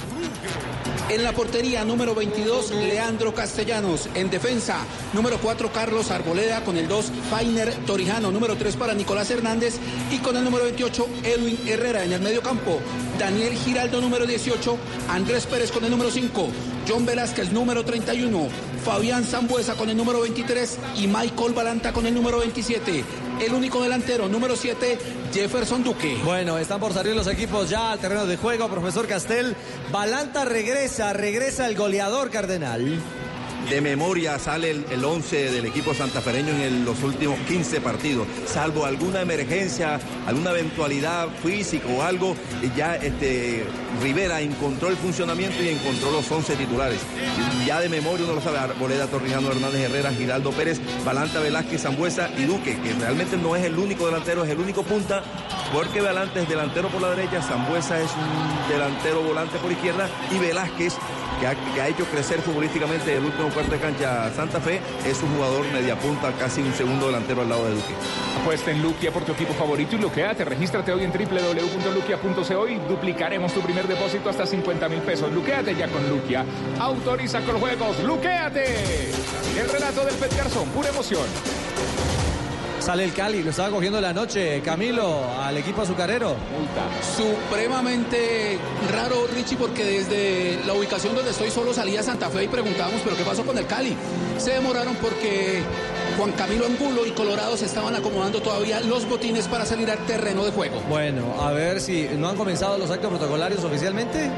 En 1.10 1.24
la 1.24 1.32
portería, 1.32 1.84
número 1.84 2.14
22, 2.14 2.70
Leandro 2.70 3.34
Castellanos. 3.34 4.08
En 4.14 4.30
defensa, 4.30 4.78
número 5.12 5.38
4, 5.40 5.72
Carlos 5.72 6.08
Arboleda. 6.12 6.62
Con 6.62 6.76
el 6.76 6.86
2, 6.86 7.10
Fainer 7.28 7.74
Torijano. 7.84 8.30
Número 8.30 8.56
3 8.56 8.76
para 8.76 8.94
Nicolás 8.94 9.28
Hernández. 9.28 9.80
Y 10.12 10.18
con 10.18 10.36
el 10.36 10.44
número 10.44 10.62
28, 10.66 11.08
Edwin 11.24 11.58
Herrera. 11.66 12.04
En 12.04 12.12
el 12.12 12.20
medio 12.20 12.42
campo, 12.42 12.78
Daniel 13.18 13.54
Giraldo, 13.54 14.00
número 14.00 14.24
18. 14.24 14.78
Andrés 15.08 15.46
Pérez 15.46 15.72
con 15.72 15.84
el 15.84 15.90
número 15.90 16.12
5. 16.12 16.48
John 16.88 17.04
Velázquez, 17.04 17.50
número 17.50 17.84
31. 17.84 18.46
Fabián 18.84 19.24
Zambuesa 19.24 19.74
con 19.74 19.90
el 19.90 19.96
número 19.96 20.20
23. 20.20 20.78
Y 20.96 21.08
Michael 21.08 21.54
Balanta 21.54 21.92
con 21.92 22.06
el 22.06 22.14
número 22.14 22.38
27. 22.38 23.02
El 23.40 23.54
único 23.54 23.82
delantero, 23.82 24.28
número 24.28 24.54
7, 24.54 24.98
Jefferson 25.32 25.82
Duque. 25.82 26.18
Bueno, 26.24 26.58
están 26.58 26.78
por 26.78 26.92
salir 26.92 27.16
los 27.16 27.26
equipos 27.26 27.70
ya 27.70 27.92
al 27.92 27.98
terreno 27.98 28.26
de 28.26 28.36
juego, 28.36 28.68
profesor 28.68 29.06
Castel. 29.06 29.56
Balanta 29.90 30.44
regresa, 30.44 31.14
regresa 31.14 31.66
el 31.66 31.74
goleador 31.74 32.30
Cardenal. 32.30 33.00
De 33.68 33.80
memoria 33.80 34.38
sale 34.38 34.70
el, 34.70 34.84
el 34.90 35.04
11 35.04 35.52
del 35.52 35.66
equipo 35.66 35.94
santafereño 35.94 36.48
en 36.48 36.84
los 36.84 37.02
últimos 37.02 37.38
15 37.46 37.80
partidos, 37.80 38.26
salvo 38.46 38.84
alguna 38.84 39.20
emergencia, 39.20 40.00
alguna 40.26 40.50
eventualidad 40.50 41.28
física 41.42 41.86
o 41.88 42.02
algo, 42.02 42.34
ya 42.76 42.96
este, 42.96 43.64
Rivera 44.02 44.40
encontró 44.40 44.88
el 44.88 44.96
funcionamiento 44.96 45.62
y 45.62 45.68
encontró 45.68 46.10
los 46.10 46.30
11 46.30 46.56
titulares. 46.56 47.00
Ya 47.66 47.80
de 47.80 47.88
memoria 47.88 48.24
uno 48.24 48.34
lo 48.34 48.40
sabe, 48.40 48.58
Arboleda, 48.58 49.06
Torrijano, 49.06 49.50
Hernández 49.50 49.82
Herrera, 49.82 50.10
Giraldo 50.12 50.50
Pérez, 50.50 50.80
Balanta 51.04 51.38
Velázquez, 51.38 51.82
Zambuesa 51.82 52.30
y 52.38 52.44
Duque, 52.44 52.76
que 52.80 52.92
realmente 52.94 53.36
no 53.36 53.54
es 53.54 53.64
el 53.64 53.78
único 53.78 54.06
delantero, 54.06 54.44
es 54.44 54.50
el 54.50 54.58
único 54.58 54.82
punta, 54.82 55.22
porque 55.72 56.00
Balanta 56.00 56.40
es 56.40 56.48
delantero 56.48 56.88
por 56.88 57.02
la 57.02 57.10
derecha, 57.10 57.40
Zambuesa 57.40 58.00
es 58.00 58.10
un 58.10 58.68
delantero 58.68 59.22
volante 59.22 59.58
por 59.58 59.70
izquierda 59.70 60.08
y 60.30 60.38
Velázquez 60.38 60.94
que 61.40 61.46
ha, 61.46 61.88
hecho 61.88 62.04
crecer 62.04 62.40
futbolísticamente 62.42 63.16
el 63.16 63.24
último 63.24 63.48
cuarto 63.48 63.72
de 63.72 63.78
cancha 63.78 64.30
Santa 64.34 64.60
Fe, 64.60 64.80
es 65.06 65.22
un 65.22 65.34
jugador 65.34 65.64
media 65.72 65.98
punta, 65.98 66.32
casi 66.38 66.60
un 66.60 66.74
segundo 66.74 67.06
delantero 67.06 67.40
al 67.40 67.48
lado 67.48 67.64
de 67.64 67.74
Duque. 67.74 67.94
Apuesta 68.40 68.70
en 68.70 68.82
Luquia 68.82 69.10
por 69.10 69.24
tu 69.24 69.32
equipo 69.32 69.54
favorito 69.54 69.96
y 69.96 69.98
luqueate. 69.98 70.44
Regístrate 70.44 70.92
hoy 70.92 71.04
en 71.04 71.12
www.luquia.co 71.12 72.68
y 72.68 72.74
duplicaremos 72.88 73.54
tu 73.54 73.60
primer 73.60 73.88
depósito 73.88 74.28
hasta 74.28 74.46
50 74.46 74.88
mil 74.88 75.00
pesos. 75.00 75.32
Luqueate 75.32 75.74
ya 75.74 75.88
con 75.88 76.08
Luquia. 76.08 76.44
Autoriza 76.78 77.40
con 77.40 77.58
juegos. 77.58 77.98
¡Luqueate! 78.04 79.10
El 79.58 79.68
relato 79.68 80.04
del 80.04 80.14
Pet 80.16 80.36
Garzón, 80.36 80.68
pura 80.68 80.90
emoción. 80.90 81.26
Sale 82.90 83.04
el 83.04 83.12
Cali, 83.12 83.40
lo 83.44 83.50
estaba 83.50 83.70
cogiendo 83.70 84.00
la 84.00 84.12
noche, 84.12 84.60
Camilo, 84.62 85.22
al 85.40 85.56
equipo 85.56 85.82
azucarero. 85.82 86.34
Supremamente 87.16 88.58
raro, 88.90 89.28
Richie, 89.32 89.56
porque 89.56 89.84
desde 89.84 90.58
la 90.66 90.74
ubicación 90.74 91.14
donde 91.14 91.30
estoy 91.30 91.52
solo 91.52 91.72
salía 91.72 92.02
Santa 92.02 92.28
Fe 92.30 92.42
y 92.42 92.48
preguntábamos, 92.48 93.00
¿pero 93.04 93.16
qué 93.16 93.22
pasó 93.22 93.46
con 93.46 93.56
el 93.56 93.66
Cali? 93.66 93.96
Se 94.38 94.54
demoraron 94.54 94.96
porque 94.96 95.62
Juan 96.20 96.32
Camilo 96.32 96.66
Angulo 96.66 97.06
y 97.06 97.12
Colorado 97.12 97.56
se 97.56 97.64
estaban 97.64 97.94
acomodando 97.96 98.42
todavía 98.42 98.78
los 98.80 99.08
botines 99.08 99.48
para 99.48 99.64
salir 99.64 99.90
al 99.90 100.04
terreno 100.04 100.44
de 100.44 100.50
juego. 100.50 100.78
Bueno, 100.86 101.22
a 101.40 101.50
ver 101.50 101.80
si 101.80 102.10
no 102.18 102.28
han 102.28 102.36
comenzado 102.36 102.76
los 102.76 102.90
actos 102.90 103.08
protocolarios 103.08 103.64
oficialmente. 103.64 104.30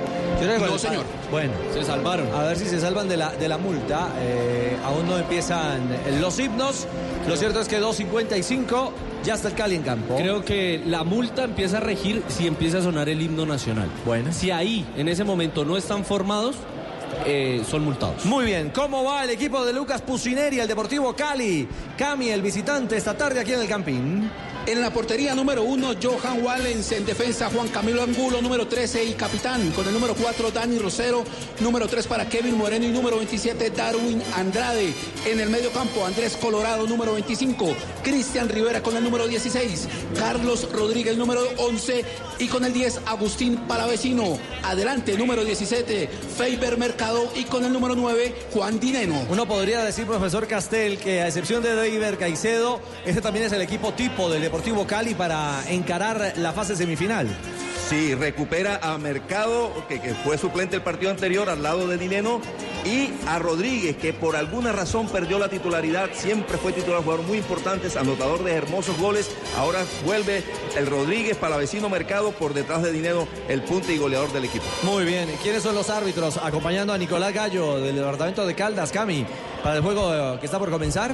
No, 0.60 0.78
señor. 0.78 1.04
Bueno, 1.32 1.52
Se 1.74 1.82
salvaron. 1.82 2.32
a 2.32 2.44
ver 2.44 2.56
si 2.56 2.66
se 2.66 2.78
salvan 2.78 3.08
de 3.08 3.16
la, 3.16 3.32
de 3.32 3.48
la 3.48 3.58
multa. 3.58 4.10
Eh, 4.20 4.76
aún 4.84 5.08
no 5.08 5.18
empiezan 5.18 5.80
los 6.20 6.38
himnos. 6.38 6.86
Lo 7.26 7.36
cierto 7.36 7.60
es 7.60 7.66
que 7.66 7.80
2.55 7.80 8.90
ya 9.24 9.34
está 9.34 9.48
el 9.48 9.54
Cali 9.54 9.74
en 9.74 9.82
campo. 9.82 10.16
Creo 10.16 10.44
que 10.44 10.80
la 10.86 11.02
multa 11.02 11.42
empieza 11.42 11.78
a 11.78 11.80
regir 11.80 12.22
si 12.28 12.46
empieza 12.46 12.78
a 12.78 12.82
sonar 12.82 13.08
el 13.08 13.20
himno 13.20 13.44
nacional. 13.44 13.88
Bueno. 14.04 14.32
Si 14.32 14.52
ahí, 14.52 14.86
en 14.96 15.08
ese 15.08 15.24
momento, 15.24 15.64
no 15.64 15.76
están 15.76 16.04
formados, 16.04 16.54
eh, 17.24 17.62
son 17.68 17.84
multados. 17.84 18.24
Muy 18.24 18.46
bien, 18.46 18.70
¿cómo 18.70 19.04
va 19.04 19.24
el 19.24 19.30
equipo 19.30 19.64
de 19.64 19.72
Lucas 19.72 20.02
Pusineri, 20.02 20.60
el 20.60 20.68
Deportivo 20.68 21.14
Cali? 21.14 21.68
Cami, 21.96 22.30
el 22.30 22.42
visitante, 22.42 22.96
esta 22.96 23.16
tarde 23.16 23.40
aquí 23.40 23.52
en 23.52 23.60
el 23.60 23.68
Campín. 23.68 24.30
En 24.64 24.80
la 24.80 24.92
portería 24.92 25.34
número 25.34 25.64
uno, 25.64 25.92
Johan 26.00 26.40
Wallens. 26.40 26.92
En 26.92 27.04
defensa, 27.04 27.50
Juan 27.52 27.66
Camilo 27.68 28.00
Angulo, 28.00 28.40
número 28.40 28.68
13 28.68 29.04
y 29.04 29.12
capitán. 29.14 29.72
Con 29.72 29.88
el 29.88 29.92
número 29.92 30.14
4, 30.14 30.52
Dani 30.52 30.78
Rosero. 30.78 31.24
Número 31.58 31.88
3 31.88 32.06
para 32.06 32.28
Kevin 32.28 32.56
Moreno 32.56 32.86
y 32.86 32.90
número 32.90 33.16
27, 33.16 33.70
Darwin 33.70 34.22
Andrade. 34.36 34.94
En 35.26 35.40
el 35.40 35.50
medio 35.50 35.72
campo, 35.72 36.06
Andrés 36.06 36.36
Colorado, 36.36 36.86
número 36.86 37.14
25. 37.14 37.74
Cristian 38.04 38.48
Rivera 38.48 38.80
con 38.84 38.96
el 38.96 39.02
número 39.02 39.26
16. 39.26 39.88
Carlos 40.16 40.68
Rodríguez, 40.70 41.16
número 41.16 41.42
11. 41.58 42.04
Y 42.42 42.48
con 42.48 42.64
el 42.64 42.72
10, 42.72 43.02
Agustín 43.06 43.56
Palavecino. 43.68 44.36
Adelante, 44.64 45.16
número 45.16 45.44
17, 45.44 46.08
Feiber 46.08 46.76
Mercado. 46.76 47.30
Y 47.36 47.44
con 47.44 47.64
el 47.64 47.72
número 47.72 47.94
9, 47.94 48.34
Juan 48.52 48.80
Dineno. 48.80 49.24
Uno 49.28 49.46
podría 49.46 49.84
decir, 49.84 50.06
profesor 50.06 50.48
Castel, 50.48 50.98
que 50.98 51.20
a 51.20 51.28
excepción 51.28 51.62
de 51.62 51.72
David 51.72 52.18
Caicedo, 52.18 52.80
este 53.06 53.20
también 53.20 53.46
es 53.46 53.52
el 53.52 53.62
equipo 53.62 53.92
tipo 53.92 54.28
del 54.28 54.42
Deportivo 54.42 54.88
Cali 54.88 55.14
para 55.14 55.62
encarar 55.70 56.32
la 56.36 56.52
fase 56.52 56.74
semifinal. 56.74 57.28
Sí, 57.88 58.12
recupera 58.16 58.80
a 58.82 58.98
Mercado, 58.98 59.72
que, 59.88 60.00
que 60.00 60.12
fue 60.12 60.36
suplente 60.36 60.74
el 60.74 60.82
partido 60.82 61.12
anterior 61.12 61.48
al 61.48 61.62
lado 61.62 61.86
de 61.86 61.96
Dineno, 61.96 62.40
y 62.84 63.10
a 63.26 63.38
Rodríguez, 63.38 63.96
que 63.96 64.12
por 64.12 64.36
alguna 64.36 64.72
razón 64.72 65.08
perdió 65.08 65.38
la 65.38 65.48
titularidad, 65.48 66.10
siempre 66.12 66.58
fue 66.58 66.72
titular, 66.72 67.02
jugador 67.02 67.24
muy 67.26 67.38
importante, 67.38 67.88
anotador 67.98 68.42
de 68.44 68.52
hermosos 68.52 68.98
goles. 68.98 69.30
Ahora 69.56 69.84
vuelve 70.04 70.42
el 70.76 70.86
Rodríguez 70.86 71.36
para 71.36 71.56
vecino 71.56 71.88
Mercado, 71.88 72.32
por 72.32 72.54
detrás 72.54 72.82
de 72.82 72.92
Dineno, 72.92 73.28
el 73.48 73.62
punte 73.62 73.94
y 73.94 73.98
goleador 73.98 74.32
del 74.32 74.44
equipo. 74.44 74.64
Muy 74.82 75.04
bien, 75.04 75.28
¿quiénes 75.42 75.62
son 75.62 75.74
los 75.74 75.90
árbitros 75.90 76.38
acompañando 76.38 76.92
a 76.92 76.98
Nicolás 76.98 77.32
Gallo 77.32 77.78
del 77.80 77.96
departamento 77.96 78.46
de 78.46 78.54
Caldas, 78.54 78.90
Cami, 78.90 79.26
para 79.62 79.76
el 79.76 79.82
juego 79.82 80.12
eh, 80.12 80.38
que 80.40 80.46
está 80.46 80.58
por 80.58 80.70
comenzar? 80.70 81.12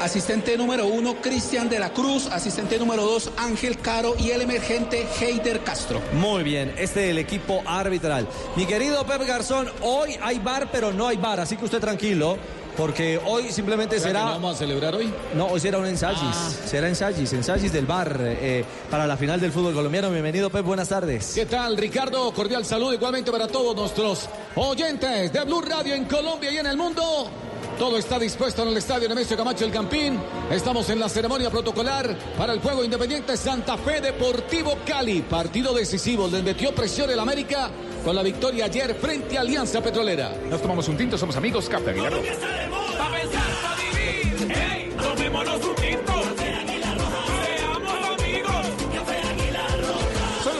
Asistente 0.00 0.56
número 0.56 0.86
uno, 0.86 1.16
Cristian 1.16 1.68
de 1.68 1.80
la 1.80 1.92
Cruz. 1.92 2.28
Asistente 2.30 2.78
número 2.78 3.02
dos, 3.02 3.30
Ángel 3.36 3.78
Caro. 3.78 4.14
Y 4.16 4.30
el 4.30 4.42
emergente, 4.42 5.06
Heider 5.20 5.60
Castro. 5.64 6.00
Muy 6.12 6.44
bien, 6.44 6.72
este 6.78 7.06
es 7.06 7.10
el 7.10 7.18
equipo 7.18 7.62
arbitral. 7.66 8.28
Mi 8.54 8.64
querido 8.64 9.04
Pep 9.04 9.26
Garzón, 9.26 9.68
hoy 9.82 10.16
hay 10.22 10.38
bar, 10.38 10.68
pero 10.70 10.92
no 10.92 11.08
hay 11.08 11.16
bar, 11.16 11.40
así 11.40 11.56
que 11.56 11.64
usted 11.64 11.80
tranquilo. 11.80 12.38
Porque 12.76 13.20
hoy 13.26 13.50
simplemente 13.50 13.98
será. 13.98 14.22
vamos 14.22 14.54
a 14.54 14.58
celebrar 14.58 14.94
hoy? 14.94 15.12
No, 15.34 15.46
hoy 15.46 15.58
será 15.58 15.78
un 15.78 15.86
ensayis. 15.86 16.20
Ah. 16.22 16.50
Será 16.64 16.88
ensayis, 16.88 17.32
ensayis 17.32 17.72
del 17.72 17.86
bar 17.86 18.16
eh, 18.20 18.64
para 18.88 19.04
la 19.04 19.16
final 19.16 19.40
del 19.40 19.50
fútbol 19.50 19.74
colombiano. 19.74 20.12
Bienvenido, 20.12 20.48
Pep, 20.48 20.64
buenas 20.64 20.88
tardes. 20.88 21.32
¿Qué 21.34 21.46
tal, 21.46 21.76
Ricardo? 21.76 22.32
Cordial 22.32 22.64
saludo 22.64 22.92
igualmente 22.94 23.32
para 23.32 23.48
todos 23.48 23.74
nuestros 23.74 24.28
oyentes 24.54 25.32
de 25.32 25.40
Blue 25.44 25.60
Radio 25.60 25.92
en 25.96 26.04
Colombia 26.04 26.52
y 26.52 26.58
en 26.58 26.66
el 26.66 26.76
mundo. 26.76 27.47
Todo 27.78 27.96
está 27.96 28.18
dispuesto 28.18 28.62
en 28.62 28.68
el 28.70 28.76
estadio 28.76 29.08
Nemesio 29.08 29.36
Camacho 29.36 29.64
El 29.64 29.70
Campín. 29.70 30.18
Estamos 30.50 30.90
en 30.90 30.98
la 30.98 31.08
ceremonia 31.08 31.48
protocolar 31.48 32.18
para 32.36 32.52
el 32.52 32.60
juego 32.60 32.82
independiente 32.82 33.36
Santa 33.36 33.76
Fe 33.78 34.00
Deportivo 34.00 34.78
Cali. 34.84 35.22
Partido 35.22 35.72
decisivo, 35.72 36.26
le 36.26 36.42
metió 36.42 36.74
presión 36.74 37.08
el 37.08 37.20
América 37.20 37.70
con 38.04 38.16
la 38.16 38.24
victoria 38.24 38.64
ayer 38.64 38.96
frente 38.96 39.38
a 39.38 39.42
Alianza 39.42 39.80
Petrolera. 39.80 40.32
Nos 40.50 40.60
tomamos 40.60 40.88
un 40.88 40.96
tinto, 40.96 41.16
somos 41.16 41.36
amigos, 41.36 41.68
Capta 41.68 41.90
Aguilar. 41.90 42.14
Pa' 42.14 43.10
pensar, 43.12 43.42
pa' 43.62 43.76
vivir. 43.76 44.52
Hey, 44.52 44.92
tomémonos 45.00 45.64
un 45.64 45.74
tinto. 45.76 46.47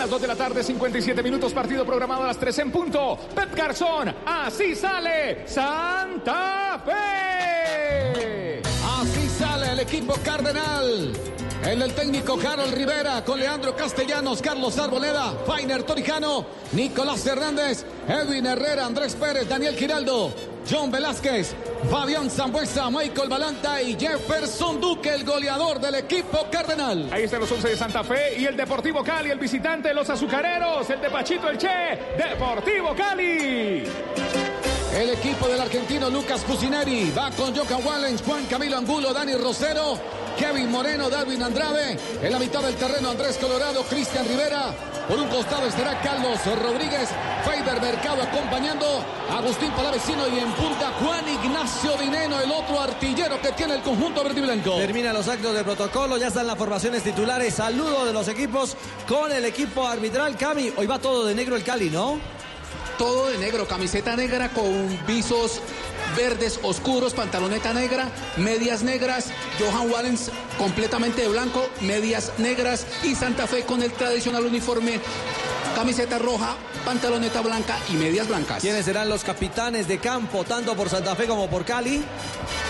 Las 0.08 0.12
2 0.12 0.22
de 0.22 0.28
la 0.28 0.36
tarde, 0.36 0.64
57 0.64 1.22
minutos, 1.22 1.52
partido 1.52 1.84
programado 1.84 2.22
a 2.22 2.28
las 2.28 2.38
3 2.38 2.60
en 2.60 2.70
punto. 2.72 3.18
Pep 3.34 3.54
Garzón, 3.54 4.14
así 4.24 4.74
sale 4.74 5.46
Santa 5.46 6.82
Fe. 6.82 8.62
Así 8.62 9.28
sale 9.38 9.72
el 9.72 9.80
equipo 9.80 10.14
cardenal. 10.24 11.12
El 11.68 11.80
del 11.80 11.92
técnico 11.92 12.38
Harold 12.42 12.72
Rivera 12.72 13.22
con 13.22 13.38
Leandro 13.38 13.76
Castellanos, 13.76 14.40
Carlos 14.40 14.78
Arboleda, 14.78 15.34
Fainer 15.46 15.82
Torijano, 15.82 16.46
Nicolás 16.72 17.26
Hernández, 17.26 17.84
Edwin 18.08 18.46
Herrera, 18.46 18.86
Andrés 18.86 19.14
Pérez, 19.14 19.46
Daniel 19.46 19.76
Giraldo, 19.76 20.32
John 20.68 20.90
Velázquez, 20.90 21.54
Fabián 21.90 22.30
Zambuesa, 22.30 22.88
Michael 22.88 23.28
Balanta 23.28 23.82
y 23.82 23.98
Jefferson 24.00 24.80
Duque, 24.80 25.10
el 25.10 25.24
goleador 25.24 25.78
del 25.78 25.96
equipo 25.96 26.46
cardenal. 26.50 27.10
Ahí 27.12 27.24
están 27.24 27.40
los 27.40 27.52
11 27.52 27.68
de 27.68 27.76
Santa 27.76 28.02
Fe 28.02 28.38
y 28.38 28.46
el 28.46 28.56
Deportivo 28.56 29.04
Cali, 29.04 29.28
el 29.28 29.38
visitante, 29.38 29.92
los 29.92 30.08
azucareros, 30.08 30.88
el 30.88 31.02
de 31.02 31.10
Pachito 31.10 31.50
El 31.50 31.58
Che, 31.58 32.16
Deportivo 32.16 32.94
Cali. 32.96 33.84
El 34.94 35.10
equipo 35.10 35.46
del 35.46 35.60
argentino 35.60 36.08
Lucas 36.08 36.42
Cusineri 36.44 37.12
va 37.16 37.30
con 37.30 37.54
Jocan 37.54 37.84
Wallens, 37.86 38.22
Juan 38.22 38.46
Camilo 38.46 38.78
Angulo, 38.78 39.12
Dani 39.12 39.34
Rosero, 39.34 39.98
Kevin 40.38 40.70
Moreno, 40.70 41.10
Darwin 41.10 41.42
Andrade. 41.42 41.98
En 42.22 42.32
la 42.32 42.38
mitad 42.38 42.62
del 42.62 42.76
terreno 42.76 43.10
Andrés 43.10 43.36
Colorado, 43.38 43.82
Cristian 43.84 44.26
Rivera. 44.26 44.72
Por 45.08 45.18
un 45.18 45.28
costado 45.28 45.66
estará 45.66 46.00
Carlos 46.00 46.38
Rodríguez, 46.62 47.08
Feiber 47.44 47.80
Mercado 47.80 48.22
acompañando 48.22 48.86
a 49.30 49.38
Agustín 49.38 49.70
Palavecino 49.72 50.28
y 50.28 50.38
en 50.38 50.52
punta 50.52 50.92
Juan 51.00 51.24
Ignacio 51.28 51.96
Dineno, 51.96 52.38
el 52.40 52.52
otro 52.52 52.80
artillero 52.80 53.40
que 53.40 53.52
tiene 53.52 53.76
el 53.76 53.82
conjunto 53.82 54.22
verde 54.22 54.40
y 54.40 54.42
blanco. 54.42 54.76
Termina 54.76 55.12
los 55.12 55.26
actos 55.26 55.54
de 55.54 55.64
protocolo, 55.64 56.18
ya 56.18 56.28
están 56.28 56.46
las 56.46 56.58
formaciones 56.58 57.02
titulares. 57.02 57.54
Saludo 57.54 58.04
de 58.04 58.12
los 58.12 58.28
equipos 58.28 58.76
con 59.08 59.32
el 59.32 59.44
equipo 59.44 59.86
arbitral. 59.86 60.36
Cami, 60.36 60.72
hoy 60.76 60.86
va 60.86 60.98
todo 60.98 61.24
de 61.24 61.34
negro 61.34 61.56
el 61.56 61.64
Cali, 61.64 61.90
¿no? 61.90 62.20
Todo 62.98 63.28
de 63.28 63.38
negro, 63.38 63.66
camiseta 63.66 64.14
negra 64.14 64.50
con 64.50 65.06
visos 65.06 65.62
verdes 66.16 66.60
oscuros, 66.62 67.14
pantaloneta 67.14 67.72
negra, 67.72 68.10
medias 68.36 68.82
negras, 68.82 69.26
Johan 69.58 69.90
Wallens 69.90 70.30
completamente 70.56 71.22
de 71.22 71.28
blanco, 71.28 71.68
medias 71.80 72.32
negras 72.38 72.86
y 73.02 73.14
Santa 73.14 73.46
Fe 73.46 73.62
con 73.62 73.82
el 73.82 73.92
tradicional 73.92 74.44
uniforme, 74.44 75.00
camiseta 75.74 76.18
roja, 76.18 76.56
pantaloneta 76.84 77.40
blanca 77.40 77.78
y 77.90 77.92
medias 77.92 78.28
blancas. 78.28 78.60
¿Quiénes 78.60 78.84
serán 78.84 79.08
los 79.08 79.24
capitanes 79.24 79.88
de 79.88 79.98
campo, 79.98 80.44
tanto 80.44 80.74
por 80.74 80.88
Santa 80.88 81.14
Fe 81.14 81.26
como 81.26 81.48
por 81.48 81.64
Cali? 81.64 82.02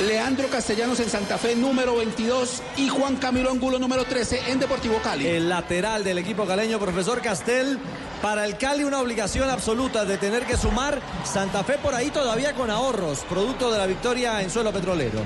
Leandro 0.07 0.49
Castellanos 0.49 1.01
en 1.01 1.09
Santa 1.09 1.39
Fe 1.39 1.57
número 1.57 1.97
22 1.97 2.63
y 2.77 2.89
Juan 2.89 3.17
Camilo 3.17 3.51
Angulo 3.51 3.79
número 3.79 4.05
13 4.05 4.51
en 4.51 4.61
Deportivo 4.61 5.01
Cali. 5.03 5.27
El 5.27 5.49
lateral 5.49 6.05
del 6.05 6.19
equipo 6.19 6.47
caleño, 6.47 6.79
profesor 6.79 7.21
Castel. 7.21 7.79
Para 8.23 8.45
el 8.45 8.59
Cali 8.59 8.83
una 8.83 9.01
obligación 9.01 9.49
absoluta 9.49 10.05
de 10.05 10.19
tener 10.19 10.45
que 10.45 10.57
sumar 10.57 11.01
Santa 11.25 11.63
Fe 11.63 11.79
por 11.79 11.95
ahí 11.95 12.11
todavía 12.11 12.53
con 12.53 12.69
ahorros, 12.69 13.21
producto 13.29 13.71
de 13.71 13.79
la 13.79 13.87
victoria 13.87 14.43
en 14.43 14.51
suelo 14.51 14.73
petrolero. 14.73 15.21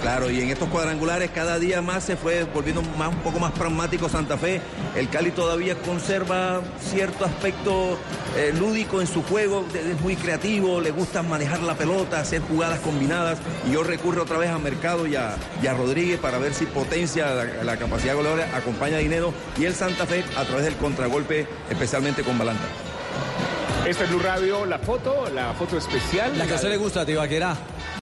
Claro, 0.00 0.30
y 0.30 0.40
en 0.40 0.50
estos 0.50 0.68
cuadrangulares 0.68 1.30
cada 1.32 1.58
día 1.60 1.80
más 1.80 2.02
se 2.02 2.16
fue 2.16 2.42
volviendo 2.44 2.82
más, 2.98 3.08
un 3.10 3.20
poco 3.20 3.38
más 3.38 3.52
pragmático 3.52 4.08
Santa 4.08 4.36
Fe. 4.36 4.60
El 4.96 5.08
Cali 5.08 5.30
todavía 5.30 5.76
conserva 5.76 6.60
cierto 6.80 7.24
aspecto 7.24 7.96
eh, 8.36 8.52
lúdico 8.58 9.00
en 9.00 9.06
su 9.06 9.22
juego, 9.22 9.64
es 9.72 10.00
muy 10.00 10.16
creativo, 10.16 10.80
le 10.80 10.90
gusta 10.90 11.22
manejar 11.22 11.60
la 11.62 11.74
pelota, 11.74 12.18
hacer 12.18 12.40
jugadas 12.42 12.80
combinadas. 12.80 13.38
Y 13.68 13.74
yo 13.74 13.84
recurro 13.84 14.22
otra 14.22 14.38
vez 14.38 14.50
a 14.50 14.58
Mercado 14.58 15.06
y 15.06 15.14
a, 15.14 15.36
y 15.62 15.66
a 15.68 15.74
Rodríguez 15.74 16.18
para 16.18 16.38
ver 16.38 16.54
si 16.54 16.66
potencia 16.66 17.32
la, 17.32 17.44
la 17.62 17.76
capacidad 17.76 18.16
goleadora, 18.16 18.48
acompaña 18.56 18.96
a 18.96 19.00
Dinero 19.00 19.32
y 19.56 19.66
el 19.66 19.74
Santa 19.74 20.06
Fe 20.06 20.24
a 20.36 20.44
través 20.44 20.64
del 20.64 20.74
contragolpe, 20.76 21.46
especialmente 21.70 22.24
con 22.24 22.36
Balanta. 22.38 22.66
Este 23.86 24.04
es 24.04 24.10
Blue 24.10 24.20
Radio, 24.20 24.64
la 24.64 24.78
foto, 24.78 25.28
la 25.34 25.52
foto 25.54 25.76
especial. 25.76 26.38
La 26.38 26.46
que 26.46 26.52
a 26.52 26.56
usted 26.56 26.68
le 26.68 26.76
gusta, 26.76 27.04
Tibaquera. 27.04 27.56